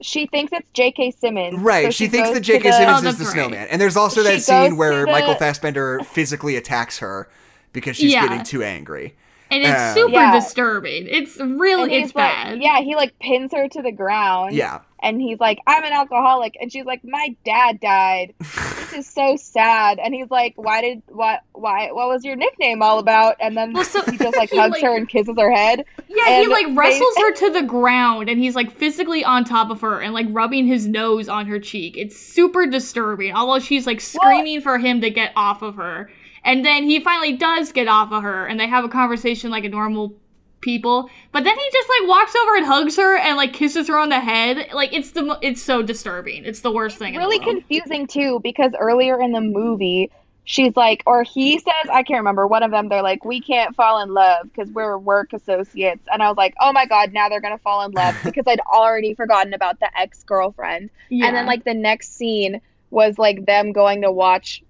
she 0.02 0.26
thinks 0.28 0.52
it's 0.54 0.68
j.k 0.74 1.12
simmons 1.12 1.60
right 1.60 1.86
So 1.86 1.92
she, 1.92 2.08
thinks 2.08 2.30
that 2.32 2.42
j.k 2.42 2.70
the- 2.70 2.78
simmons 2.78 3.06
Oh, 3.06 3.10
is 3.10 3.18
the 3.18 3.26
right. 3.26 3.34
snowman 3.34 3.68
and 3.70 3.82
there's 3.82 3.98
also 3.98 4.22
She 4.24 4.28
that 4.30 4.42
scene 4.42 4.78
where 4.78 5.06
the- 5.06 5.12
michael 5.12 5.36
fassbender 5.36 6.00
physically 6.06 6.56
attacks 6.56 7.00
her 7.00 7.30
because 7.74 7.96
she's 7.98 8.14
Yeah. 8.14 8.28
getting 8.28 8.44
too 8.44 8.64
angry 8.64 9.16
and 9.52 9.64
it's 9.64 9.94
super 9.94 10.12
Yeah. 10.14 10.34
disturbing. 10.34 11.08
It's 11.08 11.38
really 11.38 11.84
and 11.84 11.92
he's 11.92 12.06
it's 12.08 12.16
like, 12.16 12.32
bad. 12.34 12.62
yeah 12.62 12.80
he 12.82 12.96
like 12.96 13.18
pins 13.20 13.52
her 13.54 13.68
to 13.68 13.82
the 13.82 13.92
ground 13.92 14.54
yeah 14.56 14.80
and 15.02 15.22
he's 15.22 15.40
like 15.40 15.60
i'm 15.66 15.84
an 15.86 15.94
alcoholic 15.94 16.58
and 16.60 16.72
she's 16.72 16.84
like 16.86 17.02
my 17.06 17.34
dad 17.46 17.80
died 17.80 18.34
this 18.40 18.94
is 18.94 19.08
so 19.08 19.36
sad 19.38 19.98
and 19.98 20.14
he's 20.14 20.30
like 20.30 20.54
why 20.58 20.82
did 20.82 21.02
what 21.08 21.40
why 21.54 21.90
what 21.94 22.10
was 22.10 22.26
your 22.26 22.36
nickname 22.36 22.82
all 22.82 23.00
about 23.00 23.36
and 23.40 23.56
then 23.56 23.72
Well, 23.74 23.86
so- 23.86 24.02
he 24.04 24.18
just 24.18 24.36
like 24.36 24.50
he, 24.52 24.58
hugs 24.58 24.74
like- 24.74 24.84
her 24.84 24.98
and 24.98 25.08
kisses 25.08 25.36
her 25.38 25.52
head 25.54 25.86
Yeah, 26.10 26.26
he 26.26 26.44
And 26.44 26.52
like 26.52 26.68
they- 26.68 26.74
wrestles 26.74 27.18
her 27.18 27.32
to 27.34 27.50
the 27.52 27.62
ground 27.64 28.30
and 28.30 28.40
he's 28.40 28.56
like 28.56 28.72
physically 28.72 29.24
on 29.24 29.46
top 29.46 29.70
of 29.70 29.80
her 29.82 30.02
and 30.02 30.14
like 30.14 30.28
rubbing 30.32 30.66
his 30.68 30.86
nose 30.88 31.30
on 31.30 31.46
her 31.48 31.60
cheek. 31.60 31.96
It's 31.98 32.18
super 32.18 32.66
disturbing. 32.66 33.34
Although 33.34 33.60
she's 33.60 33.88
like 33.88 34.02
screaming 34.02 34.60
for 34.62 34.78
him 34.80 35.00
to 35.02 35.10
get 35.10 35.32
off 35.36 35.62
of 35.62 35.76
her. 35.76 36.10
And 36.44 36.66
then 36.66 36.84
he 36.84 37.00
finally 37.00 37.34
does 37.34 37.72
get 37.72 37.88
off 37.88 38.12
of 38.12 38.24
her 38.24 38.46
and 38.46 38.60
they 38.60 38.68
have 38.68 38.84
a 38.84 38.90
conversation 38.90 39.52
like 39.52 39.64
a 39.64 39.70
normal 39.70 40.16
people. 40.62 41.10
But 41.32 41.44
then 41.44 41.58
he 41.58 41.70
just 41.72 41.90
like 41.90 42.10
walks 42.10 42.36
over 42.36 42.56
and 42.56 42.66
hugs 42.66 42.98
her 42.98 43.18
and 43.18 43.38
like 43.38 43.54
kisses 43.54 43.88
her 43.88 43.98
on 43.98 44.10
the 44.10 44.20
head. 44.20 44.70
Like 44.74 44.94
it's 44.94 45.12
the 45.12 45.38
it's 45.42 45.62
so 45.62 45.82
disturbing. 45.82 46.46
It's 46.46 46.62
the 46.62 46.72
worst 46.72 46.98
thing 46.98 47.16
really 47.16 47.38
in 47.38 47.42
the 47.42 47.48
world. 47.48 47.58
confusing 47.68 48.08
too 48.08 48.40
because 48.44 48.74
earlier 48.80 49.22
in 49.22 49.32
the 49.32 49.42
movie 49.42 50.12
she's 50.50 50.76
like, 50.76 51.04
or 51.06 51.22
he 51.22 51.60
says, 51.60 51.90
I 51.92 52.02
can't 52.02 52.18
remember. 52.18 52.48
One 52.48 52.64
of 52.64 52.72
them, 52.72 52.90
they're 52.90 53.04
like, 53.04 53.24
we 53.24 53.40
can't 53.40 53.76
fall 53.76 54.02
in 54.02 54.10
love 54.10 54.46
because 54.46 54.72
we're 54.72 54.98
work 54.98 55.32
associates. 55.32 56.02
And 56.12 56.24
I 56.24 56.28
was 56.28 56.38
like, 56.38 56.56
oh 56.60 56.74
my 56.74 56.88
god, 56.88 57.14
now 57.14 57.30
they're 57.30 57.40
gonna 57.40 57.60
fall 57.60 57.86
in 57.86 57.92
love 57.92 58.16
because 58.24 58.46
I'd 58.48 58.60
already 58.62 59.14
forgotten 59.14 59.54
about 59.54 59.80
the 59.80 59.96
ex 59.98 60.24
girlfriend. 60.24 60.90
Yeah. 61.10 61.28
And 61.28 61.36
then 61.36 61.46
like 61.46 61.64
the 61.64 61.76
next 61.76 62.16
scene 62.16 62.62
was 62.90 63.20
like 63.20 63.46
them 63.46 63.72
going 63.72 64.02
to 64.02 64.12
watch 64.12 64.64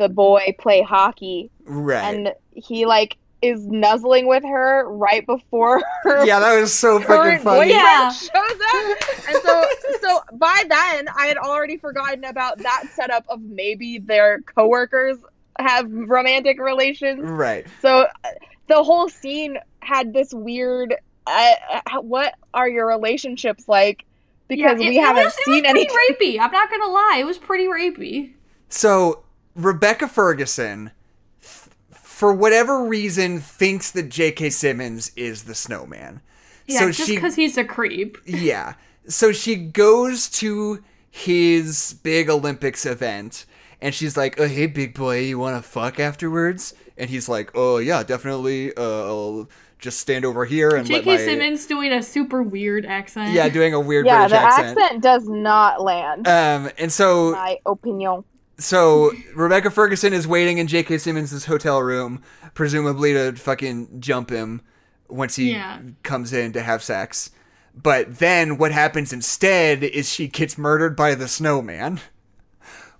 the 0.00 0.08
boy 0.08 0.56
play 0.58 0.80
hockey, 0.82 1.50
Right. 1.66 2.02
and 2.02 2.32
he 2.54 2.86
like 2.86 3.16
is 3.42 3.64
nuzzling 3.66 4.26
with 4.26 4.42
her 4.44 4.84
right 4.90 5.24
before 5.26 5.80
her 6.02 6.24
yeah, 6.26 6.40
that 6.40 6.60
was 6.60 6.72
so 6.74 7.00
current 7.00 7.40
freaking 7.40 7.44
funny. 7.44 7.70
Yeah. 7.70 8.10
shows 8.10 8.30
up. 8.34 9.28
And 9.28 9.36
so 9.42 9.64
so 10.02 10.20
by 10.32 10.62
then 10.68 11.08
I 11.16 11.26
had 11.26 11.36
already 11.38 11.76
forgotten 11.76 12.24
about 12.24 12.58
that 12.58 12.84
setup 12.94 13.24
of 13.28 13.40
maybe 13.42 13.98
their 13.98 14.40
coworkers 14.42 15.16
have 15.58 15.90
romantic 15.90 16.60
relations. 16.60 17.20
Right. 17.30 17.66
So 17.82 18.06
uh, 18.24 18.28
the 18.68 18.82
whole 18.82 19.08
scene 19.08 19.58
had 19.80 20.12
this 20.12 20.32
weird 20.34 20.94
uh, 21.26 21.54
uh, 21.72 22.00
what 22.00 22.34
are 22.52 22.68
your 22.68 22.86
relationships 22.88 23.68
like? 23.68 24.04
Because 24.48 24.80
Yeah, 24.80 24.86
it- 24.86 24.90
we 24.90 24.96
haven't 24.96 25.24
was- 25.24 25.34
it 25.38 25.44
seen 25.44 25.62
was 25.62 25.70
any. 25.70 25.86
pretty 25.86 26.36
rapey. 26.36 26.40
I'm 26.42 26.50
not 26.50 26.70
gonna 26.70 26.88
lie, 26.92 27.16
it 27.20 27.24
was 27.24 27.38
pretty 27.38 27.66
rapey. 27.66 28.32
So 28.68 29.22
Rebecca 29.54 30.06
Ferguson, 30.08 30.90
f- 31.42 31.68
for 31.92 32.32
whatever 32.32 32.84
reason, 32.84 33.40
thinks 33.40 33.90
that 33.92 34.08
J.K. 34.08 34.50
Simmons 34.50 35.10
is 35.16 35.44
the 35.44 35.54
snowman. 35.54 36.20
Yeah, 36.66 36.80
so 36.80 36.92
just 36.92 37.08
because 37.08 37.34
he's 37.34 37.56
a 37.58 37.64
creep. 37.64 38.18
yeah. 38.24 38.74
So 39.08 39.32
she 39.32 39.56
goes 39.56 40.28
to 40.30 40.84
his 41.10 41.94
big 42.02 42.30
Olympics 42.30 42.86
event, 42.86 43.44
and 43.80 43.92
she's 43.94 44.16
like, 44.16 44.38
"Oh, 44.40 44.46
hey, 44.46 44.66
big 44.66 44.94
boy, 44.94 45.20
you 45.20 45.38
want 45.38 45.62
to 45.62 45.68
fuck 45.68 45.98
afterwards?" 45.98 46.74
And 46.96 47.10
he's 47.10 47.28
like, 47.28 47.50
"Oh, 47.54 47.78
yeah, 47.78 48.02
definitely. 48.04 48.72
Uh, 48.76 48.82
I'll 48.82 49.48
just 49.80 49.98
stand 49.98 50.24
over 50.26 50.44
here 50.44 50.68
and 50.76 50.88
let 50.90 51.04
J.K. 51.04 51.10
my 51.10 51.16
Simmons 51.16 51.66
doing 51.66 51.90
a 51.92 52.02
super 52.02 52.42
weird 52.42 52.84
accent. 52.86 53.32
yeah, 53.32 53.48
doing 53.48 53.72
a 53.74 53.80
weird 53.80 54.06
Yeah, 54.06 54.28
British 54.28 54.38
the 54.38 54.44
accent." 54.44 54.78
accent 54.78 55.02
does 55.02 55.26
not 55.28 55.82
land. 55.82 56.28
Um, 56.28 56.70
and 56.78 56.92
so 56.92 57.32
my 57.32 57.58
opinion. 57.66 58.22
So 58.60 59.10
Rebecca 59.34 59.70
Ferguson 59.70 60.12
is 60.12 60.26
waiting 60.28 60.58
in 60.58 60.66
J.K. 60.66 60.98
Simmons' 60.98 61.46
hotel 61.46 61.80
room, 61.82 62.22
presumably 62.54 63.12
to 63.14 63.32
fucking 63.32 64.00
jump 64.00 64.30
him 64.30 64.60
once 65.08 65.36
he 65.36 65.52
Yeah. 65.52 65.80
comes 66.02 66.32
in 66.32 66.52
to 66.52 66.62
have 66.62 66.82
sex. 66.82 67.30
But 67.74 68.18
then 68.18 68.58
what 68.58 68.72
happens 68.72 69.12
instead 69.12 69.82
is 69.82 70.12
she 70.12 70.28
gets 70.28 70.58
murdered 70.58 70.94
by 70.94 71.14
the 71.14 71.26
snowman, 71.28 72.00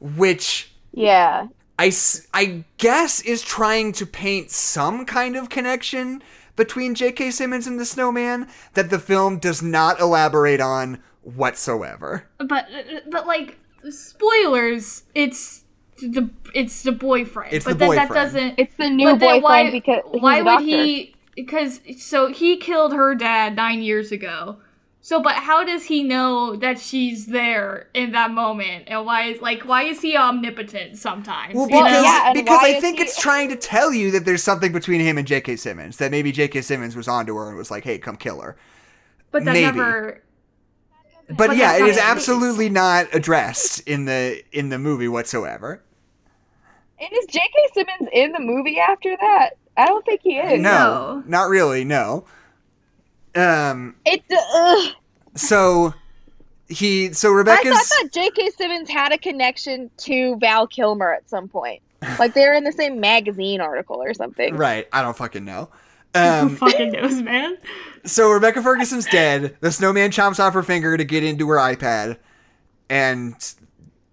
which 0.00 0.72
Yeah. 0.92 1.48
I 1.78 1.92
I 2.34 2.64
guess 2.78 3.20
is 3.20 3.42
trying 3.42 3.92
to 3.92 4.06
paint 4.06 4.50
some 4.50 5.04
kind 5.04 5.36
of 5.36 5.48
connection 5.50 6.22
between 6.56 6.94
J.K. 6.94 7.30
Simmons 7.30 7.66
and 7.66 7.78
the 7.80 7.86
snowman 7.86 8.48
that 8.74 8.90
the 8.90 8.98
film 8.98 9.38
does 9.38 9.62
not 9.62 9.98
elaborate 10.00 10.60
on 10.60 11.02
whatsoever. 11.22 12.24
But 12.38 12.66
uh, 12.66 13.00
but 13.10 13.26
like 13.26 13.58
spoilers, 13.90 15.04
it's 15.14 15.64
the 15.98 16.30
it's 16.54 16.82
the 16.82 16.92
boyfriend. 16.92 17.52
It's 17.52 17.64
but 17.64 17.72
the 17.72 17.86
then 17.86 17.90
that 17.96 18.08
boyfriend. 18.08 18.32
doesn't. 18.32 18.54
It's 18.58 18.74
the 18.76 18.90
new 18.90 19.04
but 19.06 19.18
then 19.20 19.40
boyfriend 19.40 19.42
why, 19.42 19.70
because 19.70 20.02
he's 20.12 20.22
why 20.22 20.38
a 20.38 20.44
would 20.44 20.62
he? 20.62 21.14
Because 21.36 21.80
so 21.98 22.28
he 22.28 22.56
killed 22.56 22.92
her 22.92 23.14
dad 23.14 23.56
nine 23.56 23.82
years 23.82 24.12
ago. 24.12 24.58
So, 25.02 25.22
but 25.22 25.36
how 25.36 25.64
does 25.64 25.84
he 25.84 26.02
know 26.02 26.56
that 26.56 26.78
she's 26.78 27.24
there 27.26 27.88
in 27.94 28.12
that 28.12 28.32
moment? 28.32 28.84
And 28.88 29.06
why 29.06 29.28
is 29.28 29.40
like 29.40 29.62
why 29.62 29.84
is 29.84 30.02
he 30.02 30.16
omnipotent 30.16 30.98
sometimes? 30.98 31.54
Well, 31.54 31.70
you 31.70 31.76
know? 31.76 31.84
because, 31.84 32.04
yeah, 32.04 32.32
because 32.34 32.58
I 32.62 32.80
think 32.80 32.98
he- 32.98 33.04
it's 33.04 33.18
trying 33.18 33.48
to 33.48 33.56
tell 33.56 33.94
you 33.94 34.10
that 34.10 34.26
there's 34.26 34.42
something 34.42 34.72
between 34.72 35.00
him 35.00 35.16
and 35.16 35.26
J.K. 35.26 35.56
Simmons. 35.56 35.96
That 35.96 36.10
maybe 36.10 36.32
J.K. 36.32 36.60
Simmons 36.60 36.96
was 36.96 37.08
onto 37.08 37.34
her 37.36 37.48
and 37.48 37.56
was 37.56 37.70
like, 37.70 37.84
"Hey, 37.84 37.96
come 37.98 38.16
kill 38.16 38.40
her." 38.42 38.56
but 39.30 39.44
that 39.44 39.52
maybe. 39.52 39.76
never. 39.76 40.22
But, 41.36 41.48
But 41.48 41.56
yeah, 41.56 41.76
it 41.76 41.76
is 41.76 41.80
it 41.80 41.80
not 41.82 41.88
is 41.88 41.94
the 41.96 42.00
case. 42.02 42.10
absolutely 42.10 42.68
not 42.68 43.06
addressed 43.14 43.80
in 43.88 44.04
the 44.04 44.42
in 44.52 44.68
the 44.68 44.78
movie 44.78 45.08
whatsoever. 45.08 45.82
And 46.98 47.08
is 47.12 47.26
J.K. 47.26 47.50
Simmons 47.72 48.10
in 48.12 48.32
the 48.32 48.40
movie 48.40 48.78
after 48.78 49.16
that? 49.20 49.50
I 49.76 49.86
don't 49.86 50.04
think 50.04 50.20
he 50.22 50.36
is. 50.38 50.60
No, 50.60 50.70
No. 51.20 51.22
not 51.26 51.48
really. 51.48 51.84
No. 51.84 52.24
Um. 53.34 53.96
It. 54.04 54.22
Ugh. 54.30 54.92
So 55.36 55.94
he. 56.68 57.12
So 57.12 57.30
Rebecca's. 57.30 57.66
I, 57.66 57.68
Rebecca's. 57.70 57.88
thought 57.88 58.02
that 58.02 58.12
J.K. 58.12 58.50
Simmons 58.50 58.90
had 58.90 59.12
a 59.12 59.18
connection 59.18 59.90
to 59.98 60.36
Val 60.36 60.66
Kilmer 60.66 61.12
at 61.12 61.28
some 61.30 61.48
point. 61.48 61.80
Like 62.18 62.34
they're 62.34 62.54
in 62.54 62.64
the 62.64 62.72
same 62.72 62.98
magazine 62.98 63.60
article 63.60 64.02
or 64.02 64.14
something. 64.14 64.56
Right. 64.56 64.88
I 64.92 65.02
don't 65.02 65.16
fucking 65.16 65.44
know. 65.44 65.68
Who 66.14 66.20
Um. 66.20 66.56
fucking 66.56 66.92
knows, 66.92 67.22
man? 67.22 67.56
so 68.04 68.30
Rebecca 68.30 68.62
Ferguson's 68.62 69.06
dead. 69.06 69.56
The 69.60 69.70
snowman 69.70 70.10
chomps 70.10 70.40
off 70.40 70.54
her 70.54 70.62
finger 70.62 70.96
to 70.96 71.04
get 71.04 71.22
into 71.24 71.48
her 71.48 71.56
iPad, 71.56 72.16
and. 72.88 73.34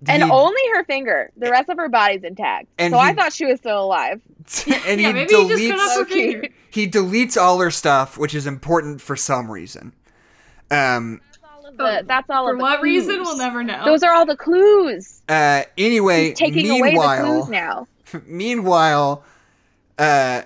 And 0.07 0.21
only 0.23 0.61
her 0.75 0.83
finger. 0.83 1.31
The 1.37 1.49
rest 1.49 1.69
of 1.69 1.77
her 1.77 1.89
body's 1.89 2.23
intact. 2.23 2.67
And 2.77 2.93
so 2.93 2.99
he- 2.99 3.03
I 3.07 3.13
thought 3.15 3.33
she 3.33 3.45
was 3.45 3.57
still 3.59 3.83
alive. 3.83 4.21
and 4.85 5.01
yeah, 5.01 5.07
he 5.07 5.13
maybe 5.13 5.33
he 5.33 5.47
just 5.47 5.69
cut 5.69 5.79
deletes 5.79 5.79
off 5.79 5.97
her 5.97 6.05
finger. 6.05 6.47
he 6.69 6.87
deletes 6.87 7.35
all 7.41 7.59
her 7.59 7.71
stuff, 7.71 8.15
which 8.17 8.35
is 8.35 8.45
important 8.45 9.01
for 9.01 9.15
some 9.15 9.49
reason. 9.49 9.93
Um. 10.69 11.21
The- 11.77 12.03
that's 12.07 12.29
all 12.29 12.45
For 12.45 12.53
of 12.53 12.57
the 12.59 12.63
what 12.63 12.81
reason, 12.81 13.21
we'll 13.21 13.37
never 13.37 13.63
know. 13.63 13.83
Those 13.85 14.01
are 14.03 14.13
all 14.13 14.25
the 14.27 14.37
clues. 14.37 15.21
Uh. 15.27 15.63
Anyway, 15.77 16.29
He's 16.29 16.37
taking 16.37 16.69
away 16.69 16.79
the 16.79 16.83
meanwhile, 16.97 17.25
clues 17.25 17.49
now. 17.49 17.87
meanwhile, 18.27 19.23
uh, 19.97 20.43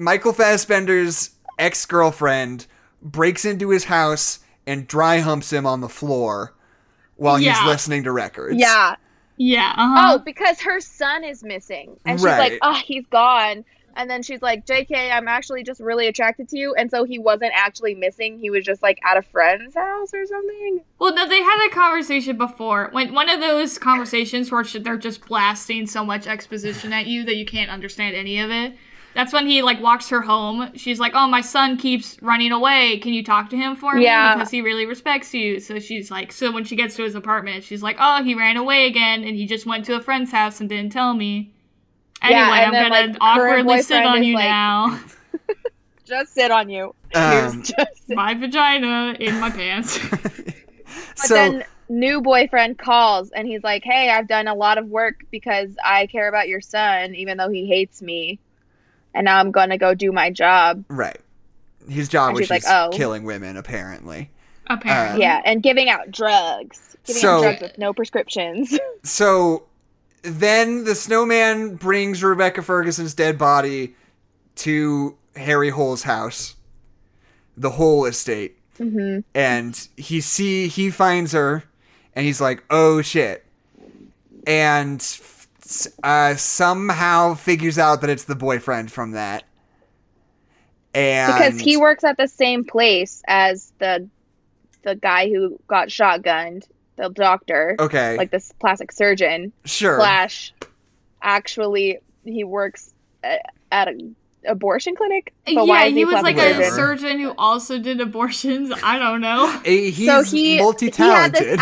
Michael 0.00 0.32
Fassbender's 0.32 1.30
ex 1.58 1.84
girlfriend 1.84 2.66
breaks 3.02 3.44
into 3.44 3.68
his 3.68 3.84
house 3.84 4.38
and 4.66 4.86
dry 4.86 5.18
humps 5.18 5.52
him 5.52 5.66
on 5.66 5.82
the 5.82 5.90
floor 5.90 6.54
while 7.16 7.36
he's 7.36 7.62
listening 7.64 8.04
to 8.04 8.12
records. 8.12 8.56
Yeah. 8.58 8.96
yeah. 9.36 9.74
Uh-huh. 9.76 10.12
Oh, 10.14 10.18
because 10.18 10.58
her 10.62 10.80
son 10.80 11.22
is 11.22 11.44
missing. 11.44 11.98
And 12.06 12.18
she's 12.18 12.24
Right. 12.24 12.52
like, 12.52 12.58
oh, 12.62 12.80
he's 12.82 13.04
gone. 13.08 13.66
And 13.94 14.08
then 14.08 14.22
she's 14.22 14.40
like, 14.40 14.64
JK, 14.64 15.12
I'm 15.12 15.28
actually 15.28 15.64
just 15.64 15.80
really 15.80 16.06
attracted 16.06 16.48
to 16.50 16.58
you. 16.58 16.74
And 16.74 16.90
so 16.90 17.04
he 17.04 17.18
wasn't 17.18 17.52
actually 17.54 17.94
missing. 17.94 18.38
He 18.38 18.48
was 18.48 18.64
just 18.64 18.82
like 18.82 18.98
at 19.04 19.18
a 19.18 19.22
friend's 19.22 19.74
house 19.74 20.14
or 20.14 20.24
something. 20.24 20.80
Well, 20.98 21.14
no, 21.14 21.28
they 21.28 21.42
had 21.42 21.66
a 21.66 21.70
conversation 21.74 22.38
before. 22.38 22.88
When 22.92 23.12
one 23.12 23.28
of 23.28 23.40
those 23.40 23.76
conversations 23.76 24.50
where 24.50 24.64
they're 24.64 24.96
just 24.96 25.26
blasting 25.26 25.86
so 25.86 26.06
much 26.06 26.26
exposition 26.26 26.94
at 26.94 27.06
you 27.06 27.24
that 27.24 27.36
you 27.36 27.44
can't 27.44 27.70
understand 27.70 28.16
any 28.16 28.40
of 28.40 28.50
it. 28.50 28.74
That's 29.14 29.32
when 29.32 29.46
he 29.46 29.62
like 29.62 29.80
walks 29.80 30.08
her 30.10 30.20
home. 30.20 30.70
She's 30.74 31.00
like, 31.00 31.12
"Oh, 31.14 31.26
my 31.26 31.40
son 31.40 31.76
keeps 31.76 32.16
running 32.22 32.52
away. 32.52 32.98
Can 32.98 33.12
you 33.12 33.24
talk 33.24 33.50
to 33.50 33.56
him 33.56 33.74
for 33.76 33.94
me 33.94 34.04
Yeah. 34.04 34.34
because 34.34 34.50
he 34.50 34.60
really 34.60 34.86
respects 34.86 35.34
you?" 35.34 35.58
So 35.60 35.78
she's 35.80 36.10
like, 36.10 36.30
so 36.32 36.52
when 36.52 36.64
she 36.64 36.76
gets 36.76 36.94
to 36.96 37.02
his 37.02 37.14
apartment, 37.14 37.64
she's 37.64 37.82
like, 37.82 37.96
"Oh, 37.98 38.22
he 38.22 38.34
ran 38.34 38.56
away 38.56 38.86
again, 38.86 39.24
and 39.24 39.34
he 39.36 39.46
just 39.46 39.66
went 39.66 39.84
to 39.86 39.94
a 39.96 40.00
friend's 40.00 40.30
house 40.30 40.60
and 40.60 40.68
didn't 40.68 40.92
tell 40.92 41.12
me." 41.14 41.52
Anyway, 42.22 42.38
Yeah, 42.40 42.50
I'm 42.50 42.72
then, 42.72 42.90
gonna 42.90 43.06
like, 43.12 43.16
awkwardly 43.20 43.82
sit 43.82 44.04
on 44.04 44.22
you 44.22 44.34
like- 44.34 44.44
now. 44.44 45.00
Just 46.04 46.34
sit 46.34 46.50
on 46.50 46.68
you. 46.68 46.92
Um, 47.14 47.62
just 47.62 48.08
my 48.08 48.34
vagina 48.34 49.14
in 49.20 49.38
my 49.40 49.50
pants. 49.50 49.98
But 51.16 51.26
so 51.26 51.34
then 51.34 51.64
new 51.88 52.20
boyfriend 52.20 52.78
calls 52.78 53.30
and 53.30 53.46
he's 53.46 53.62
like, 53.62 53.84
"Hey, 53.84 54.10
I've 54.10 54.26
done 54.26 54.48
a 54.48 54.54
lot 54.54 54.76
of 54.78 54.86
work 54.86 55.24
because 55.30 55.70
I 55.84 56.06
care 56.06 56.28
about 56.28 56.48
your 56.48 56.60
son, 56.60 57.14
even 57.14 57.36
though 57.36 57.48
he 57.50 57.66
hates 57.66 58.02
me, 58.02 58.40
and 59.14 59.24
now 59.24 59.38
I'm 59.38 59.50
gonna 59.50 59.78
go 59.78 59.94
do 59.94 60.12
my 60.12 60.30
job." 60.30 60.84
right, 60.88 61.18
his 61.88 62.08
job 62.08 62.30
And 62.30 62.38
was 62.38 62.50
like, 62.50 62.62
"Oh." 62.68 62.90
killing 62.92 63.24
women, 63.24 63.56
apparently. 63.56 64.30
Apparently, 64.68 65.20
Yeah, 65.22 65.40
and 65.44 65.62
giving 65.62 65.88
out 65.90 66.10
drugs, 66.10 66.96
giving 67.04 67.22
So- 67.22 67.38
out 67.38 67.42
drugs 67.42 67.62
with 67.62 67.78
no 67.78 67.92
prescriptions. 67.92 68.78
So 69.02 69.64
then 70.22 70.84
the 70.84 70.94
snowman 70.94 71.76
brings 71.76 72.22
Rebecca 72.22 72.62
Ferguson's 72.62 73.14
dead 73.14 73.38
body 73.38 73.94
to 74.56 75.16
Harry 75.36 75.70
Hole's 75.70 76.02
house, 76.02 76.54
the 77.56 77.70
Hole 77.70 78.04
estate, 78.04 78.58
hmm 78.76 79.20
and 79.34 79.88
he 79.96 80.20
see 80.20 80.68
he 80.68 80.90
finds 80.90 81.32
her, 81.32 81.64
and 82.14 82.26
he's 82.26 82.40
like, 82.40 82.62
"Oh 82.70 83.00
shit," 83.02 83.44
and 84.46 85.00
uh, 86.02 86.36
somehow 86.36 87.34
figures 87.34 87.78
out 87.78 88.00
that 88.00 88.10
it's 88.10 88.24
the 88.24 88.34
boyfriend 88.34 88.90
from 88.90 89.12
that, 89.12 89.44
and 90.94 91.32
because 91.32 91.60
he 91.60 91.76
works 91.76 92.04
at 92.04 92.16
the 92.16 92.28
same 92.28 92.64
place 92.64 93.22
as 93.26 93.72
the 93.78 94.08
the 94.82 94.94
guy 94.94 95.28
who 95.28 95.58
got 95.66 95.88
shotgunned, 95.88 96.66
the 96.96 97.08
doctor, 97.10 97.76
okay, 97.78 98.16
like 98.16 98.30
this 98.30 98.52
plastic 98.58 98.92
surgeon 98.92 99.52
sure, 99.64 99.98
slash. 99.98 100.52
Actually, 101.22 101.98
he 102.24 102.44
works 102.44 102.94
at, 103.22 103.42
at 103.70 103.88
an 103.88 104.16
abortion 104.46 104.94
clinic. 104.96 105.32
But 105.44 105.52
yeah, 105.52 105.62
why 105.62 105.84
is 105.86 105.94
he 105.94 106.04
was 106.04 106.22
like 106.22 106.36
plastic 106.36 106.66
a 106.66 106.70
surgeon 106.70 107.18
who 107.20 107.34
also 107.36 107.78
did 107.78 108.00
abortions. 108.00 108.72
I 108.82 108.98
don't 108.98 109.20
know. 109.20 109.60
Eh, 109.64 109.90
he's 109.90 110.06
so 110.06 110.22
he 110.22 110.58
multi 110.58 110.90
He 110.90 111.02
had, 111.02 111.32
this, 111.32 111.60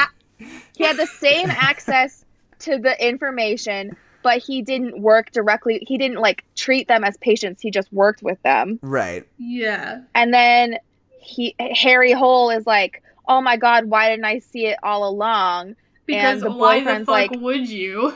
he 0.77 0.85
had 0.85 0.97
the 0.97 1.07
same 1.07 1.51
access 1.51 2.25
to 2.71 2.79
the 2.79 3.07
information 3.07 3.97
but 4.23 4.39
he 4.39 4.63
didn't 4.63 5.01
work 5.01 5.31
directly. 5.31 5.83
He 5.87 5.99
didn't 5.99 6.19
like 6.19 6.45
treat 6.55 6.89
them 6.89 7.05
as 7.05 7.17
patients. 7.19 7.63
He 7.63 7.71
just 7.71 7.93
worked 7.93 8.23
with 8.23 8.41
them. 8.43 8.79
Right. 8.83 9.27
Yeah. 9.39 10.03
And 10.15 10.35
then 10.35 10.79
he 11.21 11.55
Harry 11.59 12.13
Hole 12.13 12.51
is 12.51 12.67
like, 12.67 13.03
"Oh 13.29 13.41
my 13.41 13.57
god, 13.57 13.87
why 13.87 14.11
didn't 14.11 14.25
I 14.25 14.41
see 14.41 14.67
it 14.67 14.79
all 14.83 15.09
along?" 15.09 15.77
Because 16.07 16.41
the 16.41 16.51
why 16.51 16.83
the 16.83 17.05
fuck 17.05 17.09
like- 17.09 17.31
would 17.31 17.69
you? 17.69 18.15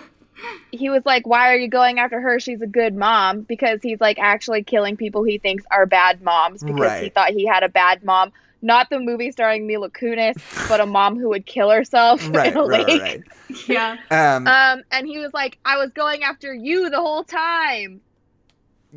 He 0.71 0.89
was 0.91 1.03
like, 1.05 1.27
"Why 1.27 1.53
are 1.53 1.57
you 1.57 1.69
going 1.69 1.99
after 1.99 2.21
her? 2.21 2.41
She's 2.41 2.61
a 2.63 2.67
good 2.67 2.97
mom." 2.97 3.43
Because 3.43 3.81
he's 3.83 4.01
like 4.01 4.19
actually 4.19 4.63
killing 4.63 4.97
people 4.97 5.23
he 5.23 5.39
thinks 5.39 5.65
are 5.71 5.87
bad 5.87 6.23
moms 6.23 6.63
because 6.63 6.99
he 7.01 7.09
thought 7.11 7.31
he 7.31 7.47
had 7.47 7.63
a 7.63 7.69
bad 7.69 8.03
mom. 8.05 8.33
Not 8.65 8.91
the 8.91 9.01
movie 9.01 9.33
starring 9.33 9.67
Mila 9.67 9.91
Kunis, 9.91 10.37
but 10.69 10.81
a 10.81 10.87
mom 10.87 11.19
who 11.19 11.29
would 11.31 11.47
kill 11.47 11.71
herself 11.71 12.23
Right. 12.33 12.53
in 12.53 12.57
a 12.59 12.63
Right. 12.65 12.87
lake. 12.87 13.01
Right. 13.03 13.23
Yeah. 13.69 13.97
Um. 14.11 14.47
Um, 14.47 14.83
and 14.91 15.07
he 15.07 15.19
was 15.19 15.35
like, 15.35 15.59
"I 15.65 15.77
was 15.77 15.91
going 15.93 16.23
after 16.23 16.55
you 16.55 16.89
the 16.91 17.01
whole 17.01 17.25
time." 17.25 18.01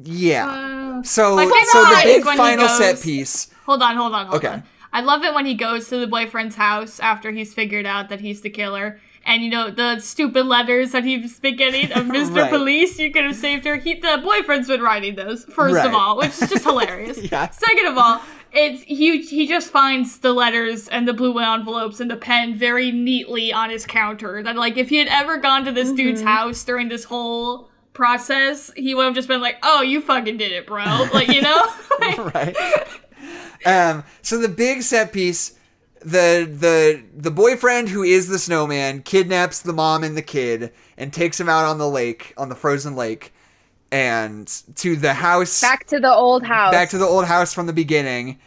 yeah. 0.02 0.48
Uh, 0.48 1.04
So, 1.04 1.36
my 1.36 1.44
favorite 1.46 1.66
so 1.68 1.84
the 1.86 2.02
big 2.04 2.20
is 2.20 2.26
when 2.26 2.34
he 2.36 2.40
final 2.40 2.68
set 2.70 3.02
piece. 3.02 3.50
hold 3.66 3.82
on, 3.82 3.96
hold 3.96 4.14
on, 4.14 4.28
hold 4.28 4.38
Okay. 4.38 4.54
on. 4.54 4.64
I 4.94 5.02
love 5.02 5.24
it 5.26 5.34
when 5.34 5.46
he 5.46 5.56
goes 5.56 5.90
to 5.90 5.98
the 5.98 6.08
boyfriend's 6.08 6.56
house 6.56 7.00
after 7.02 7.32
he's 7.32 7.54
figured 7.54 7.86
out 7.86 8.10
that 8.10 8.22
he's 8.22 8.42
the 8.42 8.50
killer. 8.50 9.00
And 9.28 9.44
you 9.44 9.50
know 9.50 9.72
the 9.72 10.00
stupid 10.00 10.46
letters 10.46 10.92
that 10.92 11.04
he's 11.04 11.40
been 11.40 11.56
getting 11.56 11.92
of 11.92 12.06
Mr. 12.06 12.36
Right. 12.44 12.50
Police, 12.52 13.00
you 13.00 13.12
could 13.12 13.24
have 13.26 13.36
saved 13.36 13.66
her. 13.66 13.76
He, 13.78 13.96
the 13.96 14.20
boyfriend's 14.24 14.68
been 14.68 14.82
writing 14.82 15.16
those 15.16 15.46
first 15.46 15.76
Right. 15.76 15.86
of 15.88 15.96
all, 15.96 16.18
which 16.18 16.30
is 16.42 16.50
just 16.50 16.64
hilarious. 16.64 17.18
Yeah. 17.32 17.50
Second 17.50 17.88
of 17.88 17.98
all, 17.98 18.22
it's 18.54 18.84
he 18.84 19.22
he 19.22 19.48
just 19.48 19.72
finds 19.72 20.20
the 20.20 20.32
letters 20.32 20.88
and 20.88 21.08
the 21.08 21.14
blue 21.14 21.38
envelopes 21.40 22.00
and 22.00 22.10
the 22.10 22.16
pen 22.16 22.56
very 22.56 22.92
neatly 22.92 23.52
on 23.52 23.70
his 23.72 23.86
counter. 23.86 24.44
That 24.44 24.56
like 24.56 24.78
if 24.78 24.90
he 24.90 24.98
had 24.98 25.08
ever 25.08 25.38
gone 25.38 25.66
to 25.66 25.72
this 25.72 25.92
dude's 25.92 26.22
house 26.22 26.64
during 26.64 26.88
this 26.88 27.04
whole 27.04 27.70
process, 27.94 28.72
he 28.78 28.94
would 28.94 29.06
have 29.06 29.16
just 29.16 29.28
been 29.28 29.42
like, 29.42 29.58
"Oh, 29.64 29.82
you 29.82 30.02
fucking 30.02 30.38
did 30.38 30.52
it, 30.52 30.68
bro!" 30.68 30.84
Like 31.14 31.30
you 31.30 31.42
know. 31.42 31.66
Like, 32.00 32.34
right. 32.36 32.56
Um, 33.66 34.04
so 34.22 34.38
the 34.38 34.50
big 34.50 34.82
set 34.82 35.14
piece, 35.14 35.54
the 36.06 36.48
the 36.50 37.04
the 37.16 37.32
boyfriend 37.32 37.90
who 37.90 38.04
is 38.04 38.28
the 38.28 38.38
snowman 38.38 39.02
kidnaps 39.02 39.62
the 39.62 39.74
mom 39.74 40.04
and 40.04 40.16
the 40.16 40.22
kid 40.22 40.72
and 40.98 41.12
takes 41.12 41.40
him 41.40 41.50
out 41.50 41.66
on 41.66 41.80
the 41.80 41.90
lake, 41.90 42.34
on 42.38 42.50
the 42.50 42.56
frozen 42.56 42.96
lake, 42.96 43.34
and 43.92 44.48
to 44.76 44.96
the 44.96 45.16
house 45.16 45.62
Back 45.62 45.88
to 45.88 46.00
the 46.00 46.14
old 46.14 46.44
house. 46.44 46.72
back 46.72 46.90
to 46.90 47.00
the 47.00 47.06
old 47.06 47.26
house 47.26 47.54
from 47.54 47.66
the 47.66 47.74
beginning, 47.74 48.40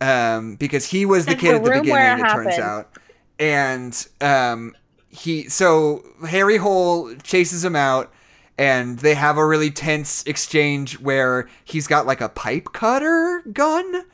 um, 0.00 0.54
because 0.54 0.86
he 0.86 1.04
was 1.04 1.26
the 1.26 1.34
kid 1.34 1.52
the 1.52 1.56
at 1.56 1.64
the 1.64 1.80
beginning. 1.80 2.20
it 2.20 2.26
It 2.26 2.28
turns 2.28 2.58
out, 2.58 2.96
and 3.38 4.06
um, 4.20 4.76
he 5.08 5.48
so 5.48 6.04
Harry 6.28 6.56
Hole 6.56 7.14
chases 7.16 7.64
him 7.64 7.76
out. 7.76 8.12
And 8.58 8.98
they 8.98 9.14
have 9.14 9.38
a 9.38 9.46
really 9.46 9.70
tense 9.70 10.22
exchange 10.24 11.00
where 11.00 11.48
he's 11.64 11.86
got 11.86 12.06
like 12.06 12.20
a 12.20 12.28
pipe 12.28 12.68
cutter 12.74 13.42
gun. 13.50 14.04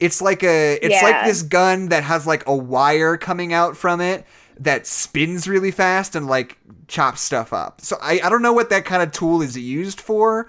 It's 0.00 0.20
like 0.22 0.42
a 0.44 0.78
it's 0.84 1.02
like 1.02 1.24
this 1.24 1.42
gun 1.42 1.88
that 1.88 2.04
has 2.04 2.26
like 2.26 2.46
a 2.46 2.54
wire 2.54 3.16
coming 3.16 3.52
out 3.52 3.76
from 3.76 4.00
it 4.00 4.24
that 4.60 4.86
spins 4.86 5.48
really 5.48 5.70
fast 5.70 6.14
and 6.16 6.26
like 6.26 6.58
chops 6.88 7.20
stuff 7.20 7.52
up. 7.52 7.80
So 7.80 7.96
I, 8.00 8.20
I 8.22 8.28
don't 8.28 8.42
know 8.42 8.52
what 8.52 8.70
that 8.70 8.84
kind 8.84 9.02
of 9.02 9.12
tool 9.12 9.42
is 9.42 9.56
used 9.56 10.00
for. 10.00 10.48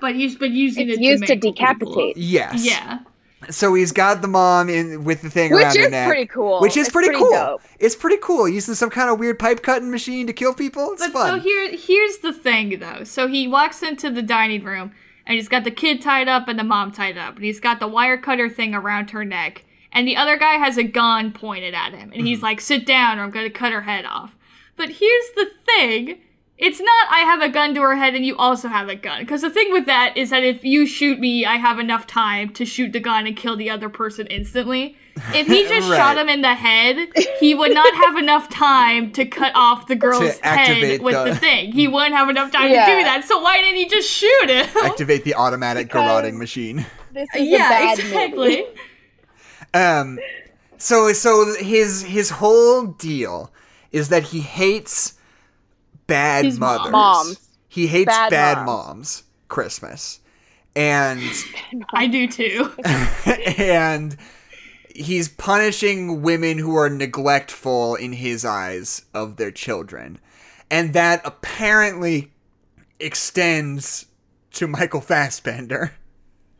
But 0.00 0.14
he's 0.16 0.36
been 0.36 0.52
using 0.54 0.88
It's 0.88 0.98
it 0.98 1.02
used 1.02 1.24
to 1.26 1.34
mangle 1.34 1.52
decapitate. 1.52 2.16
Yes. 2.16 2.64
Yeah. 2.64 3.00
So 3.50 3.74
he's 3.74 3.90
got 3.90 4.22
the 4.22 4.28
mom 4.28 4.68
in 4.68 5.02
with 5.04 5.22
the 5.22 5.30
thing 5.30 5.52
Which 5.52 5.64
around 5.64 5.76
her 5.76 5.82
is 5.86 5.90
neck, 5.90 6.08
pretty 6.08 6.26
cool. 6.26 6.60
Which 6.60 6.76
is 6.76 6.86
It's 6.86 6.92
pretty, 6.92 7.08
pretty 7.08 7.22
cool. 7.22 7.32
dope. 7.32 7.62
It's 7.80 7.96
pretty 7.96 8.18
cool. 8.22 8.48
Using 8.48 8.74
some 8.74 8.90
kind 8.90 9.10
of 9.10 9.18
weird 9.18 9.38
pipe 9.40 9.62
cutting 9.62 9.90
machine 9.90 10.26
to 10.28 10.32
kill 10.32 10.54
people. 10.54 10.92
It's 10.92 11.02
But 11.06 11.12
fun. 11.12 11.28
so 11.28 11.40
here 11.40 11.70
here's 11.76 12.18
the 12.18 12.32
thing 12.32 12.78
though. 12.78 13.02
So 13.04 13.26
he 13.26 13.48
walks 13.48 13.82
into 13.82 14.10
the 14.10 14.22
dining 14.22 14.62
room 14.62 14.92
and 15.26 15.36
he's 15.36 15.48
got 15.48 15.64
the 15.64 15.70
kid 15.70 16.02
tied 16.02 16.28
up 16.28 16.48
and 16.48 16.58
the 16.58 16.64
mom 16.64 16.92
tied 16.92 17.16
up. 17.16 17.36
And 17.36 17.44
he's 17.44 17.60
got 17.60 17.80
the 17.80 17.88
wire 17.88 18.18
cutter 18.18 18.48
thing 18.48 18.74
around 18.74 19.10
her 19.10 19.24
neck. 19.24 19.64
And 19.92 20.08
the 20.08 20.16
other 20.16 20.36
guy 20.36 20.54
has 20.54 20.78
a 20.78 20.82
gun 20.82 21.32
pointed 21.32 21.74
at 21.74 21.92
him. 21.92 22.12
And 22.12 22.26
he's 22.26 22.38
mm-hmm. 22.38 22.46
like, 22.46 22.60
sit 22.60 22.86
down 22.86 23.18
or 23.18 23.22
I'm 23.22 23.30
gonna 23.30 23.50
cut 23.50 23.72
her 23.72 23.82
head 23.82 24.04
off. 24.04 24.34
But 24.76 24.88
here's 24.88 25.30
the 25.36 25.50
thing. 25.66 26.20
It's 26.62 26.80
not 26.80 27.06
I 27.10 27.20
have 27.20 27.42
a 27.42 27.48
gun 27.48 27.74
to 27.74 27.80
her 27.82 27.96
head 27.96 28.14
and 28.14 28.24
you 28.24 28.36
also 28.36 28.68
have 28.68 28.88
a 28.88 28.94
gun. 28.94 29.22
Because 29.22 29.40
the 29.42 29.50
thing 29.50 29.72
with 29.72 29.86
that 29.86 30.16
is 30.16 30.30
that 30.30 30.44
if 30.44 30.62
you 30.64 30.86
shoot 30.86 31.18
me, 31.18 31.44
I 31.44 31.56
have 31.56 31.80
enough 31.80 32.06
time 32.06 32.50
to 32.54 32.64
shoot 32.64 32.92
the 32.92 33.00
gun 33.00 33.26
and 33.26 33.36
kill 33.36 33.56
the 33.56 33.68
other 33.68 33.88
person 33.88 34.28
instantly. 34.28 34.96
If 35.34 35.48
he 35.48 35.64
just 35.68 35.90
Right. 35.90 35.96
shot 35.96 36.16
him 36.18 36.28
in 36.28 36.40
the 36.40 36.54
head, 36.54 37.08
he 37.40 37.54
would 37.56 37.74
not 37.74 37.92
have 37.94 38.16
enough 38.16 38.48
time 38.48 39.10
to 39.12 39.24
cut 39.26 39.50
off 39.56 39.88
the 39.88 39.96
girl's 39.96 40.38
head 40.38 41.00
with 41.02 41.14
the- 41.14 41.24
the... 41.24 41.34
thing. 41.36 41.72
He 41.72 41.88
wouldn't 41.88 42.14
have 42.14 42.28
enough 42.30 42.52
time 42.52 42.70
Yeah. 42.70 42.86
to 42.86 42.92
do 42.96 43.02
that. 43.02 43.24
So 43.24 43.40
why 43.40 43.60
didn't 43.60 43.74
he 43.76 43.88
just 43.88 44.08
shoot 44.08 44.48
him? 44.48 44.66
Activate 44.84 45.24
the 45.24 45.34
automatic 45.34 45.88
Because- 45.88 46.08
garroting 46.24 46.38
machine. 46.38 46.86
This 47.12 47.28
is 47.34 47.40
a 47.42 47.44
yeah, 47.44 47.68
bad 47.68 47.98
exactly. 47.98 48.56
movie. 48.62 48.64
Um, 49.74 50.18
so 50.78 51.12
so 51.12 51.54
his 51.58 52.02
his 52.02 52.30
whole 52.30 52.86
deal 52.86 53.50
is 53.90 54.08
that 54.10 54.22
he 54.24 54.40
hates 54.40 55.14
bad 56.12 56.44
His 56.44 56.58
mothers. 56.58 56.92
Moms. 56.92 57.48
He 57.68 57.86
hates 57.86 58.06
bad, 58.06 58.30
Bad 58.30 58.56
moms. 58.66 58.66
moms. 58.66 59.22
Christmas, 59.48 60.20
and 60.76 61.22
I 61.92 62.06
do 62.06 62.26
too. 62.28 62.70
and 63.58 64.16
he's 64.94 65.28
punishing 65.28 66.20
women 66.22 66.58
who 66.58 66.76
are 66.76 66.90
neglectful 66.90 67.94
in 67.94 68.12
his 68.12 68.44
eyes 68.44 69.02
of 69.14 69.36
their 69.36 69.50
children, 69.50 70.18
and 70.70 70.92
that 70.92 71.22
apparently 71.24 72.30
extends 73.00 74.06
to 74.52 74.66
Michael 74.66 75.00
Fassbender 75.00 75.92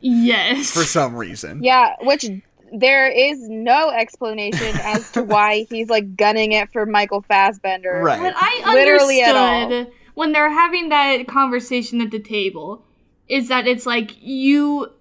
Yes. 0.01 0.71
for 0.71 0.83
some 0.83 1.15
reason. 1.15 1.63
Yeah, 1.63 1.93
which 2.01 2.25
there 2.73 3.07
is 3.07 3.39
no 3.49 3.89
explanation 3.89 4.75
as 4.83 5.11
to 5.11 5.23
why 5.23 5.65
he's 5.69 5.89
like 5.89 6.15
gunning 6.15 6.51
it 6.53 6.71
for 6.71 6.85
Michael 6.85 7.21
Fassbender. 7.21 8.01
Right. 8.03 8.19
What 8.19 8.33
I 8.35 8.73
Literally 8.73 9.21
at 9.21 9.35
all. 9.35 9.63
understood 9.63 9.93
when 10.13 10.31
they're 10.31 10.51
having 10.51 10.89
that 10.89 11.27
conversation 11.27 12.01
at 12.01 12.11
the 12.11 12.19
table 12.19 12.83
is 13.27 13.47
that 13.49 13.67
it's 13.67 13.85
like 13.85 14.11
you 14.21 14.91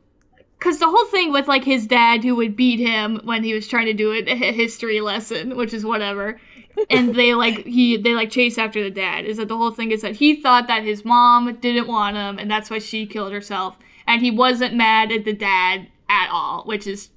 because 0.58 0.78
the 0.78 0.88
whole 0.88 1.06
thing 1.06 1.32
with 1.32 1.48
like 1.48 1.64
his 1.64 1.86
dad 1.86 2.22
who 2.22 2.36
would 2.36 2.56
beat 2.56 2.78
him 2.78 3.20
when 3.24 3.42
he 3.42 3.52
was 3.52 3.66
trying 3.66 3.86
to 3.86 3.92
do 3.92 4.12
a 4.12 4.22
a 4.22 4.52
history 4.52 5.00
lesson 5.00 5.56
which 5.56 5.74
is 5.74 5.84
whatever 5.84 6.40
and 6.88 7.14
they 7.14 7.34
like 7.34 7.66
he 7.66 7.96
they 7.96 8.14
like 8.14 8.30
chase 8.30 8.58
after 8.58 8.82
the 8.82 8.90
dad 8.90 9.24
is 9.24 9.36
that 9.36 9.48
the 9.48 9.56
whole 9.56 9.72
thing 9.72 9.90
is 9.90 10.02
that 10.02 10.16
he 10.16 10.40
thought 10.40 10.68
that 10.68 10.82
his 10.82 11.04
mom 11.04 11.54
didn't 11.56 11.86
want 11.86 12.16
him 12.16 12.38
and 12.38 12.50
that's 12.50 12.70
why 12.70 12.78
she 12.78 13.06
killed 13.06 13.32
herself 13.32 13.76
and 14.06 14.22
he 14.22 14.30
wasn't 14.30 14.72
mad 14.74 15.12
at 15.12 15.24
the 15.24 15.32
dad 15.32 15.88
at 16.08 16.28
all 16.30 16.62
which 16.64 16.86
is 16.86 17.10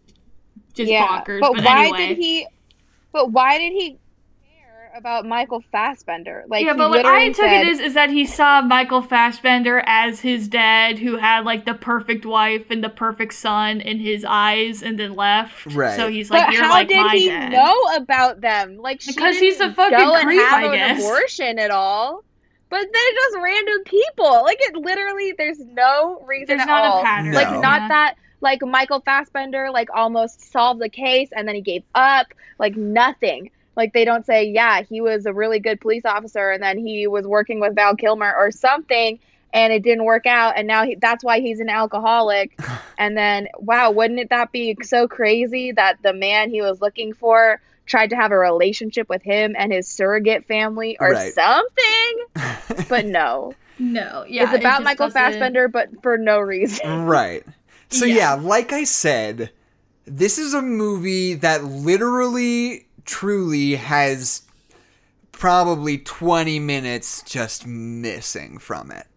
just 0.75 0.91
yeah, 0.91 1.07
bonkers 1.07 1.39
but, 1.41 1.53
but, 1.55 1.63
why 1.63 1.81
anyway 1.85 2.07
did 2.07 2.17
he? 2.17 2.47
But 3.11 3.31
why 3.31 3.57
did 3.57 3.71
he 3.73 3.97
care 4.43 4.91
about 4.95 5.25
Michael 5.25 5.63
Fassbender? 5.71 6.43
Like, 6.47 6.65
yeah, 6.65 6.73
but 6.73 6.89
what 6.89 7.05
I 7.05 7.27
took 7.27 7.37
said, 7.37 7.61
it 7.61 7.67
is 7.67 7.79
is 7.79 7.93
that 7.93 8.09
he 8.09 8.25
saw 8.25 8.61
Michael 8.61 9.01
Fassbender 9.01 9.81
as 9.85 10.19
his 10.19 10.47
dad, 10.47 10.99
who 10.99 11.17
had 11.17 11.45
like 11.45 11.65
the 11.65 11.73
perfect 11.73 12.25
wife 12.25 12.69
and 12.69 12.83
the 12.83 12.89
perfect 12.89 13.33
son 13.33 13.79
in 13.81 13.99
his 13.99 14.25
eyes, 14.27 14.83
and 14.83 14.99
then 14.99 15.15
left. 15.15 15.65
Right. 15.67 15.95
So 15.95 16.09
he's 16.09 16.29
like, 16.29 16.47
but 16.47 16.53
"You're 16.53 16.63
how 16.63 16.71
like 16.71 16.87
did 16.89 16.97
my 16.97 17.15
he 17.15 17.27
dad." 17.29 17.51
know 17.53 17.81
about 17.95 18.41
them? 18.41 18.77
Like, 18.77 19.01
she 19.01 19.13
Because 19.13 19.37
he's 19.37 19.57
didn't 19.57 19.71
a 19.71 19.75
fucking 19.75 19.97
go 19.97 20.15
and 20.15 20.25
creep, 20.25 20.41
have 20.41 20.63
I 20.63 20.65
an 20.65 20.71
guess. 20.73 20.99
abortion 20.99 21.57
at 21.59 21.71
all. 21.71 22.23
But 22.67 22.79
they're 22.91 23.13
just 23.13 23.37
random 23.41 23.83
people. 23.85 24.43
Like, 24.43 24.57
it 24.59 24.75
literally, 24.75 25.33
there's 25.37 25.59
no 25.59 26.19
reason 26.25 26.47
There's 26.57 26.61
at 26.61 26.67
not 26.67 26.83
all. 26.83 26.99
a 26.99 27.03
pattern. 27.03 27.31
No. 27.31 27.37
Like, 27.37 27.61
not 27.61 27.87
that 27.89 28.15
like 28.41 28.61
Michael 28.61 28.99
Fassbender 29.01 29.69
like 29.71 29.89
almost 29.93 30.51
solved 30.51 30.81
the 30.81 30.89
case 30.89 31.29
and 31.35 31.47
then 31.47 31.55
he 31.55 31.61
gave 31.61 31.83
up. 31.93 32.27
Like 32.59 32.75
nothing. 32.75 33.51
Like 33.75 33.91
they 33.93 34.05
don't 34.05 34.25
say, 34.25 34.45
yeah, 34.45 34.81
he 34.83 35.01
was 35.01 35.25
a 35.25 35.33
really 35.33 35.59
good 35.59 35.81
police 35.81 36.05
officer 36.05 36.51
and 36.51 36.63
then 36.63 36.77
he 36.77 37.07
was 37.07 37.25
working 37.27 37.59
with 37.59 37.75
Val 37.75 37.95
Kilmer 37.95 38.33
or 38.33 38.51
something 38.51 39.19
and 39.53 39.73
it 39.73 39.83
didn't 39.83 40.05
work 40.05 40.25
out 40.25 40.53
and 40.57 40.67
now 40.67 40.85
he, 40.85 40.95
that's 40.95 41.23
why 41.23 41.39
he's 41.41 41.59
an 41.59 41.69
alcoholic. 41.69 42.57
and 42.97 43.17
then 43.17 43.47
wow, 43.57 43.91
wouldn't 43.91 44.19
it 44.19 44.29
that 44.29 44.51
be 44.51 44.77
so 44.83 45.07
crazy 45.07 45.71
that 45.73 45.97
the 46.01 46.13
man 46.13 46.49
he 46.49 46.61
was 46.61 46.79
looking 46.81 47.13
for 47.13 47.59
tried 47.85 48.09
to 48.11 48.15
have 48.15 48.31
a 48.31 48.37
relationship 48.37 49.07
with 49.09 49.21
him 49.21 49.55
and 49.57 49.71
his 49.71 49.87
surrogate 49.87 50.45
family 50.45 50.97
or 50.99 51.11
Right. 51.11 51.33
something? 51.33 52.85
but 52.89 53.05
no. 53.05 53.53
No, 53.77 54.23
yeah, 54.27 54.43
it's 54.43 54.53
about 54.53 54.71
just 54.75 54.83
Michael 54.83 55.07
doesn't- 55.07 55.21
Fassbender 55.21 55.67
but 55.67 56.01
for 56.01 56.17
no 56.17 56.39
reason. 56.39 57.03
Right. 57.05 57.43
So 57.99 58.05
yeah. 58.05 58.15
Yeah. 58.15 58.33
like 58.35 58.71
I 58.73 58.83
said, 58.83 59.51
this 60.05 60.37
is 60.37 60.53
a 60.53 60.61
movie 60.61 61.33
that 61.35 61.63
literally 61.63 62.87
truly 63.05 63.75
has 63.75 64.41
probably 65.31 65.97
20 65.97 66.59
minutes 66.59 67.21
just 67.23 67.65
missing 67.67 68.57
from 68.57 68.91
it. 68.91 69.07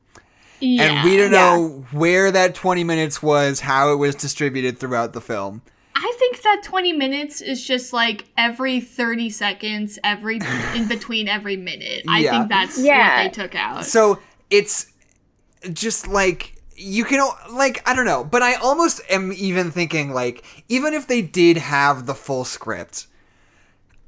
Yeah. 0.60 1.02
And 1.02 1.08
we 1.10 1.16
don't 1.16 1.32
Yeah. 1.32 1.38
know 1.56 1.84
where 1.92 2.30
that 2.32 2.54
20 2.54 2.82
minutes 2.84 3.22
was, 3.22 3.60
how 3.60 3.92
it 3.92 3.96
was 3.96 4.14
distributed 4.14 4.78
throughout 4.78 5.12
the 5.12 5.20
film. 5.20 5.62
I 5.94 6.00
think 6.18 6.18
think 6.18 6.42
that 6.42 6.62
20 6.64 6.92
minutes 6.94 7.40
is 7.40 7.64
just 7.64 7.92
like 7.92 8.24
every 8.36 8.80
30 8.80 9.30
seconds, 9.30 9.98
every 10.04 10.40
in 10.74 10.86
between 10.88 11.28
every 11.28 11.56
minute. 11.56 12.02
I 12.08 12.18
Yeah. 12.20 12.30
think 12.32 12.48
that's 12.50 12.78
Yeah. 12.78 13.24
what 13.24 13.34
they 13.34 13.42
took 13.42 13.54
out. 13.54 13.84
So 13.86 14.18
it's 14.50 14.86
just 15.72 16.06
like 16.08 16.57
you 16.78 17.04
can 17.04 17.26
like 17.50 17.82
I 17.88 17.94
don't 17.94 18.06
know, 18.06 18.24
but 18.24 18.42
I 18.42 18.54
almost 18.54 19.00
am 19.10 19.32
even 19.32 19.70
thinking 19.70 20.12
like 20.12 20.44
even 20.68 20.94
if 20.94 21.06
they 21.06 21.22
did 21.22 21.56
have 21.56 22.06
the 22.06 22.14
full 22.14 22.44
script, 22.44 23.06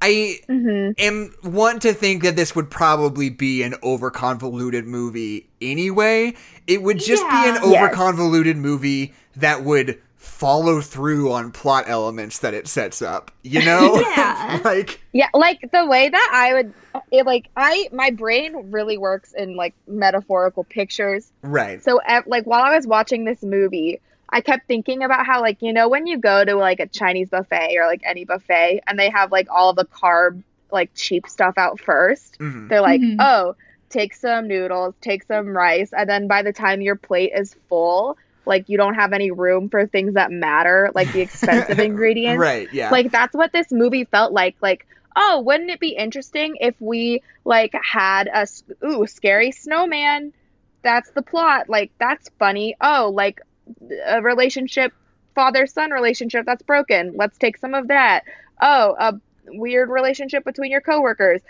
I 0.01 0.39
mm-hmm. 0.49 0.93
am 0.99 1.35
want 1.43 1.83
to 1.83 1.93
think 1.93 2.23
that 2.23 2.37
this 2.37 2.55
would 2.55 2.71
probably 2.71 3.29
be 3.29 3.63
an 3.63 3.75
over 3.83 4.11
convoluted 4.11 4.87
movie 4.87 5.49
anyway. 5.61 6.35
It 6.67 6.83
would 6.83 6.99
just 6.99 7.23
be 7.23 7.37
an 7.37 7.57
Yeah. 7.57 7.63
over 7.63 7.73
Yes. 7.73 7.95
convoluted 7.95 8.57
movie 8.57 9.15
that 9.37 9.63
would 9.65 10.01
follow 10.23 10.83
through 10.83 11.33
on 11.33 11.51
plot 11.51 11.85
elements 11.89 12.41
that 12.41 12.53
it 12.53 12.69
sets 12.69 13.01
up. 13.01 13.31
You 13.43 13.65
know? 13.65 13.95
Yeah. 14.17 14.61
like 14.65 15.01
Yeah, 15.13 15.29
like 15.35 15.61
the 15.73 15.87
way 15.87 16.09
that 16.11 16.31
I 16.33 16.53
would, 16.53 16.75
it, 17.11 17.25
like 17.25 17.49
I, 17.57 17.89
my 17.93 18.11
brain 18.11 18.71
really 18.71 18.99
works 18.99 19.33
in 19.33 19.57
like 19.57 19.75
metaphorical 19.89 20.65
pictures. 20.65 21.33
right. 21.43 21.83
So, 21.83 22.01
like 22.27 22.45
while 22.45 22.63
I 22.63 22.77
was 22.77 22.87
watching 22.87 23.25
this 23.25 23.43
movie, 23.43 24.01
I 24.29 24.43
kept 24.43 24.69
thinking 24.69 25.03
about 25.03 25.25
how, 25.27 25.41
like, 25.41 25.63
you 25.63 25.73
know, 25.73 25.89
when 25.89 26.07
you 26.07 26.19
go 26.19 26.45
to 26.45 26.55
like 26.55 26.81
a 26.81 26.87
Chinese 26.87 27.31
buffet 27.31 27.77
or 27.79 27.87
like 27.87 28.03
any 28.05 28.25
buffet, 28.25 28.83
and 28.87 28.99
they 28.99 29.09
have 29.11 29.33
like 29.33 29.49
all 29.51 29.73
the 29.73 29.87
carb, 29.87 30.43
like 30.71 30.91
cheap 30.95 31.27
stuff 31.29 31.55
out 31.57 31.81
1st 31.81 32.39
Mhm. 32.39 32.69
they're 32.69 32.81
like, 32.83 33.01
Mhm. 33.01 33.17
oh, 33.21 33.57
take 33.89 34.15
some 34.15 34.47
noodles, 34.49 34.95
take 35.01 35.25
some 35.25 35.49
rice, 35.49 35.93
and 35.97 36.09
then 36.09 36.29
by 36.29 36.43
the 36.43 36.53
time 36.53 36.81
your 36.83 36.95
plate 36.97 37.33
is 37.35 37.57
full, 37.71 38.17
like 38.47 38.69
you 38.69 38.77
don't 38.77 38.95
have 38.95 39.13
any 39.13 39.31
room 39.31 39.69
for 39.69 39.87
things 39.87 40.15
that 40.15 40.31
matter, 40.31 40.91
like 40.95 41.13
the 41.13 41.21
expensive 41.21 41.79
ingredients. 41.79 42.41
Right, 42.41 42.69
yeah. 42.73 42.91
Like 42.91 43.11
that's 43.11 43.35
what 43.35 43.53
this 43.53 43.71
movie 43.71 44.05
felt 44.05 44.33
like. 44.33 44.57
Like, 44.61 44.87
oh, 45.17 45.41
wouldn't 45.41 45.71
it 45.71 45.81
be 45.81 45.91
interesting 45.91 46.57
if 46.61 46.75
we 46.81 47.23
like 47.45 47.75
had 47.83 48.29
a 48.29 48.47
ooh 48.85 49.07
scary 49.07 49.53
snowman? 49.53 50.33
That's 50.83 51.11
the 51.11 51.23
plot. 51.23 51.69
Like 51.69 51.93
that's 51.99 52.31
funny. 52.39 52.77
Oh, 52.81 53.11
like 53.15 53.41
a 54.07 54.23
relationship, 54.23 54.93
father 55.35 55.67
son 55.67 55.91
relationship 55.91 56.47
that's 56.47 56.63
broken. 56.63 57.15
Let's 57.17 57.39
take 57.39 57.59
some 57.59 57.75
of 57.75 57.89
that. 57.89 58.25
Oh, 58.61 58.97
a 58.99 59.15
weird 59.47 59.89
relationship 59.91 60.45
between 60.45 60.71
your 60.71 60.81
coworkers, 60.81 61.41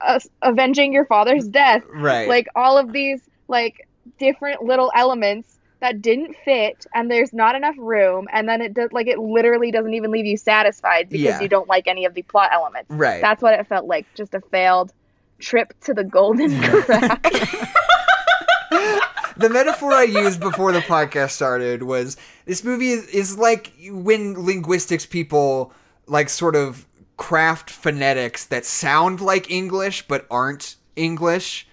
uh, 0.00 0.20
avenging 0.42 0.92
your 0.92 1.04
father's 1.06 1.48
death. 1.48 1.82
right. 1.92 2.28
Like 2.28 2.48
all 2.54 2.78
of 2.78 2.92
these 2.92 3.20
like 3.48 3.88
different 4.18 4.62
little 4.62 4.90
elements 4.94 5.57
that 5.80 6.02
didn't 6.02 6.34
fit 6.44 6.86
and 6.94 7.10
there's 7.10 7.32
not 7.32 7.54
enough 7.54 7.76
room 7.78 8.26
and 8.32 8.48
then 8.48 8.60
it 8.60 8.74
does 8.74 8.90
like 8.92 9.06
it 9.06 9.18
literally 9.18 9.70
doesn't 9.70 9.94
even 9.94 10.10
leave 10.10 10.26
you 10.26 10.36
satisfied 10.36 11.08
because 11.08 11.24
Yeah. 11.24 11.40
you 11.40 11.48
don't 11.48 11.68
like 11.68 11.86
any 11.86 12.04
of 12.04 12.14
the 12.14 12.22
plot 12.22 12.50
elements. 12.52 12.90
right. 12.90 13.20
That's 13.20 13.42
what 13.42 13.54
it 13.58 13.66
felt 13.68 13.86
like, 13.86 14.06
just 14.14 14.34
a 14.34 14.40
failed 14.40 14.92
trip 15.38 15.72
to 15.82 15.94
the 15.94 16.02
golden 16.04 16.60
crack. 16.60 17.22
the 19.36 19.48
metaphor 19.50 19.92
I 19.92 20.02
used 20.02 20.40
before 20.40 20.72
the 20.72 20.80
podcast 20.80 21.30
started 21.30 21.82
was 21.84 22.16
this 22.44 22.64
movie 22.64 22.90
is, 22.90 23.06
is 23.08 23.38
like 23.38 23.72
when 23.90 24.34
linguistics 24.44 25.06
people 25.06 25.72
like 26.06 26.28
sort 26.28 26.56
of 26.56 26.86
craft 27.16 27.70
phonetics 27.70 28.44
that 28.46 28.64
sound 28.64 29.20
like 29.20 29.50
English 29.50 30.06
but 30.08 30.26
aren't 30.30 30.76
English 30.96 31.66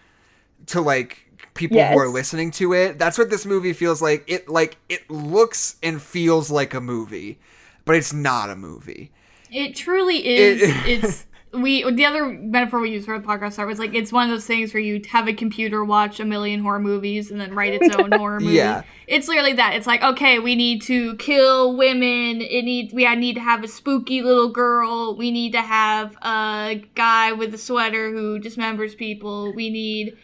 to 0.67 0.81
like 0.81 1.24
people 1.55 1.77
who 1.83 1.97
are 1.97 2.07
listening 2.09 2.51
to 2.51 2.73
it. 2.73 2.99
That's 2.99 3.17
what 3.17 3.31
this 3.31 3.45
movie 3.45 3.73
feels 3.73 4.01
like. 4.01 4.23
It 4.27 4.47
like 4.47 4.77
it 4.87 5.09
looks 5.09 5.77
and 5.81 5.99
feels 6.01 6.51
like 6.51 6.75
a 6.75 6.81
movie, 6.81 7.39
but 7.85 7.95
it's 7.95 8.13
not 8.13 8.51
a 8.51 8.55
movie. 8.55 9.11
It 9.51 9.75
truly 9.75 10.25
is. 10.25 10.61
It- 10.61 10.69
it's 11.03 11.25
we. 11.53 11.89
The 11.89 12.03
other 12.03 12.25
metaphor 12.25 12.81
we 12.81 12.91
used 12.91 13.05
for 13.05 13.17
the 13.17 13.25
podcast 13.25 13.53
start 13.53 13.69
was 13.69 13.79
like 13.79 13.95
it's 13.95 14.11
one 14.11 14.29
of 14.29 14.35
those 14.35 14.45
things 14.45 14.73
where 14.73 14.83
you 14.83 15.01
have 15.09 15.29
a 15.29 15.33
computer 15.33 15.85
watch 15.85 16.19
a 16.19 16.25
million 16.25 16.59
horror 16.61 16.79
movies 16.81 17.31
and 17.31 17.39
then 17.39 17.55
write 17.55 17.73
its 17.81 17.95
own 17.95 18.11
horror 18.17 18.41
movie. 18.41 18.55
Yeah. 18.55 18.83
It's 19.07 19.29
literally 19.29 19.53
that. 19.53 19.75
It's 19.75 19.87
like 19.87 20.03
okay, 20.03 20.39
we 20.39 20.55
need 20.55 20.81
to 20.83 21.15
kill 21.15 21.77
women. 21.77 22.41
It 22.41 22.63
needs 22.65 22.93
we 22.93 23.07
I 23.07 23.15
need 23.15 23.35
to 23.35 23.39
have 23.41 23.63
a 23.63 23.69
spooky 23.69 24.21
little 24.21 24.49
girl. 24.49 25.15
We 25.15 25.31
need 25.31 25.53
to 25.53 25.61
have 25.61 26.17
a 26.21 26.83
guy 26.95 27.31
with 27.31 27.53
a 27.53 27.57
sweater 27.57 28.11
who 28.11 28.39
dismembers 28.41 28.97
people. 28.97 29.53
We 29.53 29.69
need 29.69 30.17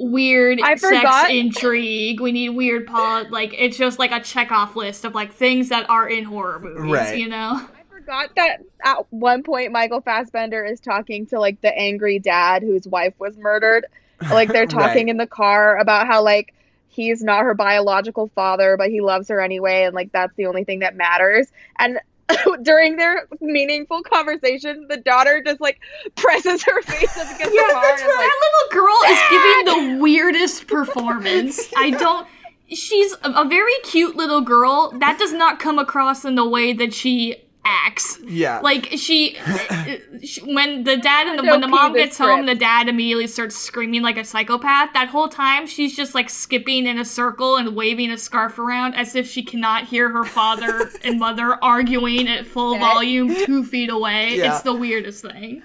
weird 0.00 0.60
I 0.62 0.74
sex 0.76 0.96
forgot- 0.96 1.30
intrigue. 1.30 2.20
We 2.20 2.32
need 2.32 2.50
weird 2.50 2.86
pot. 2.86 3.30
Like 3.30 3.54
it's 3.56 3.76
just 3.76 3.98
like 3.98 4.10
a 4.12 4.20
check 4.20 4.50
off 4.50 4.76
list 4.76 5.04
of 5.04 5.14
like 5.14 5.32
things 5.32 5.68
that 5.68 5.88
are 5.90 6.08
in 6.08 6.24
horror 6.24 6.58
movies. 6.58 6.92
Right. 6.92 7.18
You 7.18 7.28
know. 7.28 7.60
I 7.62 7.82
forgot 7.90 8.30
that 8.36 8.58
at 8.84 9.12
one 9.12 9.42
point 9.42 9.72
Michael 9.72 10.00
Fassbender 10.00 10.64
is 10.64 10.80
talking 10.80 11.26
to 11.26 11.38
like 11.38 11.60
the 11.60 11.76
angry 11.76 12.18
dad 12.18 12.62
whose 12.62 12.88
wife 12.88 13.14
was 13.18 13.36
murdered. 13.36 13.86
Like 14.30 14.48
they're 14.52 14.66
talking 14.66 15.06
Right. 15.06 15.08
in 15.10 15.16
the 15.18 15.26
car 15.26 15.76
about 15.78 16.06
how 16.06 16.22
like 16.22 16.54
he's 16.88 17.22
not 17.22 17.42
her 17.44 17.54
biological 17.54 18.28
father, 18.34 18.76
but 18.76 18.90
he 18.90 19.00
loves 19.00 19.28
her 19.28 19.40
anyway, 19.40 19.84
and 19.84 19.94
like 19.94 20.10
that's 20.12 20.34
the 20.36 20.46
only 20.46 20.64
thing 20.64 20.80
that 20.80 20.96
matters. 20.96 21.46
And 21.78 22.00
during 22.62 22.96
their 22.96 23.26
meaningful 23.40 24.02
conversation, 24.02 24.86
the 24.88 24.96
daughter 24.98 25.42
just 25.44 25.60
like 25.60 25.80
presses 26.16 26.62
her 26.64 26.82
face 26.82 27.16
up 27.16 27.26
against 27.34 27.54
Yeah, 27.54 27.62
the 27.68 27.72
car 27.72 27.82
that's 27.82 28.02
and 28.02 28.10
is 28.10 28.16
like, 28.16 28.26
that 28.26 28.40
little 28.44 28.82
girl 28.82 28.98
is 29.08 29.18
giving 29.30 29.96
the 29.96 30.02
weirdest 30.02 30.66
performance. 30.66 31.72
I 31.76 31.90
don't. 31.90 32.26
She's 32.68 33.12
a, 33.24 33.30
a 33.32 33.44
very 33.48 33.72
cute 33.82 34.16
little 34.16 34.40
girl. 34.40 34.92
That 34.98 35.18
does 35.18 35.32
not 35.32 35.58
come 35.58 35.78
across 35.78 36.24
in 36.24 36.34
the 36.36 36.48
way 36.48 36.72
that 36.72 36.94
she 36.94 37.36
acts. 37.64 38.18
Yeah. 38.24 38.60
Like 38.60 38.88
she, 38.96 39.36
she 40.22 40.40
when 40.42 40.84
the 40.84 40.96
dad 40.96 41.26
and 41.26 41.38
the, 41.38 41.44
when 41.44 41.60
the 41.60 41.68
mom 41.68 41.92
key, 41.92 42.00
the 42.00 42.04
gets 42.06 42.18
home, 42.18 42.46
the 42.46 42.54
dad 42.54 42.88
immediately 42.88 43.26
starts 43.26 43.56
screaming 43.56 44.02
like 44.02 44.16
a 44.16 44.24
psychopath. 44.24 44.92
That 44.94 45.08
whole 45.08 45.28
time, 45.28 45.66
she's 45.66 45.96
just 45.96 46.14
like 46.14 46.30
skipping 46.30 46.86
in 46.86 46.98
a 46.98 47.04
circle 47.04 47.56
and 47.56 47.74
waving 47.74 48.10
a 48.10 48.18
scarf 48.18 48.58
around 48.58 48.94
as 48.94 49.14
if 49.14 49.28
she 49.28 49.42
cannot 49.42 49.84
hear 49.86 50.08
her 50.08 50.24
father 50.24 50.90
and 51.04 51.18
mother 51.18 51.58
arguing 51.62 52.28
at 52.28 52.46
full 52.46 52.74
Yeah. 52.74 52.80
volume 52.80 53.34
two 53.44 53.64
feet 53.64 53.90
away. 53.90 54.36
Yeah. 54.36 54.54
It's 54.54 54.62
the 54.62 54.74
weirdest 54.74 55.22
thing. 55.22 55.62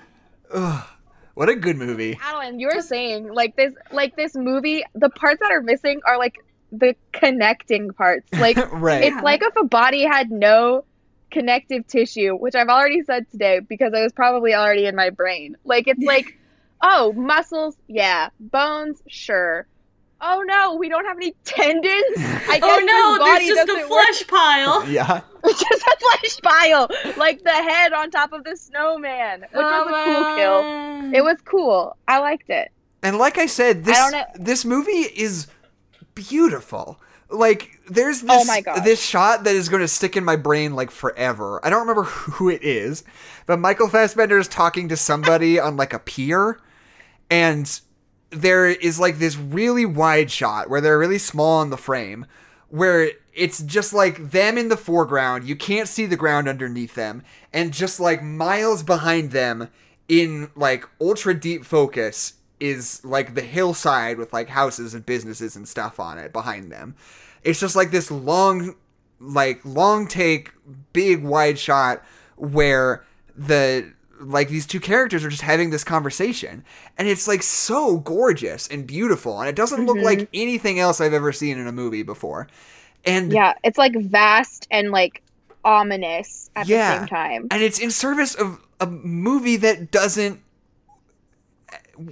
Ugh. 0.54 0.88
what 1.34 1.50
a 1.50 1.56
good 1.56 1.78
movie. 1.78 2.18
Alan, 2.22 2.60
you 2.60 2.68
were 2.74 2.82
saying 2.82 3.34
like 3.34 3.56
this, 3.56 3.74
like 3.92 4.16
this 4.16 4.36
movie. 4.36 4.84
The 4.94 5.10
parts 5.10 5.40
that 5.42 5.52
are 5.52 5.62
missing 5.62 6.02
are 6.06 6.18
like 6.18 6.38
the 6.72 6.96
connecting 7.14 7.92
parts. 7.92 8.32
Like 8.34 8.58
right. 8.72 9.04
it's 9.06 9.24
like 9.24 9.42
if 9.42 9.56
a 9.56 9.66
body 9.66 10.04
had 10.04 10.30
no 10.32 10.86
connective 11.36 11.86
tissue, 11.86 12.34
which 12.38 12.56
I've 12.56 12.70
already 12.70 13.04
said 13.04 13.30
today 13.30 13.60
because 13.60 13.92
it 13.94 14.02
was 14.02 14.14
probably 14.14 14.54
already 14.56 14.86
in 14.86 14.96
my 14.96 15.10
brain. 15.10 15.58
Like 15.66 15.86
it's 15.90 16.02
like, 16.02 16.40
oh, 16.82 17.12
muscles, 17.12 17.76
yeah, 17.88 18.30
bones, 18.40 19.04
sure. 19.10 19.68
Oh 20.22 20.44
no, 20.48 20.76
we 20.76 20.88
don't 20.88 21.04
have 21.04 21.18
any 21.18 21.36
tendons. 21.44 21.84
I 22.18 22.60
oh, 22.64 22.80
guess 22.80 22.80
Oh 22.80 22.80
no, 22.86 23.12
this 23.12 23.20
body 23.20 23.46
there's 23.48 23.58
just 23.58 23.64
a 23.64 23.68
doesn't 23.68 23.90
work. 23.90 24.06
flesh 24.06 24.28
pile. 24.28 24.90
yeah. 24.90 25.22
It's 25.44 25.60
just 25.60 25.84
a 25.84 25.98
flesh 26.00 26.42
pile, 26.42 26.90
like 27.18 27.44
the 27.44 27.52
head 27.52 27.92
on 27.92 28.12
top 28.12 28.32
of 28.32 28.46
the 28.46 28.56
snowman, 28.56 29.42
which 29.42 29.52
was 29.52 29.88
a 29.88 29.94
oh, 29.94 30.06
cool 30.06 31.12
kill. 31.12 31.14
It 31.14 31.22
was 31.22 31.38
cool. 31.44 31.98
I 32.08 32.20
liked 32.20 32.50
it. 32.50 32.72
And 33.04 33.18
like 33.18 33.38
I 33.38 33.46
said, 33.46 33.84
this 33.84 33.98
don't 33.98 34.26
this 34.36 34.64
movie 34.64 34.92
is 34.92 35.48
beautiful. 36.16 36.98
Like 37.30 37.75
there's 37.88 38.24
oh 38.24 38.28
this 38.28 38.42
Oh 38.44 38.46
my 38.46 38.62
gosh. 38.62 38.84
this 38.84 39.04
shot 39.04 39.44
that 39.44 39.56
is 39.56 39.70
going 39.70 39.82
to 39.82 39.88
stick 39.88 40.16
in 40.18 40.24
my 40.24 40.36
brain 40.36 40.76
like 40.76 40.92
forever. 40.92 41.60
I 41.66 41.70
don't 41.70 41.82
remember 41.82 42.04
who 42.04 42.50
it 42.50 42.64
is, 42.64 43.04
but 43.46 43.60
Michael 43.60 43.90
Fassbender 43.90 44.38
is 44.38 44.48
talking 44.48 44.90
to 44.90 44.98
somebody 44.98 45.60
on 45.60 45.78
like 45.78 45.94
a 45.94 46.00
pier 46.00 46.60
and 47.30 47.80
there 48.30 48.68
is 48.68 49.00
like 49.00 49.18
this 49.20 49.38
really 49.38 49.86
wide 49.86 50.30
shot 50.30 50.70
where 50.70 50.82
they're 50.82 51.00
really 51.00 51.18
small 51.18 51.62
in 51.62 51.70
the 51.70 51.78
frame 51.78 52.26
where 52.70 53.12
it's 53.34 53.62
just 53.64 53.94
like 53.94 54.32
them 54.32 54.58
in 54.58 54.70
the 54.70 54.78
foreground 54.78 55.44
you 55.46 55.56
can't 55.56 55.88
see 55.88 56.06
the 56.06 56.18
ground 56.18 56.48
underneath 56.48 56.96
them 56.96 57.24
and 57.54 57.72
just 57.72 58.00
like 58.00 58.22
miles 58.22 58.84
behind 58.84 59.32
them 59.32 59.70
in 60.08 60.50
like 60.56 60.86
ultra 61.00 61.34
deep 61.34 61.64
focus 61.64 62.34
is 62.60 63.04
like 63.06 63.36
the 63.36 63.42
hillside 63.42 64.18
with 64.18 64.34
like 64.34 64.50
houses 64.50 64.94
and 64.94 65.06
businesses 65.06 65.56
and 65.56 65.68
stuff 65.68 66.00
on 66.00 66.18
it 66.18 66.34
behind 66.34 66.72
them 66.72 66.96
it's 67.46 67.60
just 67.60 67.76
like 67.76 67.92
this 67.92 68.12
long 68.12 68.76
like 69.22 69.62
long 69.64 70.08
take 70.08 70.52
big 70.92 71.24
wide 71.24 71.58
shot 71.58 72.04
where 72.36 73.06
the 73.38 73.90
like 74.20 74.50
these 74.50 74.66
two 74.66 74.80
characters 74.80 75.24
are 75.24 75.30
just 75.30 75.42
having 75.42 75.70
this 75.70 75.84
conversation 75.84 76.64
and 76.98 77.08
it's 77.08 77.28
like 77.28 77.44
so 77.44 77.98
gorgeous 78.00 78.68
and 78.68 78.88
beautiful 78.88 79.40
and 79.40 79.48
it 79.50 79.56
doesn't 79.56 79.86
look 79.86 79.98
like 79.98 80.20
mm-hmm. 80.20 80.30
anything 80.34 80.80
else 80.80 81.00
i've 81.00 81.14
ever 81.14 81.32
seen 81.32 81.58
in 81.58 81.68
a 81.68 81.72
movie 81.72 82.04
before 82.04 82.48
and 83.08 83.32
Yeah, 83.32 83.54
it's 83.64 83.78
like 83.78 83.94
vast 83.96 84.68
and 84.72 84.92
like 84.92 85.22
ominous 85.64 86.50
at 86.56 86.68
Yeah. 86.68 86.94
the 86.94 87.00
same 87.00 87.08
time. 87.08 87.48
and 87.52 87.62
it's 87.62 87.80
in 87.80 87.92
service 87.92 88.34
of 88.36 88.60
a 88.80 88.88
movie 88.88 89.58
that 89.58 89.92
doesn't 89.92 90.42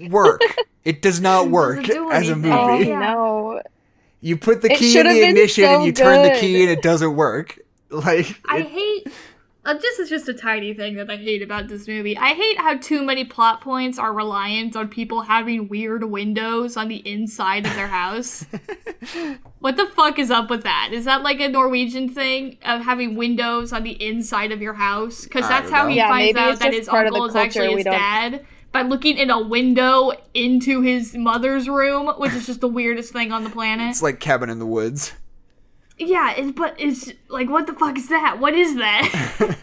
work 0.10 0.42
it 0.86 1.02
does 1.02 1.20
not 1.20 1.50
work 1.50 1.84
do 1.84 2.12
as 2.12 2.30
a 2.30 2.36
movie 2.36 2.52
Oh 2.54 2.80
Yeah. 2.80 3.00
no. 3.00 3.62
You 4.24 4.38
put 4.38 4.62
the 4.62 4.72
It 4.72 4.78
key 4.80 4.98
in 4.98 5.06
the 5.06 5.14
been 5.14 5.30
ignition 5.30 5.66
and 5.66 5.82
so 5.82 5.86
you 5.86 5.92
turn 5.92 6.24
the 6.24 6.40
key 6.40 6.62
and 6.64 6.72
it 6.72 6.82
doesn't 6.82 7.16
work 7.16 7.60
like 7.90 8.42
I 8.50 8.60
it- 8.60 8.68
hate 8.68 9.08
uh, 9.66 9.74
this 9.76 9.98
is 9.98 10.10
just 10.10 10.28
a 10.28 10.34
tiny 10.34 10.74
thing 10.74 10.96
that 10.96 11.10
I 11.10 11.16
hate 11.16 11.42
about 11.42 11.70
this 11.70 11.88
movie. 11.88 12.18
I 12.18 12.34
hate 12.34 12.58
how 12.58 12.76
too 12.76 13.02
many 13.02 13.24
plot 13.24 13.62
points 13.62 13.98
are 13.98 14.12
reliant 14.12 14.76
on 14.76 14.90
people 14.90 15.22
having 15.22 15.70
weird 15.70 16.04
windows 16.04 16.76
on 16.76 16.90
the 16.90 16.98
inside 17.10 17.66
of 17.66 17.74
their 17.76 17.88
house. 17.88 18.46
what 19.60 19.78
the 19.78 19.86
fuck 19.96 20.20
is 20.20 20.30
up 20.32 20.50
with 20.50 20.64
that? 20.64 20.90
Is 20.92 21.06
that 21.06 21.22
like 21.24 21.40
a 21.40 21.48
Norwegian 21.48 22.10
thing 22.10 22.58
of 22.66 22.82
having 22.82 23.16
windows 23.16 23.72
on 23.72 23.84
the 23.84 23.92
inside 24.06 24.52
of 24.52 24.62
your 24.62 24.74
house? 24.74 25.24
Because 25.24 25.48
that's 25.48 25.70
how 25.72 25.84
know. 25.84 25.90
he 25.92 25.96
Yeah, 25.96 26.10
finds 26.10 26.38
out 26.38 26.60
that 26.60 26.74
his 26.74 26.90
part 26.90 27.08
of 27.08 27.14
the 27.14 27.20
uncle 27.22 27.30
is 27.30 27.36
actually 27.46 27.70
we 27.70 27.76
his 27.76 27.84
don't- 27.86 27.94
dad 27.94 28.46
by 28.74 28.82
looking 28.82 29.18
in 29.18 29.30
a 29.30 29.40
window 29.40 30.12
into 30.34 30.82
his 30.82 31.16
mother's 31.16 31.70
room, 31.70 32.08
which 32.18 32.34
is 32.34 32.46
just 32.48 32.60
the 32.60 32.68
weirdest 32.68 33.14
thing 33.14 33.32
on 33.32 33.44
the 33.44 33.50
planet. 33.50 33.92
It's 33.92 34.02
like 34.02 34.20
Cabin 34.20 34.50
in 34.50 34.60
the 34.60 34.66
Woods. 34.66 35.14
Yeah, 35.98 36.32
it, 36.34 36.56
but 36.56 36.76
it's 36.80 37.14
like, 37.30 37.50
what 37.50 37.68
the 37.68 37.74
fuck 37.74 37.98
is 37.98 38.10
that? 38.10 38.40
What 38.40 38.56
is 38.56 38.76
that? 38.76 39.58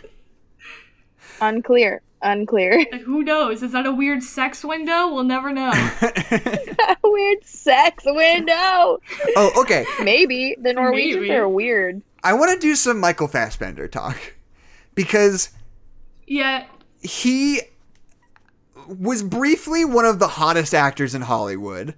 Unclear. 1.41 2.03
Unclear. 2.23 2.79
Like, 2.93 3.01
who 3.05 3.25
knows? 3.25 3.63
Is 3.63 3.73
that 3.73 3.85
a 3.85 3.93
weird 3.93 4.23
sex 4.23 4.65
window? 4.65 5.13
We'll 5.13 5.25
never 5.25 5.53
know. 5.53 5.73
weird 7.03 7.45
sex 7.45 8.05
window. 8.07 9.01
oh, 9.37 9.53
okay. 9.57 9.85
Maybe 10.03 10.57
the 10.61 10.73
Norwegians 10.73 11.23
Maybe. 11.23 11.35
are 11.35 11.49
weird. 11.49 12.03
I 12.23 12.35
want 12.35 12.53
to 12.53 12.59
do 12.59 12.77
some 12.77 13.01
Michael 13.01 13.29
Fassbender 13.29 13.89
talk 13.89 14.35
because 14.95 15.51
yeah, 16.27 16.67
he 17.01 17.63
was 18.99 19.23
briefly 19.23 19.85
one 19.85 20.05
of 20.05 20.19
the 20.19 20.29
hottest 20.29 20.75
actors 20.75 21.15
in 21.15 21.23
Hollywood. 21.23 21.95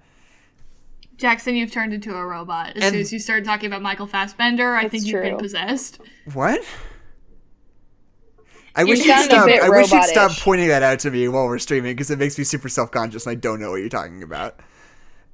Jackson, 1.17 1.55
you've 1.55 1.71
turned 1.71 1.93
into 1.95 2.15
a 2.15 2.25
robot. 2.27 2.77
As 2.77 2.83
And- 2.83 2.93
soon 2.93 3.01
as 3.01 3.13
you 3.13 3.19
started 3.19 3.45
talking 3.45 3.67
about 3.67 3.83
Michael 3.83 4.07
Fassbender, 4.07 4.75
I 4.75 4.83
That's 4.83 4.93
think 4.93 5.07
you've 5.07 5.23
been 5.23 5.39
possessed. 5.39 6.01
What? 6.33 6.61
I 8.75 8.85
wish 8.85 9.05
you'd 9.05 9.19
stop. 9.25 9.47
bit 9.47 9.63
I 9.63 9.69
wish 9.69 9.93
you'd 9.93 10.05
stop 10.05 10.33
pointing 10.39 10.69
that 10.69 10.83
out 10.83 10.99
to 11.01 11.11
me 11.11 11.29
while 11.29 11.45
we're 11.47 11.59
streaming 11.59 11.95
because 11.95 12.11
it 12.11 12.19
makes 12.19 12.39
me 12.39 12.45
super 12.45 12.69
self 12.71 12.91
conscious 12.91 13.27
and 13.27 13.33
I 13.33 13.35
don't 13.35 13.61
know 13.61 13.71
what 13.71 13.77
you're 13.81 13.89
talking 13.91 14.23
about. 14.23 14.61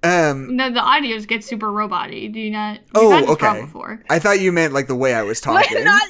Um. 0.03 0.57
No, 0.57 0.71
the 0.71 0.81
audios 0.81 1.27
get 1.27 1.45
super 1.45 1.71
robot-y. 1.73 2.27
Do 2.29 2.41
you 2.41 2.51
not? 2.51 2.81
Oh, 2.95 3.11
had 3.11 3.29
okay. 3.29 3.61
Before. 3.63 4.03
I 4.11 4.19
thought 4.19 4.41
you 4.41 4.51
meant 4.53 4.73
like 4.73 4.89
the 4.89 4.95
way 4.97 5.15
I 5.15 5.23
was 5.23 5.41
But 5.41 5.63
talking. 5.63 5.85
not 5.85 6.03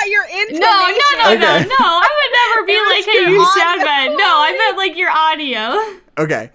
not 0.00 0.08
your 0.10 0.24
intonation. 0.24 0.60
No, 0.60 0.68
no, 0.68 0.88
no, 1.18 1.24
no, 1.24 1.34
Okay. 1.34 1.66
no. 1.68 1.76
I 1.80 2.10
would 2.16 2.32
never 2.56 2.66
be 2.66 2.78
like, 2.90 3.04
hey, 3.04 3.20
your 3.20 3.30
you 3.30 3.44
sound 3.46 3.80
bad. 3.82 4.10
No, 4.10 4.16
I 4.18 4.56
meant 4.58 4.76
like 4.76 4.96
your 4.96 5.10
audio. 5.10 5.98
Okay. 6.18 6.50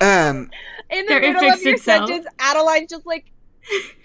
Um. 0.00 0.50
In 0.90 1.04
the 1.06 1.20
middle 1.20 1.50
of 1.50 1.60
your 1.62 1.74
itself. 1.74 2.08
sentence, 2.08 2.26
Adeline's 2.40 2.88
just 2.90 3.04
like 3.06 3.26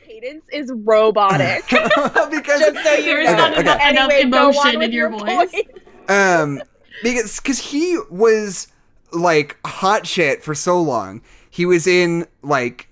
cadence 0.05 0.43
is 0.51 0.71
robotic. 0.83 1.63
because 1.69 2.59
just 2.59 2.83
so 2.83 2.93
you 2.95 3.03
There 3.05 3.21
is 3.21 3.27
know. 3.29 3.37
not 3.37 3.51
Okay, 3.53 3.61
enough, 3.61 3.79
Anyway, 3.81 4.21
emotion 4.21 4.81
in 4.81 4.91
your 4.91 5.09
your 5.09 5.19
voice. 5.19 5.51
point. 5.51 5.67
um 6.09 6.61
because 7.01 7.39
because 7.39 7.59
he 7.59 7.97
was 8.09 8.67
like 9.13 9.57
hot 9.65 10.05
shit 10.05 10.43
for 10.43 10.53
so 10.53 10.81
long. 10.81 11.21
He 11.49 11.65
was 11.65 11.87
in 11.87 12.27
like 12.41 12.89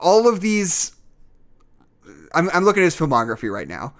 all 0.00 0.26
of 0.28 0.40
these. 0.40 0.92
I'm 2.34 2.48
I'm 2.54 2.64
looking 2.64 2.82
at 2.82 2.86
his 2.86 2.96
filmography 2.96 3.52
right 3.52 3.68
now. 3.68 3.94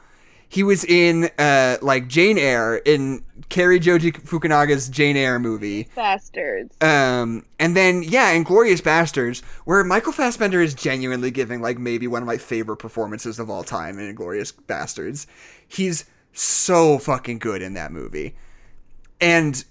He 0.48 0.62
was 0.62 0.84
in 0.84 1.30
uh 1.38 1.76
like 1.82 2.08
Jane 2.08 2.38
Eyre 2.38 2.76
in 2.76 3.24
Cary 3.48 3.78
Joji 3.78 4.12
Fukunaga's 4.12 4.88
Jane 4.88 5.16
Eyre 5.16 5.38
movie. 5.38 5.88
Bastards. 5.94 6.74
Um, 6.80 7.44
and 7.58 7.76
then 7.76 8.02
yeah, 8.02 8.30
in 8.30 8.42
Glorious 8.44 8.80
Bastards, 8.80 9.40
where 9.64 9.82
Michael 9.84 10.12
Fassbender 10.12 10.60
is 10.60 10.74
genuinely 10.74 11.30
giving 11.30 11.60
like 11.60 11.78
maybe 11.78 12.06
one 12.06 12.22
of 12.22 12.26
my 12.26 12.38
favorite 12.38 12.78
performances 12.78 13.38
of 13.38 13.50
all 13.50 13.64
time 13.64 13.98
in 13.98 14.14
Glorious 14.14 14.52
Bastards. 14.52 15.26
He's 15.66 16.04
so 16.32 16.98
fucking 16.98 17.38
good 17.38 17.60
in 17.62 17.74
that 17.74 17.92
movie, 17.92 18.36
and 19.20 19.64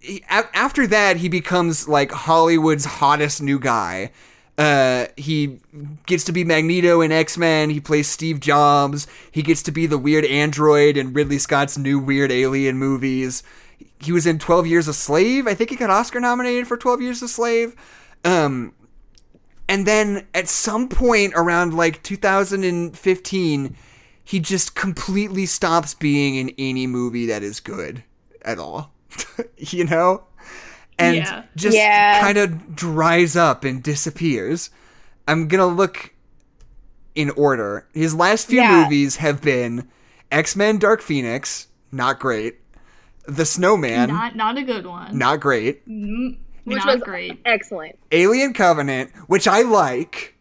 he, 0.00 0.22
a- 0.30 0.56
after 0.56 0.86
that 0.86 1.18
he 1.18 1.28
becomes 1.28 1.88
like 1.88 2.10
Hollywood's 2.10 2.84
hottest 2.84 3.42
new 3.42 3.58
guy. 3.58 4.12
Uh, 4.58 5.06
he 5.16 5.58
gets 6.06 6.24
to 6.24 6.32
be 6.32 6.42
Magneto 6.42 7.02
in 7.02 7.12
X 7.12 7.36
Men. 7.36 7.70
He 7.70 7.80
plays 7.80 8.08
Steve 8.08 8.40
Jobs. 8.40 9.06
He 9.30 9.42
gets 9.42 9.62
to 9.64 9.70
be 9.70 9.86
the 9.86 9.98
weird 9.98 10.24
android 10.24 10.96
in 10.96 11.12
Ridley 11.12 11.38
Scott's 11.38 11.76
new 11.76 11.98
weird 11.98 12.32
alien 12.32 12.78
movies. 12.78 13.42
He 14.00 14.12
was 14.12 14.26
in 14.26 14.38
12 14.38 14.66
Years 14.66 14.88
a 14.88 14.94
Slave. 14.94 15.46
I 15.46 15.54
think 15.54 15.70
he 15.70 15.76
got 15.76 15.90
Oscar 15.90 16.20
nominated 16.20 16.66
for 16.66 16.76
12 16.76 17.02
Years 17.02 17.22
a 17.22 17.28
Slave. 17.28 17.76
Um, 18.24 18.72
and 19.68 19.86
then 19.86 20.26
at 20.34 20.48
some 20.48 20.88
point 20.88 21.34
around 21.36 21.74
like 21.74 22.02
2015, 22.02 23.76
he 24.24 24.40
just 24.40 24.74
completely 24.74 25.46
stops 25.46 25.94
being 25.94 26.36
in 26.36 26.54
any 26.56 26.86
movie 26.86 27.26
that 27.26 27.42
is 27.42 27.60
good 27.60 28.04
at 28.42 28.58
all. 28.58 28.92
you 29.58 29.84
know? 29.84 30.24
And 30.98 31.16
Yeah. 31.18 31.42
just 31.56 31.76
Yeah. 31.76 32.20
kind 32.20 32.38
of 32.38 32.74
dries 32.74 33.36
up 33.36 33.64
and 33.64 33.82
disappears. 33.82 34.70
I'm 35.28 35.46
going 35.48 35.58
to 35.60 35.66
look 35.66 36.14
in 37.14 37.30
order. 37.30 37.86
His 37.94 38.14
last 38.14 38.46
few 38.46 38.60
Yeah. 38.60 38.82
movies 38.84 39.16
have 39.16 39.42
been 39.42 39.88
X 40.32 40.56
Men 40.56 40.78
Dark 40.78 41.02
Phoenix, 41.02 41.66
not 41.92 42.18
great. 42.18 42.56
The 43.28 43.44
Snowman, 43.44 44.08
not, 44.08 44.36
Not, 44.36 44.36
not 44.36 44.58
a 44.58 44.62
good 44.62 44.86
one. 44.86 45.16
Not 45.18 45.40
great. 45.40 45.82
Which 45.86 46.78
not 46.84 46.86
was 46.86 47.02
great. 47.02 47.40
excellent. 47.44 47.96
Alien 48.12 48.52
Covenant, 48.54 49.10
which 49.26 49.46
I 49.48 49.62
like. 49.62 50.34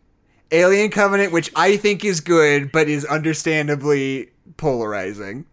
Alien 0.51 0.89
Covenant, 0.91 1.32
which 1.32 1.51
I 1.56 1.78
think 1.78 2.06
is 2.06 2.20
good, 2.20 2.72
but 2.72 2.88
is 2.88 3.03
understandably 3.06 4.30
polarizing. 4.58 5.45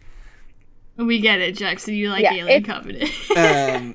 We 0.98 1.20
get 1.20 1.40
it, 1.40 1.56
Jackson. 1.56 1.94
You 1.94 2.10
like 2.10 2.22
Yeah, 2.22 2.34
Alien 2.34 2.48
it's- 2.62 2.66
Covenant. 2.66 3.10
Um, 3.36 3.94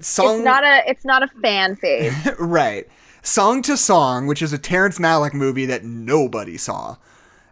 song, 0.00 0.36
It's 0.36 0.44
not 0.44 0.64
a 0.64 0.82
it's 0.88 1.04
not 1.04 1.22
a 1.22 1.28
fan 1.40 1.76
fave. 1.76 2.36
right. 2.38 2.88
Song 3.22 3.62
to 3.62 3.76
Song, 3.76 4.26
which 4.26 4.42
is 4.42 4.52
a 4.52 4.58
Terrence 4.58 4.98
Malick 4.98 5.34
movie 5.34 5.66
that 5.66 5.84
nobody 5.84 6.56
saw. 6.56 6.96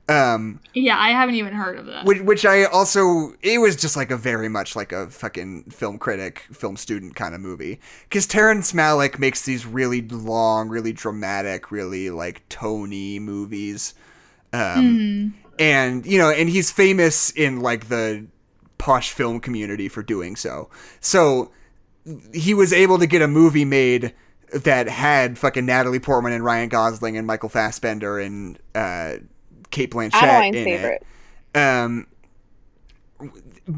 Um, 0.08 0.60
yeah, 0.72 0.96
I 0.96 1.10
haven't 1.10 1.34
even 1.34 1.52
heard 1.52 1.76
of 1.78 1.86
that. 1.86 2.04
which, 2.04 2.20
which 2.20 2.46
I 2.46 2.64
also 2.64 3.34
it 3.42 3.58
was 3.58 3.74
just 3.74 3.96
like 3.96 4.12
a 4.12 4.16
very 4.16 4.48
much 4.48 4.76
like 4.76 4.92
a 4.92 5.10
fucking 5.10 5.64
film 5.64 5.98
critic, 5.98 6.44
film 6.52 6.76
student 6.76 7.16
kind 7.16 7.34
of 7.34 7.40
movie. 7.40 7.80
Because 8.04 8.26
Terrence 8.26 8.72
Malick 8.72 9.18
makes 9.18 9.44
these 9.44 9.66
really 9.66 10.02
long, 10.02 10.68
really 10.68 10.92
dramatic, 10.92 11.72
really 11.72 12.10
like 12.10 12.48
Tony 12.48 13.18
movies, 13.18 13.94
um, 14.52 15.34
and 15.58 16.06
you 16.06 16.18
know, 16.18 16.30
and 16.30 16.48
he's 16.48 16.70
famous 16.70 17.30
in 17.30 17.60
like 17.60 17.88
the 17.88 18.26
posh 18.78 19.10
film 19.10 19.40
community 19.40 19.88
for 19.88 20.04
doing 20.04 20.36
so. 20.36 20.70
So 21.00 21.50
he 22.32 22.54
was 22.54 22.72
able 22.72 22.98
to 22.98 23.06
get 23.06 23.22
a 23.22 23.28
movie 23.28 23.64
made 23.64 24.14
that 24.52 24.88
had 24.88 25.38
fucking 25.38 25.66
Natalie 25.66 25.98
Portman 25.98 26.32
and 26.32 26.44
Ryan 26.44 26.68
Gosling 26.68 27.16
and 27.16 27.26
Michael 27.26 27.48
Fassbender 27.48 28.18
and 28.18 28.58
uh, 28.74 29.14
Cate 29.70 29.90
Blanchett 29.90 30.22
Adeline's 30.22 30.56
in 30.56 30.64
favorite. 30.64 31.02
it 31.02 31.06
um, 31.56 32.06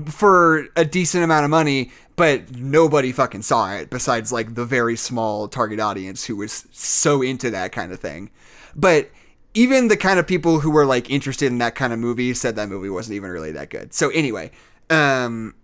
for 0.07 0.67
a 0.77 0.85
decent 0.85 1.25
amount 1.25 1.45
of 1.45 1.51
money, 1.51 1.91
but 2.17 2.57
nobody 2.57 3.13
fucking 3.13 3.43
saw 3.43 3.73
it 3.73 3.89
besides 3.89 4.33
like 4.33 4.55
the 4.55 4.65
very 4.65 4.97
small 4.97 5.49
target 5.49 5.81
audience 5.81 6.27
who 6.27 6.37
was 6.37 6.67
so 6.73 7.23
into 7.23 7.51
that 7.51 7.73
kind 7.73 7.93
of 7.93 8.01
thing. 8.01 8.31
But 8.75 9.11
even 9.55 9.89
the 9.89 9.97
kind 9.97 10.19
of 10.19 10.27
people 10.27 10.61
who 10.61 10.71
were 10.71 10.85
like 10.85 11.09
interested 11.09 11.47
in 11.47 11.59
that 11.59 11.75
kind 11.75 11.93
of 11.93 11.99
movie 11.99 12.35
said 12.35 12.57
that 12.57 12.69
movie 12.69 12.91
wasn't 12.91 13.17
even 13.17 13.31
really 13.31 13.53
that 13.53 13.71
good. 13.71 13.95
So 13.95 14.11
anyway, 14.11 14.51
um, 14.91 15.55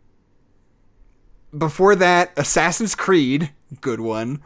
before 1.56 1.94
that, 1.96 2.32
Assassin's 2.36 2.94
Creed, 2.94 3.50
good 3.80 4.00
one. 4.00 4.42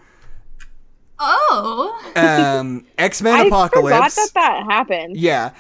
oh, 1.18 2.12
Um, 2.16 2.86
X 2.98 3.22
Men 3.22 3.46
Apocalypse. 3.46 3.94
I 3.94 4.08
forgot 4.08 4.34
that 4.34 4.34
that 4.34 4.72
happened. 4.72 5.16
Yeah. 5.16 5.52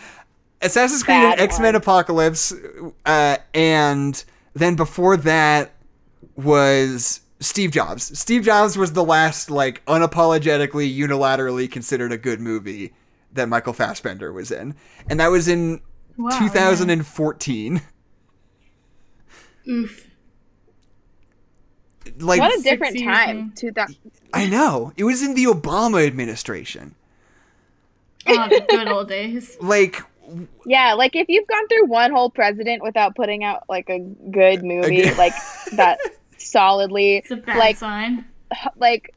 Assassin's 0.60 1.02
Creed 1.02 1.14
Bad 1.22 1.32
and 1.32 1.40
X 1.40 1.60
Men. 1.60 1.74
Apocalypse. 1.74 2.52
Uh, 3.06 3.36
and 3.54 4.24
then 4.54 4.74
before 4.76 5.16
that 5.18 5.72
was 6.36 7.20
Steve 7.40 7.70
Jobs. 7.70 8.18
Steve 8.18 8.42
Jobs 8.42 8.76
was 8.76 8.92
the 8.92 9.04
last, 9.04 9.50
like, 9.50 9.84
unapologetically, 9.86 10.92
unilaterally 10.96 11.70
considered 11.70 12.12
a 12.12 12.18
good 12.18 12.40
movie 12.40 12.92
that 13.32 13.48
Michael 13.48 13.72
Fassbender 13.72 14.32
was 14.32 14.50
in. 14.50 14.74
And 15.08 15.20
that 15.20 15.28
was 15.28 15.46
in 15.48 15.80
wow, 16.16 16.36
2014. 16.38 17.82
Oof. 19.68 20.07
Like, 22.18 22.40
what 22.40 22.58
a 22.58 22.62
different 22.62 22.94
Six 22.94 23.04
time. 23.04 23.38
ago. 23.38 23.50
Two 23.54 23.72
thousand. 23.72 23.96
I 24.32 24.46
know. 24.46 24.92
It 24.96 25.04
was 25.04 25.22
in 25.22 25.34
the 25.34 25.44
Obama 25.44 26.06
administration. 26.06 26.94
Oh, 28.26 28.48
the 28.48 28.64
good 28.68 28.88
old 28.88 29.08
days. 29.08 29.56
Like, 29.62 30.02
Yeah, 30.66 30.94
like 30.94 31.16
if 31.16 31.28
you've 31.28 31.46
gone 31.46 31.66
through 31.68 31.86
one 31.86 32.10
whole 32.12 32.28
president 32.30 32.82
without 32.82 33.16
putting 33.16 33.42
out 33.44 33.64
like 33.68 33.88
a 33.88 33.98
good 33.98 34.62
movie, 34.62 35.02
Okay. 35.06 35.14
like 35.14 35.32
that 35.76 35.98
solidly, 36.38 37.16
It's 37.18 37.30
a 37.30 37.36
bad 37.36 37.56
like 37.56 37.76
sign. 37.78 38.24
like 38.76 39.14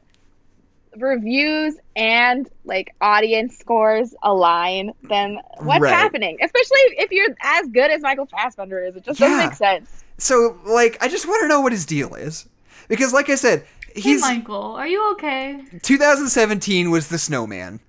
reviews 0.96 1.74
and 1.96 2.48
like 2.64 2.94
audience 3.00 3.56
scores 3.58 4.14
align, 4.22 4.92
then 5.08 5.38
what's 5.58 5.80
Right. 5.82 5.92
happening? 5.94 6.38
Especially 6.42 6.78
if 6.98 7.10
you're 7.10 7.34
as 7.42 7.66
good 7.68 7.90
as 7.90 8.00
Michael 8.02 8.26
Fassbender 8.26 8.82
is, 8.84 8.96
it 8.96 9.04
just 9.04 9.18
doesn't 9.20 9.38
make 9.38 9.54
sense. 9.54 10.04
So, 10.18 10.56
like, 10.66 10.98
I 11.00 11.08
just 11.08 11.26
want 11.26 11.42
to 11.42 11.48
know 11.48 11.60
what 11.60 11.72
his 11.72 11.84
deal 11.84 12.14
is. 12.14 12.46
Because, 12.88 13.12
like 13.12 13.28
I 13.30 13.34
said, 13.36 13.64
he's 13.94 14.04
Hey, 14.04 14.10
he's 14.12 14.20
Michael, 14.20 14.74
are 14.76 14.86
you 14.86 15.12
okay? 15.12 15.60
2017 15.82 16.90
was 16.90 17.08
The 17.08 17.18
Snowman, 17.18 17.80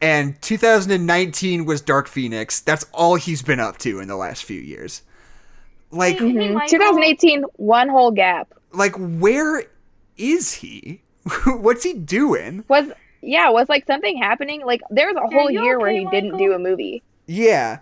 and 0.00 0.40
2019 0.42 1.64
was 1.64 1.80
Dark 1.80 2.08
Phoenix. 2.08 2.60
That's 2.60 2.84
all 2.92 3.14
he's 3.16 3.42
been 3.42 3.60
up 3.60 3.78
to 3.78 4.00
in 4.00 4.08
the 4.08 4.16
last 4.16 4.44
few 4.44 4.60
years. 4.60 5.02
Like, 5.90 6.18
Hey, 6.18 6.24
Mhm. 6.32 6.54
Michael. 6.54 6.78
2018, 6.78 7.42
one 7.56 7.88
whole 7.88 8.10
gap. 8.10 8.52
like, 8.72 8.94
where 8.96 9.62
is 10.16 10.52
he? 10.54 11.00
What's 11.46 11.84
he 11.84 11.94
doing? 11.94 12.64
Was 12.68 12.86
yeah, 13.22 13.48
was 13.50 13.68
like 13.70 13.86
something 13.86 14.18
happening? 14.18 14.62
Like 14.66 14.82
there 14.90 15.06
was 15.06 15.16
a 15.16 15.26
whole 15.34 15.50
you 15.50 15.62
year 15.62 15.78
where 15.78 15.88
okay, 15.90 16.00
he 16.00 16.06
didn't 16.10 16.36
do 16.36 16.52
a 16.52 16.58
movie. 16.58 17.02
Yeah, 17.26 17.78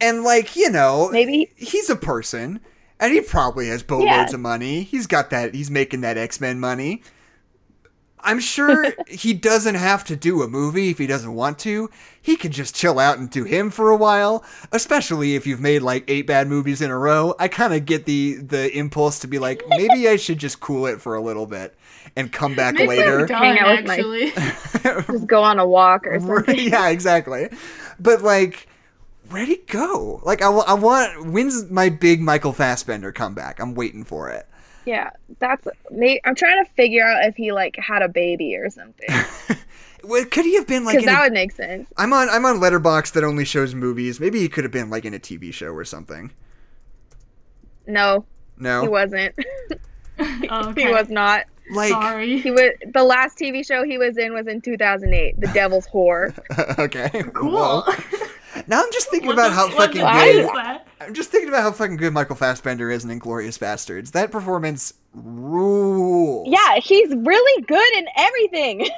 and 0.00 0.22
like, 0.24 0.56
you 0.56 0.70
know, 0.70 1.10
Maybe 1.12 1.50
he's 1.56 1.90
a 1.90 1.96
person, 1.96 2.60
and 3.00 3.12
he 3.12 3.20
probably 3.20 3.68
has 3.68 3.82
boatloads 3.82 4.30
Yeah. 4.30 4.34
of 4.34 4.40
money. 4.40 4.82
He's 4.82 5.06
got 5.06 5.30
that. 5.30 5.54
He's 5.54 5.70
making 5.70 6.00
that 6.02 6.16
X 6.18 6.40
Men 6.40 6.58
money. 6.60 7.02
I'm 8.20 8.40
sure 8.40 8.86
he 9.08 9.34
doesn't 9.34 9.76
have 9.76 10.02
to 10.04 10.16
do 10.16 10.42
a 10.42 10.48
movie 10.48 10.90
if 10.90 10.98
he 10.98 11.06
doesn't 11.06 11.34
want 11.34 11.58
to. 11.60 11.88
He 12.20 12.36
can 12.36 12.50
just 12.50 12.74
chill 12.74 12.98
out 12.98 13.18
and 13.18 13.30
do 13.30 13.44
him 13.44 13.70
for 13.70 13.90
a 13.90 13.96
while, 13.96 14.42
especially 14.72 15.36
if 15.36 15.46
you've 15.46 15.60
made 15.60 15.82
like 15.82 16.04
eight 16.08 16.26
bad 16.26 16.48
movies 16.48 16.82
in 16.82 16.90
a 16.90 16.98
row. 16.98 17.34
I 17.38 17.46
kind 17.48 17.72
of 17.72 17.84
get 17.84 18.04
the 18.06 18.34
the 18.36 18.76
impulse 18.76 19.20
to 19.20 19.28
be 19.28 19.38
like, 19.38 19.62
maybe 19.68 20.08
I 20.08 20.16
should 20.16 20.38
just 20.38 20.58
cool 20.60 20.86
it 20.86 21.00
for 21.00 21.14
a 21.14 21.20
little 21.20 21.46
bit 21.46 21.76
and 22.16 22.32
come 22.32 22.54
back 22.56 22.74
Maybe 22.74 22.88
later. 22.88 23.20
I'm 23.20 23.26
done, 23.26 23.42
Hang 23.42 23.58
out 23.58 23.76
with 23.76 23.86
my- 23.86 23.94
actually. 23.94 25.12
just 25.12 25.26
go 25.26 25.42
on 25.42 25.58
a 25.58 25.66
walk 25.68 26.06
or 26.06 26.18
something. 26.18 26.58
yeah, 26.58 26.88
exactly. 26.88 27.48
But 28.00 28.22
like, 28.22 28.66
where'd 29.30 29.48
he 29.48 29.56
go? 29.66 30.20
Like, 30.24 30.42
I, 30.42 30.48
I 30.50 30.74
want. 30.74 31.26
When's 31.32 31.70
my 31.70 31.88
big 31.88 32.20
Michael 32.20 32.52
Fassbender 32.52 33.12
comeback? 33.12 33.60
I'm 33.60 33.74
waiting 33.74 34.04
for 34.04 34.30
it. 34.30 34.46
Yeah, 34.84 35.10
that's. 35.40 35.66
May, 35.90 36.20
I'm 36.24 36.34
trying 36.34 36.64
to 36.64 36.70
figure 36.72 37.04
out 37.04 37.24
if 37.24 37.36
he 37.36 37.52
like 37.52 37.76
had 37.76 38.02
a 38.02 38.08
baby 38.08 38.56
or 38.56 38.70
something, 38.70 39.08
Could 40.30 40.44
he 40.44 40.54
have 40.54 40.66
been 40.66 40.84
like? 40.84 40.96
because 40.96 41.08
In 41.08 41.14
that 41.14 41.20
a, 41.20 41.24
would 41.24 41.32
make 41.32 41.50
sense. 41.52 41.88
I'm 41.96 42.12
on. 42.12 42.28
I'm 42.28 42.44
on 42.46 42.58
Letterboxd 42.60 43.12
that 43.14 43.24
only 43.24 43.44
shows 43.44 43.74
movies. 43.74 44.20
Maybe 44.20 44.38
he 44.40 44.48
could 44.48 44.64
have 44.64 44.72
been 44.72 44.88
like 44.90 45.04
in 45.04 45.12
a 45.14 45.18
TV 45.18 45.52
show 45.52 45.72
or 45.72 45.84
something. 45.84 46.30
No, 47.86 48.24
No, 48.58 48.82
he 48.82 48.88
wasn't. 48.88 49.34
Oh, 50.48 50.70
okay. 50.70 50.86
he 50.86 50.88
was 50.88 51.10
not. 51.10 51.44
like 51.70 51.90
Sorry. 51.90 52.38
He 52.40 52.50
was 52.50 52.70
the 52.94 53.04
last 53.04 53.36
TV 53.38 53.66
show 53.66 53.84
he 53.84 53.98
was 53.98 54.16
in 54.16 54.32
was 54.32 54.46
in 54.46 54.62
2008, 54.62 55.38
The 55.38 55.46
Devil's 55.48 55.86
Whore. 55.88 56.32
okay, 56.78 57.22
Cool. 57.34 57.84
Whoa. 58.56 58.62
Now 58.66 58.82
I'm 58.82 58.92
just 58.92 59.08
thinking 59.10 59.28
What 59.28 59.34
about 59.34 59.48
the- 59.48 59.54
how 59.54 59.68
fucking 59.70 60.00
good. 60.02 60.36
is 60.44 60.46
that? 60.52 60.86
I'm 61.00 61.14
just 61.14 61.30
thinking 61.30 61.48
about 61.48 61.62
how 61.62 61.72
fucking 61.72 61.96
good 61.96 62.12
Michael 62.12 62.36
Fassbender 62.36 62.90
is 62.90 63.04
in 63.04 63.10
Inglourious 63.20 63.58
Basterds. 63.58 64.12
That 64.12 64.30
performance 64.32 64.94
rules. 65.14 66.48
Yeah, 66.50 66.76
he's 66.80 67.14
really 67.14 67.62
good 67.62 67.92
in 67.96 68.06
everything. 68.16 68.78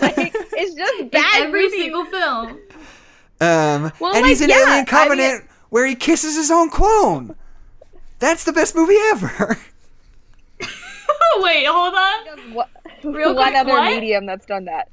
like 0.00 0.32
it's 0.34 0.74
just 0.74 0.94
In 1.00 1.08
bad 1.08 1.42
every 1.42 1.64
movies. 1.64 1.80
single 1.82 2.04
film. 2.06 2.48
Um, 3.40 3.92
Well, 4.00 4.14
and 4.14 4.22
like, 4.22 4.24
he's 4.26 4.40
in 4.40 4.48
yeah, 4.50 4.56
Alien 4.66 4.80
I 4.80 4.84
Covenant 4.84 5.44
where 5.70 5.86
he 5.86 5.94
kisses 5.94 6.34
his 6.36 6.50
own 6.50 6.70
clone. 6.70 7.34
That's 8.20 8.44
the 8.44 8.52
best 8.52 8.74
movie 8.74 8.96
ever. 9.10 9.58
Wait, 11.40 11.66
hold 11.66 11.94
on. 11.94 12.54
What, 12.54 12.68
Real 13.04 13.34
what 13.34 13.44
quick, 13.48 13.56
other 13.60 13.72
what? 13.72 13.92
medium 13.94 14.26
that's 14.26 14.46
done 14.46 14.64
that? 14.64 14.88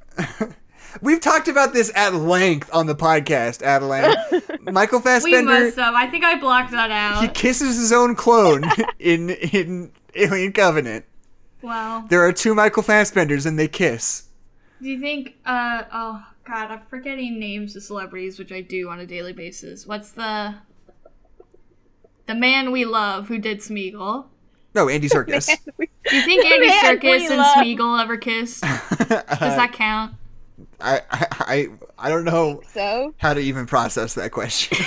We've 1.02 1.20
talked 1.20 1.48
about 1.48 1.74
this 1.74 1.92
at 1.96 2.14
length 2.14 2.70
on 2.74 2.86
the 2.86 2.96
podcast, 2.96 3.62
Adeline. 3.62 4.16
Michael 4.62 5.00
Fassbender. 5.00 5.38
We 5.38 5.46
Fassbender, 5.46 5.66
messed 5.66 5.80
up. 5.80 5.94
I 5.96 6.08
think 6.10 6.24
I 6.24 6.40
blocked 6.40 6.72
that 6.72 6.92
out. 6.92 7.22
he 7.22 7.28
kisses 7.28 7.78
his 7.78 7.92
own 7.92 8.16
clone 8.16 8.64
in 9.00 9.30
in 9.30 9.92
Alien 10.16 10.54
Covenant. 10.54 11.06
Wow. 11.62 12.06
There 12.10 12.24
are 12.26 12.32
two 12.32 12.54
Michael 12.56 12.84
Fassbenders 12.84 13.46
and 13.46 13.58
they 13.58 13.68
kiss. 13.68 14.24
Do 14.82 14.90
you 14.90 15.00
think, 15.00 15.36
uh, 15.46 15.84
oh, 15.92 16.26
God, 16.46 16.70
I'm 16.70 16.82
forgetting 16.90 17.40
names 17.40 17.76
of 17.76 17.84
celebrities, 17.84 18.38
which 18.38 18.52
I 18.52 18.62
do 18.62 18.90
on 18.90 19.00
a 19.00 19.06
daily 19.06 19.34
basis. 19.34 19.88
What's 19.88 20.12
the. 20.12 20.56
The 22.28 22.36
man 22.36 22.72
we 22.72 22.86
love 22.86 23.28
who 23.28 23.38
did 23.38 23.60
Smeagol? 23.60 24.26
No, 24.74 24.90
Andy 24.90 25.08
Serkis. 25.08 25.46
Do 25.46 26.16
you 26.16 26.24
think 26.24 26.44
Andy 26.46 26.68
Man 26.68 26.84
Serkis 26.84 27.30
and 27.30 27.38
love. 27.38 27.56
Smeagol 27.58 28.02
ever 28.02 28.18
kissed? 28.18 28.62
Does 28.64 29.08
that 29.08 29.72
count? 29.74 30.16
I, 30.82 31.02
I 31.12 31.28
I 31.40 31.68
I 31.98 32.10
don't 32.10 32.26
know 32.26 32.62
So 32.74 33.14
how 33.18 33.34
to 33.34 33.40
even 33.40 33.66
process 33.66 34.14
that 34.16 34.32
question. 34.32 34.78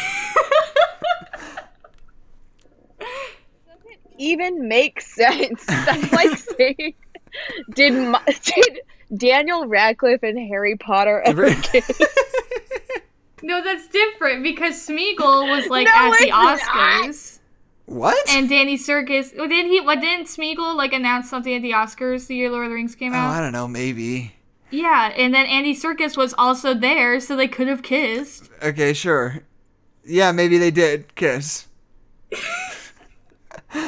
even 4.18 4.68
make 4.68 5.01
sense. 5.01 5.64
That's 5.66 6.12
like 6.12 6.36
saying, 6.36 6.95
did 7.74 7.93
Ma- 7.95 8.20
did 8.43 8.80
Daniel 9.16 9.66
Radcliffe 9.66 10.22
and 10.22 10.39
Harry 10.49 10.76
Potter 10.76 11.20
ever 11.24 11.55
kiss? 11.55 12.01
No, 13.41 13.62
that's 13.62 13.86
different 13.86 14.43
because 14.43 14.74
Smeagol 14.84 15.49
was 15.49 15.68
like 15.68 15.86
No, 15.86 15.93
at 15.95 16.11
the 16.18 16.24
it's 16.24 16.28
not. 16.32 16.59
Oscars, 16.59 17.39
what? 17.86 18.28
and 18.30 18.51
Andy 18.51 18.76
Serkis. 18.76 19.32
Oh, 19.39 19.47
did 19.47 19.66
he? 19.66 19.80
What 19.80 20.01
didn't 20.01 20.26
Smeagol 20.26 20.74
like 20.74 20.93
announce 20.93 21.30
something 21.30 21.55
at 21.55 21.62
the 21.62 21.70
Oscars 21.70 22.26
the 22.26 22.34
year 22.34 22.51
Lord 22.51 22.64
of 22.64 22.70
the 22.70 22.74
Rings 22.74 22.97
came 22.97 23.12
out? 23.14 23.28
oh, 23.28 23.30
out? 23.30 23.34
I 23.34 23.41
don't 23.41 23.53
know, 23.53 23.68
maybe. 23.68 24.34
Yeah, 24.71 25.12
and 25.16 25.33
then 25.35 25.47
Andy 25.47 25.75
Serkis 25.75 26.16
was 26.16 26.35
also 26.37 26.75
there, 26.75 27.21
so 27.21 27.37
they 27.37 27.49
could 27.49 27.69
have 27.69 27.83
kissed. 27.83 28.51
Okay, 28.62 28.93
sure. 28.93 29.41
Yeah, 30.05 30.33
maybe 30.33 30.59
they 30.59 30.71
did 30.71 31.14
kiss. 31.14 31.66
um, 33.75 33.81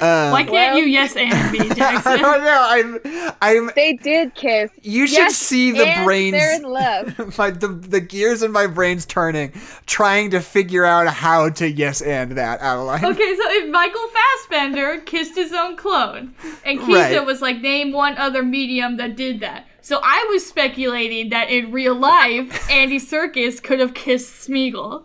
Why 0.00 0.42
can't 0.42 0.50
Well- 0.50 0.78
you 0.78 0.84
yes 0.86 1.16
and 1.16 1.30
me, 1.52 1.60
I 1.70 1.74
Jackson? 1.74 2.18
don't 2.18 2.42
know. 2.42 2.66
I'm. 2.68 3.34
I'm. 3.40 3.70
They 3.76 3.92
did 3.94 4.34
kiss. 4.34 4.70
You 4.82 5.06
should 5.06 5.18
Yes, 5.18 5.36
see 5.36 5.70
the 5.72 5.86
and 5.86 6.04
brains. 6.04 6.32
They're 6.32 6.56
in 6.56 6.62
love. 6.62 7.36
my 7.38 7.50
the, 7.50 7.68
the 7.68 8.00
gears 8.00 8.42
in 8.42 8.50
my 8.50 8.66
brain's 8.66 9.06
turning, 9.06 9.52
trying 9.86 10.30
to 10.30 10.40
figure 10.40 10.84
out 10.84 11.06
how 11.08 11.50
to 11.50 11.70
yes 11.70 12.00
and 12.00 12.32
that, 12.32 12.60
Adeline. 12.60 13.04
Okay, 13.04 13.36
so 13.36 13.42
if 13.52 13.70
Michael 13.70 14.08
Fassbender 14.08 14.98
kissed 15.02 15.36
his 15.36 15.52
own 15.52 15.76
clone, 15.76 16.34
and 16.64 16.80
Keisha 16.80 17.18
Right. 17.18 17.24
was 17.26 17.40
like, 17.40 17.60
name 17.60 17.92
one 17.92 18.16
other 18.18 18.42
medium 18.42 18.96
that 18.96 19.14
did 19.16 19.38
that. 19.40 19.66
So 19.88 19.98
I 20.02 20.28
was 20.30 20.44
speculating 20.44 21.30
that 21.30 21.48
in 21.48 21.72
real 21.72 21.94
life, 21.94 22.70
Andy 22.70 22.98
Serkis 22.98 23.62
could 23.62 23.80
have 23.80 23.94
kissed 23.94 24.46
Smeagol. 24.46 25.02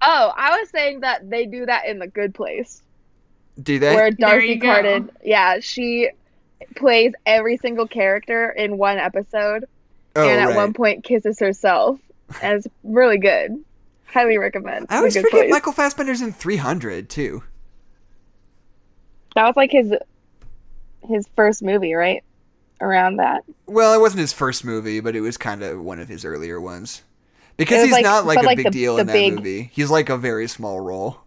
Oh, 0.00 0.32
I 0.34 0.58
was 0.58 0.70
saying 0.70 1.00
that 1.00 1.28
they 1.28 1.44
do 1.44 1.66
that 1.66 1.84
in 1.84 1.98
The 1.98 2.06
Good 2.06 2.34
Place, 2.34 2.80
Do 3.62 3.78
they? 3.78 3.94
where 3.94 4.10
There 4.10 4.30
D'Arcy 4.30 4.46
you 4.46 4.56
go. 4.56 4.68
Carden, 4.68 5.10
yeah, 5.22 5.60
she 5.60 6.08
plays 6.76 7.12
every 7.26 7.58
single 7.58 7.86
character 7.86 8.48
in 8.48 8.78
one 8.78 8.96
episode, 8.96 9.66
oh, 10.16 10.26
and 10.26 10.40
at 10.40 10.46
right. 10.46 10.56
one 10.56 10.72
point 10.72 11.04
kisses 11.04 11.38
herself, 11.38 12.00
and 12.40 12.54
it's 12.54 12.66
really 12.84 13.18
good. 13.18 13.62
Highly 14.06 14.38
recommend. 14.38 14.86
I 14.88 14.96
always 14.96 15.14
forget 15.14 15.30
Place. 15.30 15.50
Michael 15.50 15.74
Fassbender's 15.74 16.22
in 16.22 16.32
300 16.32 17.10
too. 17.10 17.42
That 19.34 19.44
was 19.44 19.56
like 19.56 19.72
his 19.72 19.92
his 21.06 21.28
first 21.36 21.62
movie, 21.62 21.92
right? 21.92 22.24
Around 22.82 23.16
that. 23.18 23.44
Well, 23.66 23.94
it 23.94 24.00
wasn't 24.00 24.20
his 24.20 24.32
first 24.32 24.64
movie, 24.64 24.98
but 25.00 25.14
it 25.16 25.20
was 25.20 25.36
kind 25.38 25.62
of 25.62 25.80
one 25.80 26.00
of 26.00 26.08
his 26.08 26.24
earlier 26.24 26.60
ones. 26.60 27.02
Because 27.56 27.82
he's 27.84 27.92
like- 27.92 28.02
not 28.04 28.26
like 28.26 28.38
a 28.38 28.42
like 28.42 28.56
big 28.56 28.66
the- 28.66 28.70
deal 28.70 28.96
the 28.96 29.00
in 29.02 29.06
that 29.06 29.12
big- 29.12 29.34
movie. 29.36 29.70
He's 29.72 29.90
like 29.90 30.08
a 30.08 30.16
very 30.18 30.48
small 30.48 30.80
role. 30.80 31.18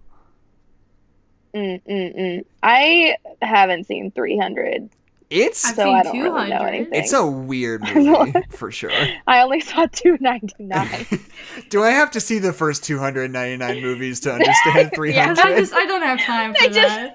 Mm, 1.54 1.82
mm, 1.90 2.18
mm. 2.20 2.46
I 2.62 3.16
haven't 3.42 3.86
seen 3.88 4.12
300, 4.12 4.90
It's 5.30 5.64
I've 5.66 5.76
so 5.76 5.84
seen 5.86 5.96
I 5.96 6.04
don't 6.04 6.20
really 6.20 6.50
know 6.50 6.64
anything. 6.66 6.94
it's 6.94 7.14
a 7.14 7.26
weird 7.26 7.82
movie 7.96 8.34
for 8.50 8.70
sure. 8.72 8.92
I 9.28 9.40
only 9.42 9.62
saw 9.62 9.86
299. 9.86 11.22
Do 11.70 11.82
I 11.84 11.92
have 11.92 12.12
to 12.12 12.20
see 12.20 12.40
the 12.40 12.52
first 12.52 12.84
299 12.84 13.82
movies 13.82 14.20
to 14.22 14.34
understand 14.34 14.92
300? 14.94 15.38
Yeah, 15.38 15.44
I 15.46 15.58
just 15.58 15.74
I 15.74 15.86
don't 15.86 16.02
have 16.02 16.20
time 16.20 16.54
for 16.54 16.64
I 16.64 16.68
just- 16.68 17.12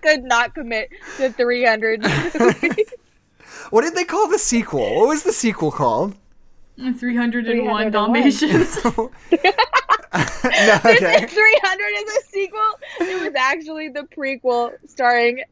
Could 0.00 0.24
not 0.24 0.54
commit 0.54 0.88
to 1.18 1.30
300. 1.32 2.02
What 3.70 3.82
did 3.82 3.94
they 3.94 4.04
call 4.04 4.28
the 4.28 4.38
sequel? 4.38 4.96
What 5.00 5.08
was 5.08 5.22
the 5.22 5.32
sequel 5.32 5.70
called? 5.70 6.14
301 6.76 7.32
301. 7.32 7.90
Dalmatians. 7.90 8.78
no, 8.84 10.74
okay. 10.84 11.26
300 11.26 11.28
is 11.28 12.16
a 12.16 12.22
sequel. 12.30 12.70
It 13.00 13.22
was 13.22 13.32
actually 13.36 13.88
the 13.88 14.02
prequel 14.02 14.72
starring 14.86 15.42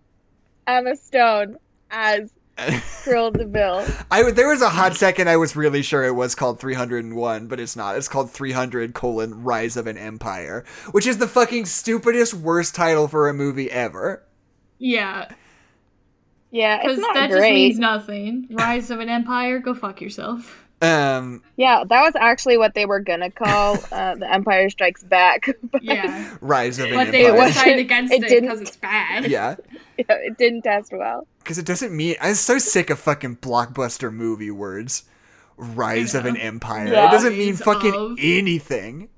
Emma 0.66 0.96
Stone 0.96 1.56
as 1.90 2.32
Cruella 2.56 3.32
de 3.36 3.44
Vil. 3.44 3.84
I 4.10 4.30
there 4.30 4.48
was 4.48 4.62
a 4.62 4.70
hot 4.70 4.96
second 4.96 5.28
I 5.28 5.36
was 5.36 5.56
really 5.56 5.82
sure 5.82 6.04
it 6.04 6.14
was 6.14 6.34
called 6.34 6.58
301, 6.60 7.48
but 7.48 7.60
it's 7.60 7.76
not. 7.76 7.96
It's 7.96 8.08
called 8.08 8.30
300 8.30 8.94
colon 8.94 9.42
Rise 9.42 9.76
of 9.76 9.86
an 9.86 9.98
Empire, 9.98 10.64
which 10.92 11.06
is 11.06 11.18
the 11.18 11.28
fucking 11.28 11.66
stupidest 11.66 12.34
worst 12.34 12.74
title 12.74 13.08
for 13.08 13.28
a 13.28 13.34
movie 13.34 13.70
ever. 13.70 14.22
yeah. 14.78 15.28
Yeah, 16.56 16.80
Because 16.82 16.98
that 16.98 17.28
great. 17.30 17.40
just 17.40 17.42
means 17.54 17.78
nothing. 17.78 18.46
Rise 18.50 18.90
of 18.90 19.00
an 19.00 19.08
Empire, 19.08 19.58
go 19.58 19.74
fuck 19.74 20.00
yourself. 20.00 20.62
Um, 20.82 21.42
Yeah, 21.56 21.84
that 21.88 22.02
was 22.02 22.14
actually 22.16 22.58
what 22.58 22.74
they 22.74 22.84
were 22.84 23.00
gonna 23.00 23.30
call 23.30 23.78
uh, 23.92 24.14
the 24.16 24.30
Empire 24.32 24.68
Strikes 24.70 25.02
Back. 25.04 25.48
Yeah. 25.80 26.34
Rise 26.40 26.78
of 26.78 26.86
an 26.86 26.92
Empire. 26.92 27.04
But 27.06 27.12
they 27.12 27.26
Empire. 27.26 27.48
decided 27.48 27.78
against 27.86 28.12
It 28.12 28.22
it 28.24 28.28
didn't- 28.28 28.48
because 28.48 28.60
it's 28.60 28.76
bad. 28.76 29.26
yeah, 29.26 29.56
it 29.98 30.36
didn't 30.38 30.62
test 30.62 30.92
well. 30.92 31.26
because 31.38 31.58
it 31.58 31.64
doesn't 31.66 31.96
mean. 31.96 32.16
I'm 32.20 32.34
so 32.34 32.58
sick 32.58 32.90
of 32.90 32.98
fucking 32.98 33.36
blockbuster 33.36 34.12
movie 34.12 34.50
words. 34.50 35.04
Rise 35.56 36.14
of 36.14 36.26
an 36.26 36.36
Empire. 36.36 36.88
Yeah. 36.88 37.08
It 37.08 37.10
doesn't 37.12 37.38
mean 37.38 37.56
fucking 37.56 37.94
of- 37.94 38.18
anything. 38.20 39.08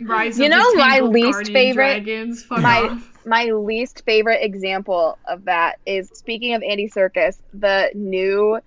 Rise 0.00 0.38
You 0.38 0.46
of 0.46 0.50
know 0.50 0.70
the 0.72 0.78
my 0.78 1.00
least 1.00 1.32
Guardian 1.32 1.54
favorite- 1.54 2.04
Dragons. 2.04 2.44
Fuck 2.44 2.60
my 2.62 2.80
off. 2.88 3.26
my 3.26 3.44
least 3.46 4.04
favorite 4.04 4.40
example 4.42 5.18
of 5.26 5.44
that 5.46 5.78
is 5.86 6.08
speaking 6.14 6.54
of 6.54 6.62
Andy 6.62 6.88
Serkis, 6.88 7.38
the 7.54 7.90
new 7.94 8.60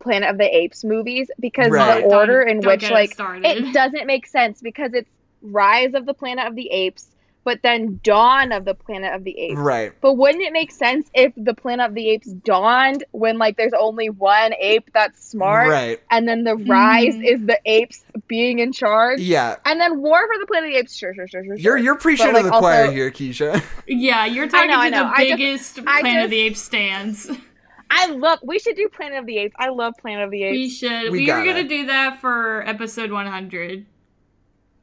Planet 0.00 0.28
of 0.30 0.38
the 0.38 0.44
Apes 0.56 0.84
movies 0.84 1.30
because 1.40 1.70
Right. 1.70 2.00
the 2.02 2.14
order 2.14 2.42
in 2.42 2.60
Don't 2.60 2.72
which 2.72 2.80
get 2.82 2.90
it 2.90 2.94
like 2.94 3.44
it 3.44 3.72
doesn't 3.72 4.06
make 4.06 4.26
sense 4.26 4.60
because 4.60 4.92
it's 4.92 5.08
Rise 5.40 5.94
of 5.94 6.04
the 6.06 6.12
Planet 6.14 6.46
of 6.46 6.54
the 6.54 6.68
Apes, 6.70 7.08
but 7.44 7.60
then 7.62 8.00
Dawn 8.02 8.52
of 8.52 8.64
the 8.64 8.74
Planet 8.74 9.12
of 9.14 9.22
the 9.22 9.38
Apes. 9.38 9.58
Right. 9.60 9.92
But 10.00 10.14
wouldn't 10.14 10.42
it 10.42 10.52
make 10.52 10.72
sense 10.72 11.08
if 11.14 11.32
the 11.36 11.54
Planet 11.54 11.88
of 11.90 11.94
the 11.94 12.08
Apes 12.10 12.28
dawned 12.28 13.04
when 13.12 13.38
like 13.38 13.56
there's 13.56 13.72
only 13.78 14.08
one 14.10 14.54
ape 14.58 14.90
that's 14.94 15.22
smart, 15.22 15.68
Right. 15.68 16.00
and 16.10 16.26
then 16.26 16.44
the 16.44 16.56
rise 16.56 17.14
Mhm. 17.14 17.24
is 17.34 17.46
the 17.46 17.60
apes 17.66 18.04
being 18.28 18.58
in 18.60 18.72
charge, 18.72 19.20
Yeah. 19.20 19.56
and 19.66 19.78
then 19.80 20.00
War 20.00 20.26
for 20.26 20.38
the 20.40 20.46
Planet 20.46 20.68
of 20.70 20.72
the 20.74 20.78
Apes. 20.80 20.96
Sure, 20.96 21.14
sure, 21.14 21.28
sure, 21.28 21.44
sure. 21.44 21.56
You're 21.56 21.76
you're 21.76 21.96
preaching 21.98 22.32
like, 22.32 22.44
to 22.44 22.50
the 22.50 22.58
choir 22.58 22.80
also- 22.86 22.92
here, 22.92 23.10
Keisha. 23.10 23.62
Yeah, 23.86 24.24
you're 24.26 24.48
talking 24.48 24.70
know, 24.70 24.80
I 24.80 24.90
to 24.90 24.96
know. 24.96 25.04
the 25.04 25.14
I 25.14 25.28
just- 25.28 25.38
biggest 25.38 25.78
I 25.86 26.00
Planet 26.00 26.24
of 26.24 26.30
the 26.30 26.40
Apes 26.40 26.62
stands. 26.62 27.30
I 27.90 28.06
love. 28.08 28.38
We 28.42 28.58
should 28.58 28.76
do 28.76 28.88
Planet 28.88 29.18
of 29.18 29.26
the 29.26 29.36
Apes. 29.38 29.54
I 29.58 29.68
love 29.68 29.92
Planet 30.00 30.24
of 30.24 30.30
the 30.30 30.42
Apes. 30.42 30.52
We 30.56 30.68
should. 30.70 31.02
We 31.12 31.18
We, 31.18 31.20
were 31.20 31.26
gotta. 31.26 31.44
gonna 31.46 31.64
do 31.68 31.86
that 31.86 32.20
for 32.20 32.66
episode 32.66 33.12
100. 33.12 33.84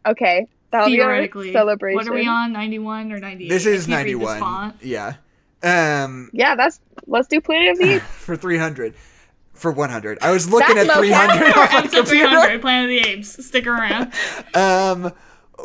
Okay, 0.07 0.47
that'll 0.71 0.87
be 0.87 0.95
Theoretically. 0.95 1.51
celebration. 1.53 1.95
What 1.95 2.07
are 2.07 2.13
we 2.13 2.27
on? 2.27 2.51
91 2.53 3.11
or 3.11 3.19
98? 3.19 3.49
This 3.49 3.65
is 3.65 3.85
can't 3.87 4.05
read 4.05 4.19
this 4.19 4.27
91. 4.41 4.73
Yeah. 4.81 5.13
Um 5.63 6.29
Yeah, 6.33 6.55
that's. 6.55 6.79
Let's 7.07 7.27
do 7.27 7.39
Planet 7.41 7.71
of 7.73 7.77
the 7.79 7.93
Apes. 7.95 8.05
for 8.09 8.35
300. 8.35 8.95
For 9.53 9.71
100. 9.71 10.17
I 10.21 10.31
was 10.31 10.49
looking 10.49 10.75
That's 10.75 10.89
at 10.89 10.97
300 10.97 11.35
okay. 11.35 11.45
on 11.51 11.55
my 11.55 11.63
Episode 11.79 11.91
computer. 12.05 12.27
300, 12.29 12.61
Planet 12.61 12.83
of 12.85 12.89
the 13.03 13.09
Apes. 13.11 13.45
Stick 13.45 13.67
around. 13.67 14.11
Um 14.55 15.11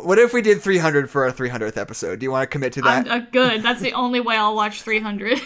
what 0.01 0.19
if 0.19 0.31
we 0.31 0.43
did 0.43 0.61
300 0.61 1.09
for 1.09 1.25
our 1.25 1.31
300th 1.31 1.75
episode? 1.75 2.19
Do 2.19 2.23
you 2.25 2.31
want 2.31 2.43
to 2.43 2.47
commit 2.47 2.73
to 2.73 2.81
I'm 2.85 3.05
that? 3.05 3.11
uh, 3.11 3.25
good. 3.31 3.63
That's 3.63 3.81
the 3.81 3.93
only 3.93 4.19
way 4.19 4.35
I'll 4.37 4.53
watch 4.55 4.83
300. 4.83 5.39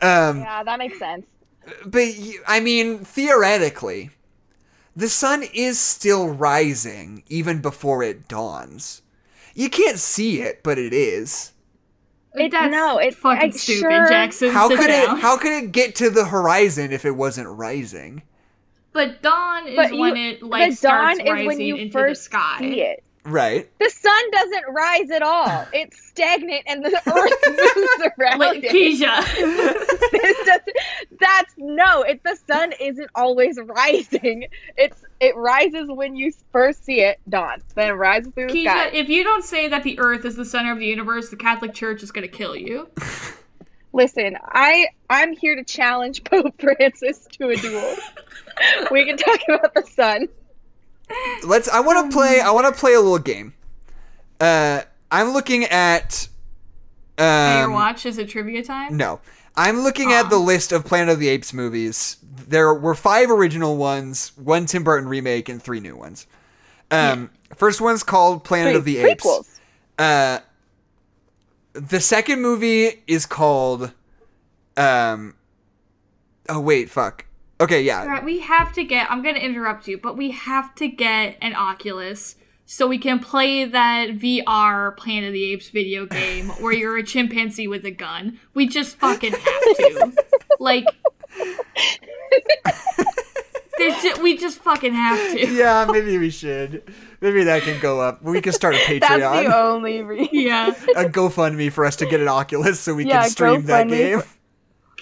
Um 0.00 0.40
yeah, 0.40 0.62
that 0.64 0.78
makes 0.78 0.98
sense. 0.98 1.26
but 1.84 2.04
I 2.48 2.60
mean 2.60 3.00
theoretically 3.04 4.10
the 4.96 5.08
sun 5.08 5.44
is 5.54 5.78
still 5.78 6.28
rising 6.28 7.22
even 7.28 7.60
before 7.60 8.02
it 8.02 8.26
dawns. 8.28 9.02
You 9.54 9.68
can't 9.70 9.98
see 9.98 10.40
it, 10.40 10.62
but 10.62 10.78
it 10.78 10.92
is. 10.92 11.52
It- 12.34 12.50
That's 12.52 12.70
no, 12.72 12.98
it- 12.98 13.14
fucking 13.14 13.52
I- 13.52 13.56
stupid, 13.56 13.80
sure. 13.80 14.08
Jackson. 14.08 14.50
How 14.50 14.68
could 14.68 14.86
down. 14.88 15.16
it 15.18 15.20
how 15.22 15.36
could 15.38 15.52
it 15.52 15.72
get 15.72 15.94
to 15.96 16.10
the 16.10 16.26
horizon 16.26 16.92
if 16.92 17.04
it 17.04 17.12
wasn't 17.12 17.48
rising? 17.48 18.22
But 18.92 19.22
dawn 19.22 19.68
is 19.68 19.76
But 19.76 19.94
you- 19.94 20.00
when 20.00 20.16
it 20.16 20.42
like 20.42 20.72
starts 20.74 21.18
dawn 21.18 21.26
is 21.26 21.30
rising 21.30 21.46
when 21.46 21.60
you 21.60 21.76
into 21.76 21.92
first 21.92 22.24
the 22.30 22.36
sky. 22.36 22.56
see 22.58 22.80
it. 22.82 23.02
Right. 23.26 23.68
The 23.80 23.90
sun 23.90 24.30
doesn't 24.30 24.64
rise 24.72 25.10
at 25.10 25.22
all. 25.22 25.66
It's 25.72 26.00
stagnant, 26.08 26.62
and 26.66 26.84
the 26.84 26.94
Earth 26.94 27.32
moves 27.76 28.12
around 28.18 28.38
Like, 28.38 28.62
it. 28.62 28.72
Keisha. 28.72 29.82
This 30.12 30.46
doesn't- 30.46 30.76
that's 31.20 31.54
no. 31.58 32.02
It 32.02 32.22
the 32.22 32.36
sun 32.46 32.72
isn't 32.80 33.10
always 33.14 33.58
rising. 33.62 34.46
It's 34.76 35.02
it 35.20 35.34
rises 35.36 35.88
when 35.90 36.14
you 36.14 36.32
first 36.52 36.84
see 36.84 37.00
it, 37.00 37.18
dawn. 37.28 37.62
Then 37.74 37.88
it 37.88 37.92
rises 37.94 38.32
through 38.32 38.48
the 38.48 38.54
Keisha, 38.54 38.64
sky. 38.64 38.86
if 38.92 39.08
you 39.08 39.24
don't 39.24 39.42
say 39.44 39.68
that 39.68 39.82
the 39.82 39.98
Earth 39.98 40.24
is 40.24 40.36
the 40.36 40.44
center 40.44 40.72
of 40.72 40.78
the 40.78 40.86
universe, 40.86 41.30
the 41.30 41.36
Catholic 41.36 41.74
Church 41.74 42.02
is 42.02 42.12
gonna 42.12 42.28
kill 42.28 42.54
you. 42.54 42.88
Listen, 43.92 44.36
I 44.44 44.86
I'm 45.10 45.34
here 45.36 45.56
to 45.56 45.64
challenge 45.64 46.22
Pope 46.24 46.60
Francis 46.60 47.26
to 47.38 47.48
a 47.48 47.56
duel. 47.56 47.94
we 48.90 49.04
can 49.06 49.16
talk 49.16 49.40
about 49.48 49.74
the 49.74 49.82
sun. 49.82 50.28
Let's. 51.44 51.68
I 51.68 51.80
want 51.80 52.10
to 52.10 52.16
play. 52.16 52.40
I 52.40 52.50
want 52.50 52.66
to 52.72 52.78
play 52.78 52.94
a 52.94 53.00
little 53.00 53.18
game. 53.18 53.54
Uh, 54.40 54.82
I'm 55.10 55.30
looking 55.32 55.64
at. 55.64 56.28
Hey, 57.18 57.58
your 57.58 57.66
Um, 57.68 57.72
watch 57.72 58.04
is 58.06 58.18
it 58.18 58.28
trivia 58.28 58.62
time? 58.62 58.96
no, 58.96 59.20
I'm 59.56 59.80
looking 59.80 60.12
at 60.12 60.28
the 60.28 60.38
list 60.38 60.72
of 60.72 60.84
Planet 60.84 61.08
of 61.14 61.20
the 61.20 61.28
Apes 61.28 61.52
movies. 61.52 62.18
There 62.48 62.74
were 62.74 62.94
five 62.94 63.30
original 63.30 63.76
ones, 63.76 64.32
one 64.36 64.66
Tim 64.66 64.84
Burton 64.84 65.08
remake, 65.08 65.48
and 65.48 65.62
three 65.62 65.80
new 65.80 65.96
ones. 65.96 66.26
Um, 66.90 67.30
first 67.56 67.80
one's 67.80 68.02
called 68.02 68.44
Planet 68.44 68.76
of 68.76 68.84
the 68.84 68.98
Apes. 68.98 69.24
Prequels. 69.24 69.58
Uh, 69.98 70.40
the 71.72 72.00
second 72.00 72.40
movie 72.42 73.02
is 73.06 73.26
called. 73.26 73.92
Um. 74.76 75.34
Oh 76.48 76.60
wait, 76.60 76.90
fuck. 76.90 77.25
Okay, 77.60 77.82
yeah. 77.82 78.02
Alright, 78.02 78.24
we 78.24 78.40
have 78.40 78.72
to 78.74 78.84
get. 78.84 79.10
I'm 79.10 79.22
gonna 79.22 79.38
interrupt 79.38 79.88
you, 79.88 79.96
but 79.98 80.16
we 80.16 80.30
have 80.32 80.74
to 80.76 80.88
get 80.88 81.38
an 81.40 81.54
Oculus 81.54 82.36
so 82.66 82.86
we 82.86 82.98
can 82.98 83.18
play 83.18 83.64
that 83.64 84.10
VR 84.10 84.94
Planet 84.96 85.28
of 85.28 85.32
the 85.32 85.44
Apes 85.52 85.70
video 85.70 86.04
game 86.04 86.48
where 86.60 86.72
you're 86.72 86.98
a 86.98 87.02
chimpanzee 87.02 87.68
with 87.68 87.84
a 87.86 87.90
gun. 87.90 88.38
We 88.54 88.66
just 88.66 88.96
fucking 88.98 89.32
have 89.32 89.40
to. 89.40 90.12
like, 90.58 90.84
there's 93.78 94.02
ju- 94.02 94.22
we 94.22 94.36
just 94.36 94.58
fucking 94.58 94.92
have 94.94 95.18
to. 95.32 95.48
Yeah, 95.52 95.86
maybe 95.90 96.18
we 96.18 96.30
should. 96.30 96.82
Maybe 97.20 97.44
that 97.44 97.62
can 97.62 97.80
go 97.80 98.00
up. 98.00 98.22
We 98.22 98.40
can 98.40 98.52
start 98.52 98.74
a 98.74 98.78
Patreon. 98.78 99.00
That's 99.00 99.22
Patreon. 99.22 99.44
the 99.46 99.56
only 99.56 100.02
reason. 100.02 100.28
Yeah. 100.32 100.68
a 100.96 101.04
GoFundMe 101.04 101.70
for 101.72 101.84
us 101.86 101.96
to 101.96 102.06
get 102.06 102.20
an 102.20 102.28
Oculus 102.28 102.80
so 102.80 102.94
we 102.94 103.06
Yeah, 103.06 103.22
can 103.22 103.30
stream 103.30 103.62
that 103.66 103.86
GoFundMe. 103.86 103.90
game. 103.90 104.22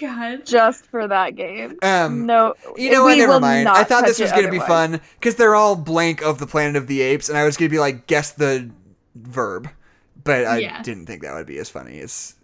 God. 0.01 0.45
Just 0.47 0.87
for 0.87 1.07
that 1.07 1.37
game. 1.37 1.79
Um, 1.83 2.27
No, 2.27 2.55
you 2.77 2.91
know 2.91 3.05
what? 3.05 3.17
Never 3.19 3.39
mind. 3.41 3.69
I 3.69 3.85
thought 3.85 4.07
this 4.07 4.19
was 4.21 4.33
gonna 4.33 4.51
be 4.51 4.59
fun 4.59 5.01
because 5.19 5.37
they're 5.37 5.55
all 5.55 5.77
blank 5.77 6.23
of 6.23 6.39
the 6.39 6.47
Planet 6.47 6.77
of 6.77 6.87
the 6.87 7.01
Apes, 7.03 7.29
and 7.29 7.39
I 7.39 7.45
was 7.45 7.57
gonna 7.57 7.69
be 7.71 7.79
like, 7.79 8.07
guess 8.07 8.33
the 8.33 8.71
verb, 9.15 9.69
but 10.23 10.45
I 10.45 10.59
Yeah. 10.59 10.83
didn't 10.83 11.07
think 11.07 11.23
that 11.23 11.35
would 11.35 11.47
be 11.47 11.59
as 11.59 11.69
funny 11.69 12.01
as 12.01 12.35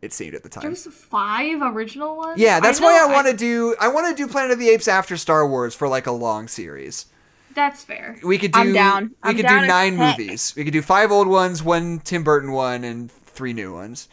it 0.00 0.12
seemed 0.12 0.34
at 0.34 0.42
the 0.42 0.48
time. 0.48 0.64
There's 0.64 0.86
five 0.86 1.60
original 1.62 2.16
ones. 2.16 2.38
Yeah, 2.40 2.60
that's 2.60 2.80
why 2.80 2.96
know 2.96 3.08
I 3.08 3.12
want 3.12 3.26
to 3.28 3.36
do. 3.36 3.74
I 3.80 3.88
want 3.88 4.08
to 4.16 4.20
do 4.22 4.28
Planet 4.30 4.52
of 4.52 4.58
the 4.58 4.68
Apes 4.70 4.88
after 4.88 5.16
Star 5.16 5.46
Wars 5.46 5.74
for 5.74 5.88
like 5.88 6.06
a 6.06 6.12
long 6.12 6.48
series. 6.48 7.06
That's 7.54 7.84
fair. 7.84 8.16
We 8.22 8.38
could 8.38 8.52
do. 8.52 8.60
I'm 8.60 8.72
down. 8.72 9.08
We 9.22 9.30
I'm 9.30 9.36
could 9.36 9.42
down 9.42 9.62
do 9.62 9.68
nine 9.68 9.96
heck. 9.96 10.18
movies. 10.18 10.54
We 10.56 10.64
could 10.64 10.72
do 10.72 10.82
five 10.82 11.12
old 11.12 11.28
ones, 11.28 11.62
one 11.62 12.00
Tim 12.00 12.22
Burton 12.24 12.52
one, 12.52 12.82
and 12.82 13.10
three 13.12 13.52
new 13.52 13.72
ones. 13.74 14.08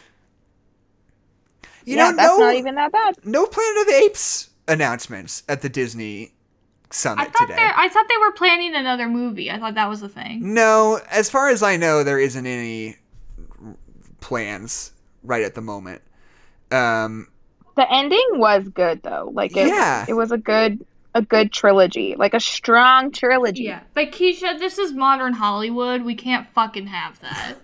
You 1.90 1.96
yeah, 1.98 2.12
know, 2.12 2.18
that's 2.18 2.38
no, 2.38 2.46
not 2.46 2.56
even 2.56 2.76
that 2.76 2.92
bad. 2.92 3.16
no 3.26 3.48
Planet 3.48 3.82
of 3.82 3.88
the 3.88 3.96
Apes 4.06 4.50
announcements 4.68 5.42
at 5.50 5.62
the 5.62 5.70
Disney 5.70 6.34
I 6.92 6.94
Summit 6.94 7.34
thought 7.34 7.48
today. 7.48 7.58
I 7.76 7.90
thought 7.90 8.06
they 8.08 8.18
were 8.18 8.32
planning 8.34 8.76
another 8.76 9.08
movie. 9.10 9.50
I 9.50 9.58
thought 9.58 9.74
that 9.74 9.90
was 9.90 10.00
the 10.02 10.10
thing. 10.10 10.54
No, 10.54 11.00
as 11.10 11.32
far 11.32 11.50
as 11.50 11.64
I 11.64 11.78
know, 11.78 12.04
there 12.04 12.20
isn't 12.20 12.46
any 12.46 12.98
plans 14.22 14.92
right 15.24 15.44
at 15.44 15.56
the 15.56 15.62
moment. 15.62 16.02
Um, 16.72 17.28
The 17.76 17.92
ending 17.92 18.28
was 18.34 18.68
good 18.70 19.02
though. 19.02 19.32
Like 19.34 19.58
it, 19.58 19.68
Yeah. 19.68 20.06
it 20.08 20.14
was 20.14 20.32
a 20.32 20.38
good 20.38 20.86
a 21.16 21.24
good 21.24 21.52
trilogy, 21.52 22.16
like 22.16 22.36
a 22.36 22.40
strong 22.40 23.12
trilogy. 23.12 23.64
Yeah, 23.64 23.82
but 23.96 24.12
Keisha, 24.12 24.60
this 24.60 24.78
is 24.78 24.94
modern 24.94 25.34
Hollywood. 25.34 26.04
We 26.04 26.14
can't 26.14 26.48
fucking 26.54 26.86
have 26.86 27.20
that. 27.22 27.56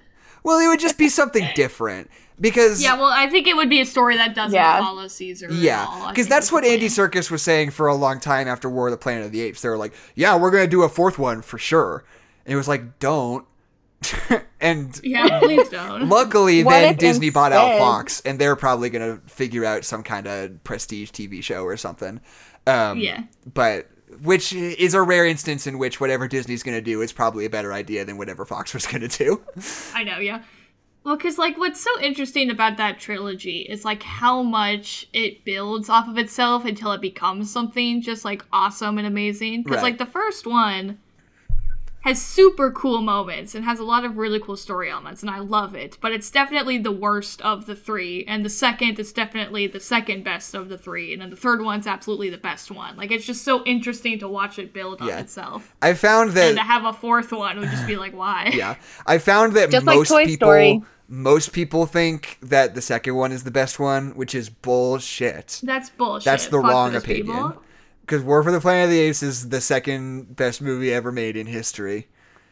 well, 0.43 0.57
it 0.59 0.67
would 0.67 0.79
just 0.79 0.97
be 0.97 1.09
something 1.09 1.47
different 1.53 2.09
because 2.39 2.81
Yeah, 2.81 2.95
well, 2.95 3.11
I 3.13 3.27
think 3.29 3.47
it 3.47 3.55
would 3.55 3.69
be 3.69 3.81
a 3.81 3.85
story 3.85 4.17
that 4.17 4.35
doesn't 4.35 4.53
Yeah. 4.55 4.79
follow 4.79 5.07
Caesar. 5.07 5.47
Yeah, 5.51 6.07
because 6.09 6.27
that's 6.27 6.51
what 6.51 6.63
Andy 6.65 6.87
Serkis 6.87 7.29
was 7.31 7.41
saying 7.41 7.71
for 7.71 7.87
a 7.87 7.95
long 7.95 8.19
time 8.19 8.47
after 8.47 8.69
War 8.69 8.87
of 8.87 8.91
the 8.91 8.97
Planet 8.97 9.25
of 9.25 9.31
the 9.31 9.41
Apes. 9.41 9.61
They 9.61 9.69
were 9.69 9.77
like, 9.77 9.93
"Yeah, 10.15 10.35
we're 10.35 10.51
gonna 10.51 10.67
do 10.67 10.83
a 10.83 10.89
fourth 10.89 11.17
one 11.19 11.41
for 11.41 11.57
sure," 11.57 12.03
and 12.45 12.53
it 12.53 12.57
was 12.57 12.67
like, 12.67 12.99
"Don't." 12.99 13.45
and 14.61 14.99
Yeah, 15.03 15.39
please 15.39 15.67
don't. 15.69 16.09
luckily, 16.09 16.61
then 16.63 16.93
if 16.93 16.97
Disney 16.99 17.29
bought 17.29 17.51
out 17.51 17.77
Fox, 17.77 18.21
and 18.25 18.37
they're 18.39 18.55
probably 18.55 18.89
gonna 18.89 19.19
figure 19.27 19.65
out 19.65 19.83
some 19.85 20.03
kind 20.03 20.27
of 20.27 20.63
prestige 20.63 21.11
TV 21.11 21.41
show 21.43 21.63
or 21.63 21.77
something. 21.77 22.19
Um, 22.67 22.99
Yeah. 22.99 23.23
but 23.53 23.89
which 24.21 24.53
is 24.53 24.93
a 24.93 25.01
rare 25.01 25.25
instance 25.25 25.67
in 25.67 25.77
which 25.77 25.99
whatever 25.99 26.27
Disney's 26.27 26.63
gonna 26.63 26.81
do 26.81 27.01
is 27.01 27.11
probably 27.11 27.45
a 27.45 27.49
better 27.49 27.73
idea 27.73 28.05
than 28.05 28.17
whatever 28.17 28.45
Fox 28.45 28.73
was 28.73 28.85
gonna 28.85 29.07
do. 29.07 29.41
I 29.93 30.03
know, 30.03 30.19
yeah. 30.19 30.41
Well, 31.05 31.15
because 31.15 31.37
like 31.37 31.55
what's 31.59 31.79
so 31.79 32.01
interesting 32.01 32.49
about 32.49 32.77
that 32.77 32.99
trilogy 32.99 33.59
is 33.59 33.85
like 33.85 34.01
how 34.01 34.41
much 34.41 35.07
it 35.13 35.45
builds 35.45 35.87
off 35.87 36.07
of 36.07 36.17
itself 36.17 36.65
until 36.65 36.91
it 36.93 37.01
becomes 37.01 37.51
something 37.51 38.01
just 38.01 38.25
like 38.25 38.43
awesome 38.51 38.97
and 38.97 39.05
amazing. 39.05 39.61
Because 39.61 39.77
Right. 39.77 39.83
like 39.83 39.97
the 39.99 40.07
first 40.07 40.47
one 40.47 40.97
has 42.01 42.21
super 42.21 42.71
cool 42.71 43.01
moments 43.01 43.55
and 43.55 43.65
has 43.65 43.79
a 43.79 43.83
lot 43.83 44.05
of 44.05 44.15
really 44.17 44.39
cool 44.39 44.55
story 44.55 44.91
elements, 44.91 45.23
and 45.23 45.29
I 45.29 45.39
love 45.39 45.73
it. 45.73 45.97
But 46.01 46.11
it's 46.11 46.29
definitely 46.29 46.77
the 46.77 46.91
worst 46.91 47.41
of 47.41 47.65
the 47.65 47.75
three, 47.75 48.23
and 48.27 48.45
the 48.45 48.49
second 48.49 48.99
is 48.99 49.11
definitely 49.11 49.65
the 49.65 49.79
second 49.79 50.23
best 50.23 50.53
of 50.53 50.69
the 50.69 50.77
three, 50.77 51.13
and 51.13 51.21
then 51.21 51.31
the 51.31 51.35
third 51.35 51.63
one's 51.63 51.87
absolutely 51.87 52.29
the 52.29 52.37
best 52.37 52.69
one. 52.69 52.95
Like 52.95 53.09
it's 53.11 53.25
just 53.25 53.43
so 53.43 53.63
interesting 53.65 54.19
to 54.19 54.27
watch 54.27 54.59
it 54.59 54.71
build 54.71 55.01
on 55.01 55.09
itself, 55.09 55.75
I 55.81 55.93
found 55.95 56.31
that 56.31 56.49
and 56.49 56.57
to 56.57 56.63
have 56.63 56.85
a 56.85 56.93
fourth 56.93 57.31
one 57.31 57.59
would 57.59 57.69
just 57.69 57.87
be 57.87 57.95
like, 57.95 58.13
why? 58.13 58.51
yeah, 58.53 58.75
I 59.07 59.17
found 59.17 59.53
that 59.53 59.71
Just 59.71 59.87
like 59.87 59.97
most 59.97 60.09
Toy 60.09 60.25
people 60.25 60.47
Story. 60.47 60.83
Most 61.07 61.53
people 61.53 61.85
think 61.85 62.37
that 62.41 62.75
the 62.75 62.81
second 62.81 63.15
one 63.15 63.31
is 63.31 63.43
the 63.43 63.51
best 63.51 63.79
one, 63.79 64.15
which 64.15 64.33
is 64.33 64.49
bullshit. 64.49 65.59
That's 65.63 65.89
bullshit. 65.89 66.25
That's 66.25 66.47
the 66.47 66.61
Fuck 66.61 66.71
wrong 66.71 66.93
those 66.93 67.03
opinion. 67.03 67.27
people. 67.27 67.61
Because 68.01 68.21
War 68.21 68.43
for 68.43 68.51
the 68.51 68.61
Planet 68.61 68.85
of 68.85 68.89
the 68.91 68.99
Apes 68.99 69.23
is 69.23 69.49
the 69.49 69.61
second 69.61 70.35
best 70.35 70.61
movie 70.61 70.93
ever 70.93 71.11
made 71.11 71.35
in 71.35 71.47
history. 71.47 72.07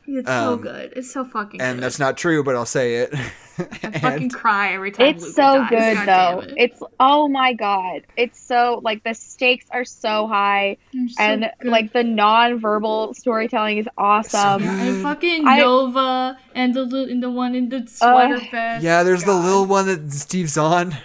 It's 0.05 0.27
so 0.27 0.53
Um, 0.53 0.61
good. 0.61 0.93
It's 0.95 1.11
so 1.11 1.23
fucking 1.23 1.61
And 1.61 1.77
good. 1.77 1.83
that's 1.83 1.97
not 1.99 2.17
true, 2.17 2.43
but 2.43 2.55
I'll 2.55 2.65
say 2.65 2.95
it. 2.95 3.13
I 3.13 3.63
fucking 3.99 4.29
cry 4.31 4.73
every 4.73 4.91
time. 4.91 5.07
It's 5.07 5.23
Luca 5.23 5.33
so 5.33 5.43
dies. 5.43 5.69
good 5.69 6.05
God 6.05 6.05
though. 6.07 6.39
it. 6.41 6.53
It's 6.57 6.83
oh 6.99 7.27
my 7.27 7.53
god. 7.53 8.01
It's 8.17 8.39
so 8.39 8.81
like 8.83 9.03
the 9.03 9.13
stakes 9.13 9.65
are 9.71 9.85
so 9.85 10.27
high 10.27 10.77
so 10.91 10.99
and 11.23 11.49
good. 11.61 11.69
like 11.71 11.93
the 11.93 12.03
non-verbal 12.03 13.13
storytelling 13.13 13.77
is 13.77 13.87
awesome. 13.97 14.63
Yeah, 14.63 14.81
and 14.83 15.03
fucking 15.03 15.47
I- 15.47 15.59
Nova 15.59 16.37
and 16.55 16.73
the 16.73 16.81
and 17.09 17.21
the 17.23 17.29
one 17.31 17.55
in 17.55 17.69
the 17.69 17.85
sweater 17.87 18.39
vest. 18.51 18.83
yeah, 18.83 19.03
there's 19.03 19.23
the 19.23 19.35
little 19.35 19.65
one 19.65 19.85
that 19.87 20.11
Steve 20.11 20.49
Zahn. 20.49 20.97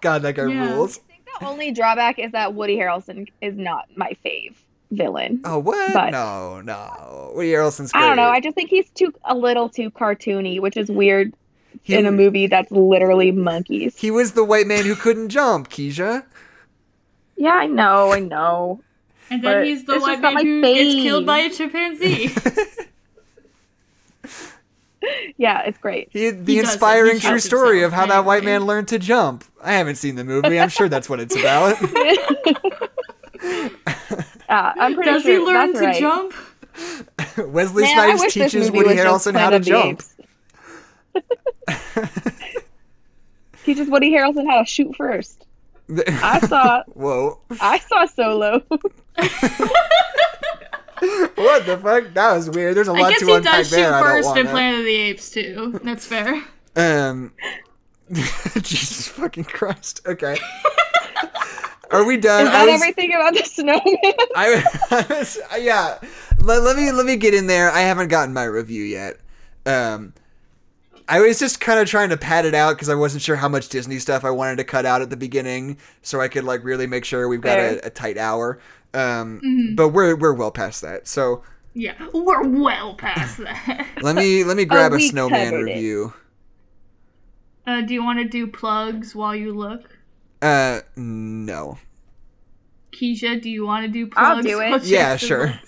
God, 0.00 0.22
that 0.22 0.36
guy 0.36 0.46
Yeah. 0.46 0.74
rules. 0.74 0.98
I 0.98 1.12
think 1.12 1.24
the 1.40 1.46
only 1.46 1.72
drawback 1.72 2.18
is 2.20 2.30
that 2.32 2.54
Woody 2.54 2.76
Harrelson 2.76 3.26
is 3.42 3.56
not 3.56 3.86
my 3.96 4.12
fave 4.24 4.54
villain. 4.90 5.40
Oh, 5.44 5.58
what? 5.58 5.92
But- 5.92 6.10
no, 6.10 6.60
no. 6.60 7.32
Woody 7.34 7.50
Harrelson's 7.50 7.92
great. 7.92 8.02
I 8.02 8.06
don't 8.06 8.16
know. 8.16 8.28
I 8.28 8.40
just 8.40 8.54
think 8.54 8.70
he's 8.70 8.88
too 8.90 9.12
a 9.24 9.36
little 9.36 9.68
too 9.68 9.90
cartoony, 9.90 10.60
which 10.60 10.76
is 10.76 10.90
weird 10.90 11.34
he, 11.82 11.94
in 11.94 12.06
a 12.06 12.12
movie 12.12 12.46
that's 12.46 12.70
literally 12.70 13.30
monkeys. 13.30 13.96
he 13.96 14.10
was 14.10 14.32
the 14.32 14.44
white 14.44 14.66
man 14.66 14.84
who 14.84 14.94
couldn't 14.94 15.28
jump, 15.28 15.68
Keisha. 15.68 16.24
Yeah, 17.36 17.52
I 17.52 17.66
know, 17.66 18.12
I 18.12 18.20
know. 18.20 18.80
And 19.30 19.44
then 19.44 19.58
But 19.58 19.66
he's 19.66 19.84
the 19.84 20.00
white 20.00 20.20
man 20.20 20.34
my 20.34 20.42
who 20.42 20.62
gets 20.62 20.94
killed 20.94 21.26
by 21.26 21.38
a 21.38 21.50
chimpanzee. 21.50 22.30
Yeah, 25.36 25.62
it's 25.62 25.78
great. 25.78 26.08
He, 26.10 26.30
the 26.30 26.30
He 26.30 26.34
does 26.34 26.44
it. 26.44 26.48
He 26.52 26.58
inspiring 26.58 27.20
true 27.20 27.38
story 27.38 27.80
himself 27.80 27.92
of 27.92 27.98
how 27.98 28.06
that 28.06 28.24
white 28.26 28.44
man 28.44 28.66
learned 28.66 28.88
to 28.88 28.98
jump. 28.98 29.44
I 29.62 29.74
haven't 29.74 29.94
seen 29.94 30.16
the 30.16 30.24
movie. 30.24 30.58
I'm 30.58 30.68
sure 30.68 30.88
that's 30.88 31.08
what 31.08 31.20
it's 31.20 31.36
about. 31.36 31.76
Uh, 34.48 34.72
I'm 34.76 34.94
pretty 34.94 35.10
Does 35.10 35.22
sure 35.22 35.32
he 35.32 35.38
learn 35.44 35.72
that's 35.72 35.80
to 35.80 35.86
right. 35.86 36.00
jump? 36.00 36.32
Wesley 37.52 37.82
Man, 37.82 38.16
Snipes 38.18 38.32
teaches 38.32 38.70
Woody 38.70 38.90
Harrelson 38.90 39.36
how 39.36 39.50
to 39.50 39.58
Planet 39.60 39.60
of 39.60 39.64
the 39.64 39.70
jump. 39.70 40.02
Teaches 43.64 43.88
Woody 43.88 44.12
Harrelson 44.12 44.46
how 44.48 44.60
to 44.60 44.64
shoot 44.64 44.94
first. 44.96 45.44
I 46.06 46.38
saw 46.46 46.82
Whoa. 46.86 47.40
I 47.60 47.78
saw 47.80 48.06
Solo. 48.06 48.62
What 51.34 51.66
the 51.66 51.78
fuck? 51.82 52.12
That 52.14 52.34
was 52.34 52.48
weird. 52.50 52.76
There's 52.76 52.88
a 52.88 52.92
lot 52.92 53.10
guess 53.10 53.20
to 53.20 53.26
he 53.26 53.34
unpack 53.34 53.56
does 53.58 53.68
shoot 53.70 53.76
there. 53.76 53.92
I 53.92 54.00
don't 54.00 54.08
first 54.24 54.36
in 54.36 54.46
Planet 54.48 54.80
of 54.80 54.84
the 54.84 54.96
Apes 54.96 55.30
too. 55.30 55.80
That's 55.84 56.04
fair. 56.06 56.42
Um, 56.76 57.32
Jesus 58.62 59.06
fucking 59.08 59.44
Christ. 59.44 60.00
Okay. 60.06 60.36
Are 61.90 62.04
we 62.04 62.16
done? 62.18 62.42
Is 62.42 62.48
I 62.48 62.52
that 62.66 62.72
was- 62.72 62.82
everything 62.82 63.14
about 63.14 63.34
the 63.34 63.44
snowman? 63.44 63.82
I, 64.36 64.62
I 64.90 65.06
was, 65.08 65.38
yeah. 65.58 65.98
Let, 66.40 66.62
let 66.62 66.76
me 66.76 66.92
let 66.92 67.06
me 67.06 67.16
get 67.16 67.34
in 67.34 67.46
there. 67.46 67.70
I 67.70 67.80
haven't 67.80 68.08
gotten 68.08 68.32
my 68.34 68.44
review 68.44 68.84
yet. 68.84 69.18
Um, 69.66 70.12
I 71.08 71.20
was 71.20 71.38
just 71.38 71.60
kind 71.60 71.80
of 71.80 71.88
trying 71.88 72.10
to 72.10 72.16
pad 72.18 72.44
it 72.44 72.54
out 72.54 72.76
because 72.76 72.88
I 72.90 72.94
wasn't 72.94 73.22
sure 73.22 73.36
how 73.36 73.48
much 73.48 73.70
Disney 73.70 73.98
stuff 73.98 74.24
I 74.24 74.30
wanted 74.30 74.56
to 74.58 74.64
cut 74.64 74.84
out 74.84 75.00
at 75.00 75.08
the 75.10 75.16
beginning, 75.16 75.78
so 76.02 76.20
I 76.20 76.28
could 76.28 76.44
like 76.44 76.62
really 76.64 76.86
make 76.86 77.04
sure 77.06 77.26
we've 77.28 77.40
got 77.40 77.58
a, 77.58 77.86
a 77.86 77.90
tight 77.90 78.18
hour. 78.18 78.58
Um, 78.94 79.40
Mm-hmm. 79.44 79.74
but 79.74 79.88
we're 79.88 80.14
we're 80.16 80.32
well 80.34 80.50
past 80.50 80.82
that. 80.82 81.08
So 81.08 81.42
Yeah, 81.74 81.94
we're 82.12 82.46
well 82.46 82.94
past 82.94 83.38
that. 83.38 83.86
let 84.02 84.14
me 84.16 84.44
let 84.44 84.56
me 84.56 84.64
grab 84.66 84.92
a 84.92 85.00
snowman 85.00 85.54
review. 85.54 86.12
Uh, 87.66 87.82
do 87.82 87.92
you 87.94 88.02
want 88.02 88.18
to 88.18 88.24
do 88.26 88.46
plugs 88.46 89.14
while 89.14 89.34
you 89.34 89.52
look? 89.52 89.97
Uh, 90.40 90.80
no. 90.96 91.78
Keisha, 92.92 93.40
do 93.40 93.50
you 93.50 93.66
want 93.66 93.86
to 93.86 93.92
do 93.92 94.06
plugs? 94.06 94.36
I'll 94.38 94.42
do 94.42 94.60
it. 94.60 94.70
while 94.70 94.80
Yeah, 94.80 95.16
sure. 95.16 95.58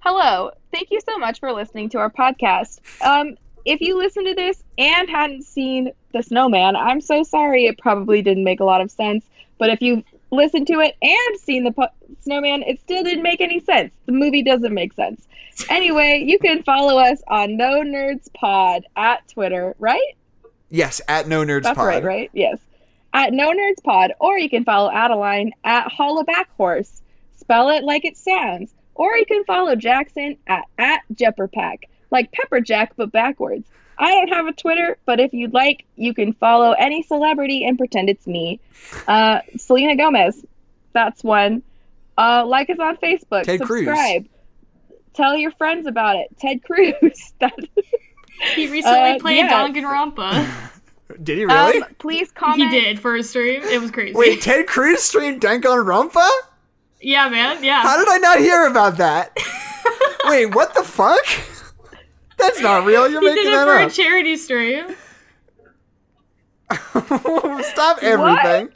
Hello. 0.00 0.50
Thank 0.72 0.90
you 0.90 1.00
so 1.00 1.18
much 1.18 1.40
for 1.40 1.52
listening 1.52 1.88
to 1.90 1.98
our 1.98 2.10
podcast. 2.10 2.80
Um, 3.04 3.36
if 3.64 3.80
you 3.80 3.98
listen 3.98 4.24
to 4.24 4.34
this 4.34 4.62
and 4.78 5.10
hadn't 5.10 5.42
seen 5.44 5.92
The 6.12 6.22
Snowman, 6.22 6.76
I'm 6.76 7.00
so 7.00 7.22
sorry. 7.22 7.66
It 7.66 7.78
probably 7.78 8.22
didn't 8.22 8.44
make 8.44 8.60
a 8.60 8.64
lot 8.64 8.80
of 8.80 8.90
sense. 8.90 9.24
But 9.58 9.70
if 9.70 9.82
you've 9.82 10.02
listened 10.30 10.68
to 10.68 10.80
it 10.80 10.96
and 11.02 11.40
seen 11.40 11.64
The 11.64 11.72
po- 11.72 11.88
Snowman, 12.20 12.62
it 12.62 12.80
still 12.80 13.02
didn't 13.02 13.22
make 13.22 13.40
any 13.40 13.60
sense. 13.60 13.92
The 14.06 14.12
movie 14.12 14.42
doesn't 14.42 14.72
make 14.72 14.92
sense. 14.94 15.26
Anyway, 15.68 16.22
you 16.26 16.38
can 16.38 16.62
follow 16.62 16.98
us 16.98 17.20
on 17.28 17.56
No 17.56 17.82
Nerds 17.82 18.32
Pod 18.32 18.86
at 18.96 19.28
Twitter, 19.28 19.74
right? 19.78 20.14
Yes, 20.70 21.00
at 21.08 21.26
No 21.28 21.44
Nerds 21.44 21.64
That's 21.64 21.76
Pod. 21.76 21.86
right, 21.86 22.04
right? 22.04 22.30
Yes. 22.32 22.58
At 23.12 23.32
No 23.32 23.50
Nerds 23.50 23.82
Pod, 23.82 24.12
or 24.20 24.38
you 24.38 24.48
can 24.48 24.64
follow 24.64 24.90
Adeline 24.90 25.52
at 25.64 25.88
Hollaback 25.88 26.46
Horse. 26.56 27.02
Spell 27.38 27.70
it 27.70 27.82
like 27.84 28.04
it 28.04 28.16
sounds. 28.16 28.72
Or 28.94 29.16
you 29.16 29.26
can 29.26 29.44
follow 29.44 29.74
Jackson 29.76 30.36
at, 30.46 30.64
at 30.78 31.00
Jepperpack, 31.14 31.84
like 32.10 32.30
Pepper 32.32 32.60
Jack, 32.60 32.92
but 32.96 33.10
backwards. 33.10 33.66
I 33.98 34.10
don't 34.10 34.28
have 34.28 34.46
a 34.46 34.52
Twitter, 34.52 34.96
but 35.06 35.20
if 35.20 35.32
you'd 35.34 35.52
like, 35.52 35.84
you 35.96 36.14
can 36.14 36.32
follow 36.34 36.72
any 36.72 37.02
celebrity 37.02 37.64
and 37.64 37.76
pretend 37.76 38.08
it's 38.08 38.26
me. 38.26 38.60
Uh, 39.08 39.40
Selena 39.58 39.96
Gomez, 39.96 40.44
that's 40.92 41.22
one. 41.24 41.62
Uh, 42.16 42.44
like 42.46 42.70
us 42.70 42.78
on 42.78 42.96
Facebook. 42.98 43.42
Ted 43.44 43.60
Cruz. 43.62 43.86
subscribe. 43.86 44.26
Tell 45.14 45.36
your 45.36 45.50
friends 45.52 45.86
about 45.86 46.16
it. 46.16 46.28
Ted 46.38 46.62
Cruz. 46.62 46.94
That- 47.40 47.58
He 48.54 48.70
recently 48.70 49.12
Uh, 49.12 49.18
played 49.18 49.38
yeah. 49.38 49.68
Danganronpa. 49.68 50.48
Did 51.22 51.38
he 51.38 51.44
really? 51.44 51.82
um, 51.82 51.94
please 51.98 52.30
he 52.54 52.68
did 52.68 53.00
for 53.00 53.16
a 53.16 53.22
stream. 53.22 53.62
It 53.64 53.80
was 53.80 53.90
crazy. 53.90 54.14
Wait, 54.14 54.40
Ted 54.40 54.66
Cruz 54.68 55.02
streamed 55.02 55.40
Danganronpa? 55.40 56.26
Yeah, 57.00 57.28
man. 57.28 57.64
Yeah. 57.64 57.82
How 57.82 57.98
did 57.98 58.08
I 58.08 58.18
not 58.18 58.38
hear 58.38 58.66
about 58.68 58.96
that? 58.98 59.36
Wait, 60.26 60.46
what 60.54 60.72
the 60.74 60.84
fuck? 60.84 61.20
That's 62.38 62.60
not 62.60 62.84
real. 62.86 63.10
You're 63.10 63.20
he 63.20 63.26
did 63.26 63.34
making 63.36 63.52
it 63.52 63.56
that 63.56 63.64
for 63.66 63.76
a 63.86 63.90
charity 63.90 64.36
stream. 64.36 64.94
Stop 67.64 67.98
everything. 68.02 68.68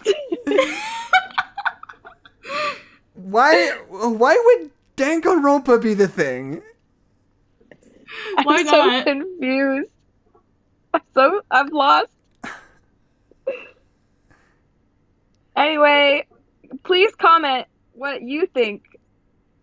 Why? 3.15 3.71
Why 3.89 4.43
would 4.45 4.71
Danganronpa 4.97 5.81
be 5.81 5.95
the 5.95 6.09
thing? 6.09 6.63
Why 8.45 8.59
I'm 8.59 8.67
not? 8.67 9.05
so 9.05 9.13
confused. 9.13 9.91
I'm 10.93 11.01
so 11.15 11.41
I'm 11.51 11.69
lost. 11.69 12.09
anyway, 15.57 16.27
please 16.85 17.15
comment 17.17 17.67
what 17.93 18.23
you 18.23 18.47
think 18.47 18.99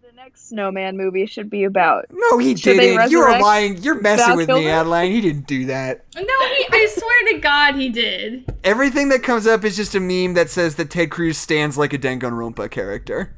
the 0.02 0.12
next 0.16 0.50
Snowman 0.50 0.98
movie 0.98 1.26
should 1.26 1.50
be 1.50 1.64
about. 1.64 2.06
No, 2.12 2.38
he 2.38 2.56
Should 2.56 2.78
they 2.78 2.96
didn't. 2.96 3.12
You're 3.12 3.40
lying. 3.40 3.78
You're 3.78 4.02
messing 4.02 4.28
Val 4.28 4.38
with 4.38 4.48
me, 4.50 4.56
Kilmer? 4.56 4.70
Adeline. 4.70 5.12
He 5.12 5.22
didn't 5.22 5.48
do 5.48 5.66
that. 5.68 6.06
No, 6.16 6.22
he, 6.24 6.68
I 6.72 6.88
swear 6.98 7.34
to 7.34 7.40
God, 7.40 7.76
he 7.76 7.90
did. 7.90 8.54
Everything 8.64 9.10
that 9.10 9.24
comes 9.24 9.48
up 9.48 9.64
is 9.64 9.76
just 9.76 9.96
a 9.96 10.00
meme 10.00 10.34
that 10.34 10.50
says 10.50 10.76
that 10.76 10.90
Ted 10.90 11.12
Cruz 11.12 11.38
stands 11.38 11.78
like 11.78 11.94
a 11.94 11.98
Danganronpa 11.98 12.70
character. 12.72 13.36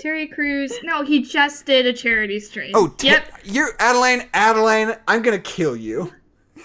Terry 0.00 0.26
Crews. 0.26 0.72
No, 0.82 1.02
he 1.02 1.22
just 1.22 1.66
did 1.66 1.86
a 1.86 1.92
charity 1.92 2.40
stream. 2.40 2.72
Oh, 2.74 2.88
Ted, 2.88 3.04
yep. 3.04 3.40
you're 3.44 3.70
Adeline. 3.78 4.28
Adeline, 4.32 4.96
I'm 5.06 5.22
gonna 5.22 5.38
kill 5.38 5.76
you. 5.76 6.12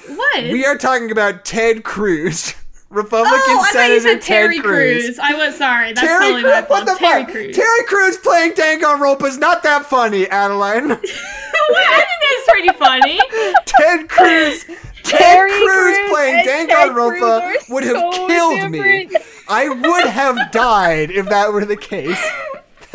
What? 0.07 0.43
We 0.43 0.65
are 0.65 0.77
talking 0.77 1.11
about 1.11 1.45
Ted 1.45 1.83
Cruz, 1.83 2.53
Republican 2.89 3.41
oh, 3.45 3.59
I 3.59 3.63
thought 3.63 3.73
Senator 3.73 3.93
you 3.93 4.01
said 4.01 4.21
Terry 4.21 4.55
Ted 4.55 4.63
Cruz. 4.63 5.19
I 5.19 5.33
was 5.33 5.55
sorry. 5.57 5.93
That's 5.93 6.07
Terry 6.07 6.25
totally 6.25 6.41
Crews, 6.43 6.53
my 6.53 6.61
what 6.61 6.85
the 6.85 6.95
Terry 6.95 7.23
fuck? 7.23 7.31
Crews. 7.33 7.55
Terry 7.55 7.83
Crews 7.85 8.17
playing 8.17 8.51
Danganronpa 8.53 9.23
is 9.23 9.37
not 9.37 9.63
that 9.63 9.85
funny, 9.85 10.27
Adeline. 10.27 10.91
I 10.91 10.95
think 10.95 12.19
that's 12.21 12.49
pretty 12.49 12.69
funny. 12.77 13.19
Ted 13.65 14.07
Cruz, 14.07 14.63
Ted 15.03 15.19
Terry 15.19 15.51
Cruz 15.51 15.73
Crews 15.73 16.09
playing 16.09 16.45
Ted 16.45 16.69
Cruz 16.69 17.19
Danganronpa 17.19 17.69
would 17.69 17.83
have 17.83 17.97
so 17.97 18.27
killed 18.27 18.71
me. 18.71 19.09
I 19.47 19.69
would 19.69 20.05
have 20.05 20.51
died 20.51 21.11
if 21.11 21.27
that 21.29 21.51
were 21.51 21.65
the 21.65 21.77
case. 21.77 22.23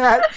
That 0.00 0.30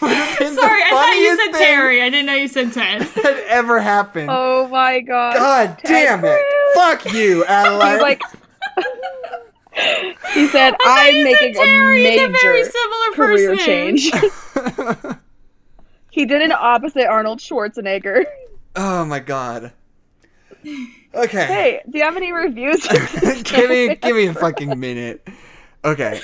would 0.00 0.10
have 0.12 0.38
been 0.38 0.54
Sorry, 0.54 0.80
the 0.80 0.86
I 0.86 0.90
thought 0.90 1.16
you 1.16 1.36
said 1.36 1.52
thing 1.52 1.62
Terry. 1.62 2.02
I 2.02 2.10
didn't 2.10 2.26
know 2.26 2.34
you 2.34 2.48
said 2.48 2.72
Ted. 2.72 3.02
that 3.22 3.44
ever 3.48 3.80
happened. 3.80 4.28
Oh 4.30 4.68
my 4.68 5.00
god. 5.00 5.36
God 5.36 5.78
Ted 5.78 6.20
damn 6.20 6.24
it! 6.24 6.38
Cruz. 6.38 6.74
Fuck 6.74 7.12
you, 7.14 7.44
Adeline. 7.46 7.92
He's 7.92 8.00
like 8.02 8.22
He 10.34 10.46
said, 10.48 10.74
I 10.84 11.08
"I'm 11.08 11.24
making 11.24 11.54
said 11.54 11.64
Terry, 11.64 12.00
a 12.00 12.16
they're 12.16 12.28
very 12.42 12.62
major 12.62 12.70
similar 12.70 13.12
career 13.14 13.50
first 13.56 13.64
change." 13.64 14.10
he 16.10 16.26
did 16.26 16.42
an 16.42 16.52
opposite 16.52 17.06
Arnold 17.06 17.38
Schwarzenegger. 17.38 18.24
oh 18.76 19.04
my 19.04 19.20
god. 19.20 19.72
Okay. 21.14 21.44
Hey, 21.46 21.82
do 21.88 21.98
you 21.98 22.04
have 22.04 22.16
any 22.16 22.32
reviews? 22.32 22.86
give 22.86 23.70
me 23.70 23.94
give 23.96 24.16
me 24.16 24.26
a 24.26 24.34
fucking 24.34 24.78
minute. 24.78 25.26
Okay. 25.84 26.20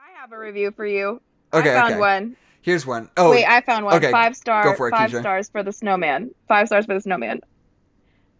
I 0.00 0.20
have 0.20 0.32
a 0.32 0.33
review 0.44 0.70
for 0.70 0.86
you. 0.86 1.20
Okay. 1.52 1.70
I 1.70 1.80
found 1.80 1.92
okay. 1.94 2.00
one. 2.00 2.36
Here's 2.62 2.86
one. 2.86 3.10
Oh, 3.16 3.30
Wait, 3.30 3.44
I 3.44 3.60
found 3.60 3.84
one. 3.84 3.96
okay. 3.96 4.10
Five 4.10 4.36
star. 4.36 4.64
Go 4.64 4.74
for 4.74 4.88
it, 4.88 4.92
five 4.92 5.10
Keisha. 5.10 5.20
stars 5.20 5.48
for 5.48 5.62
the 5.62 5.72
snowman. 5.72 6.30
Five 6.48 6.68
stars 6.68 6.86
for 6.86 6.94
the 6.94 7.00
snowman. 7.00 7.40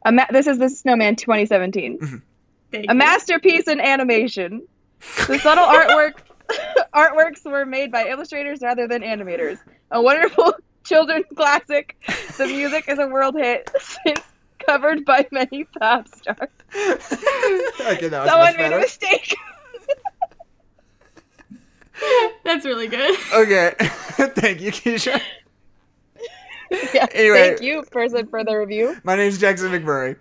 A 0.04 0.12
ma- 0.12 0.26
this 0.30 0.46
is 0.46 0.58
the 0.58 0.68
snowman 0.68 1.16
2017. 1.16 1.98
Mm-hmm. 1.98 2.16
A 2.74 2.78
you. 2.80 2.94
masterpiece 2.94 3.68
in 3.68 3.80
animation. 3.80 4.66
The 5.26 5.38
subtle 5.38 5.64
artwork 5.64 6.20
artworks 6.94 7.44
were 7.44 7.64
made 7.64 7.92
by 7.92 8.08
illustrators 8.08 8.60
rather 8.62 8.88
than 8.88 9.02
animators. 9.02 9.58
A 9.90 10.00
wonderful 10.00 10.54
children's 10.84 11.26
classic. 11.34 11.96
The 12.36 12.46
music 12.46 12.88
is 12.88 12.98
a 12.98 13.06
world 13.06 13.36
hit 13.36 13.70
since 13.78 14.20
covered 14.58 15.04
by 15.04 15.26
many 15.30 15.64
pop 15.64 16.08
stars. 16.08 16.38
okay, 16.74 18.08
that 18.08 18.22
was 18.22 18.30
Someone 18.30 18.56
made 18.56 18.72
a 18.72 18.80
mistake. 18.80 19.36
That's 22.44 22.64
really 22.64 22.88
good. 22.88 23.16
Okay. 23.34 23.74
Thank 23.80 24.60
you, 24.60 24.70
Keisha. 24.72 25.20
yeah, 26.94 27.06
Anyway. 27.12 27.48
Thank 27.50 27.60
you, 27.62 27.82
person, 27.90 28.26
for 28.26 28.44
the 28.44 28.54
review. 28.56 28.96
My 29.04 29.16
name's 29.16 29.38
Jackson 29.38 29.70
McMurray, 29.70 30.16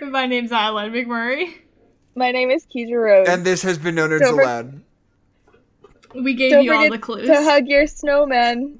My 0.00 0.26
name's 0.26 0.52
Alan 0.52 0.92
McMurray. 0.92 1.54
My 2.14 2.32
name 2.32 2.50
is 2.50 2.66
Keisha 2.66 3.00
Rose. 3.02 3.28
and 3.28 3.44
this 3.44 3.62
has 3.62 3.78
been 3.78 3.94
No 3.94 4.08
Nerds 4.08 4.20
Don't 4.20 4.82
for- 6.12 6.22
We 6.22 6.34
gave 6.34 6.52
Don't 6.52 6.64
you 6.64 6.72
all 6.74 6.90
the 6.90 6.98
clues. 6.98 7.26
to 7.26 7.42
hug 7.42 7.66
your 7.66 7.86
snowman. 7.86 8.78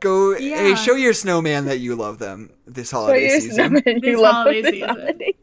Go, 0.00 0.36
hey, 0.36 0.74
show 0.76 0.94
your 0.94 1.12
snowman 1.12 1.64
that 1.66 1.78
you 1.78 1.96
love 1.96 2.18
them 2.18 2.50
this 2.66 2.90
Show 2.90 2.98
holiday 2.98 3.28
your 3.30 3.40
season. 3.40 3.54
snowman. 3.54 3.82
You 3.86 4.00
This 4.00 4.18
love 4.20 4.34
holiday 4.34 4.62
this 4.62 4.70
season. 4.72 4.88
holiday. 4.88 5.34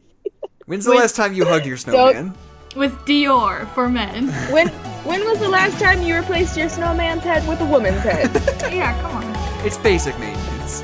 When's 0.66 0.84
the 0.84 0.92
Wait. 0.92 1.00
last 1.00 1.14
time 1.16 1.34
you 1.34 1.44
hugged 1.44 1.66
your 1.66 1.76
snowman? 1.76 2.34
With 2.76 2.92
Dior 3.06 3.66
for 3.74 3.88
men. 3.88 4.28
When 4.52 4.68
when 5.06 5.24
was 5.24 5.38
the 5.38 5.48
last 5.48 5.80
time 5.80 6.02
you 6.02 6.14
replaced 6.14 6.56
your 6.58 6.68
snowman's 6.68 7.22
head 7.22 7.46
with 7.48 7.60
a 7.60 7.64
woman's 7.64 8.02
head? 8.02 8.30
yeah, 8.72 9.00
come 9.00 9.12
on. 9.12 9.66
It's 9.66 9.78
basic 9.78 10.18
maintenance. 10.18 10.82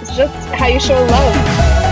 it's 0.00 0.16
just 0.16 0.34
how 0.54 0.66
you 0.66 0.80
show 0.80 1.00
love. 1.04 1.89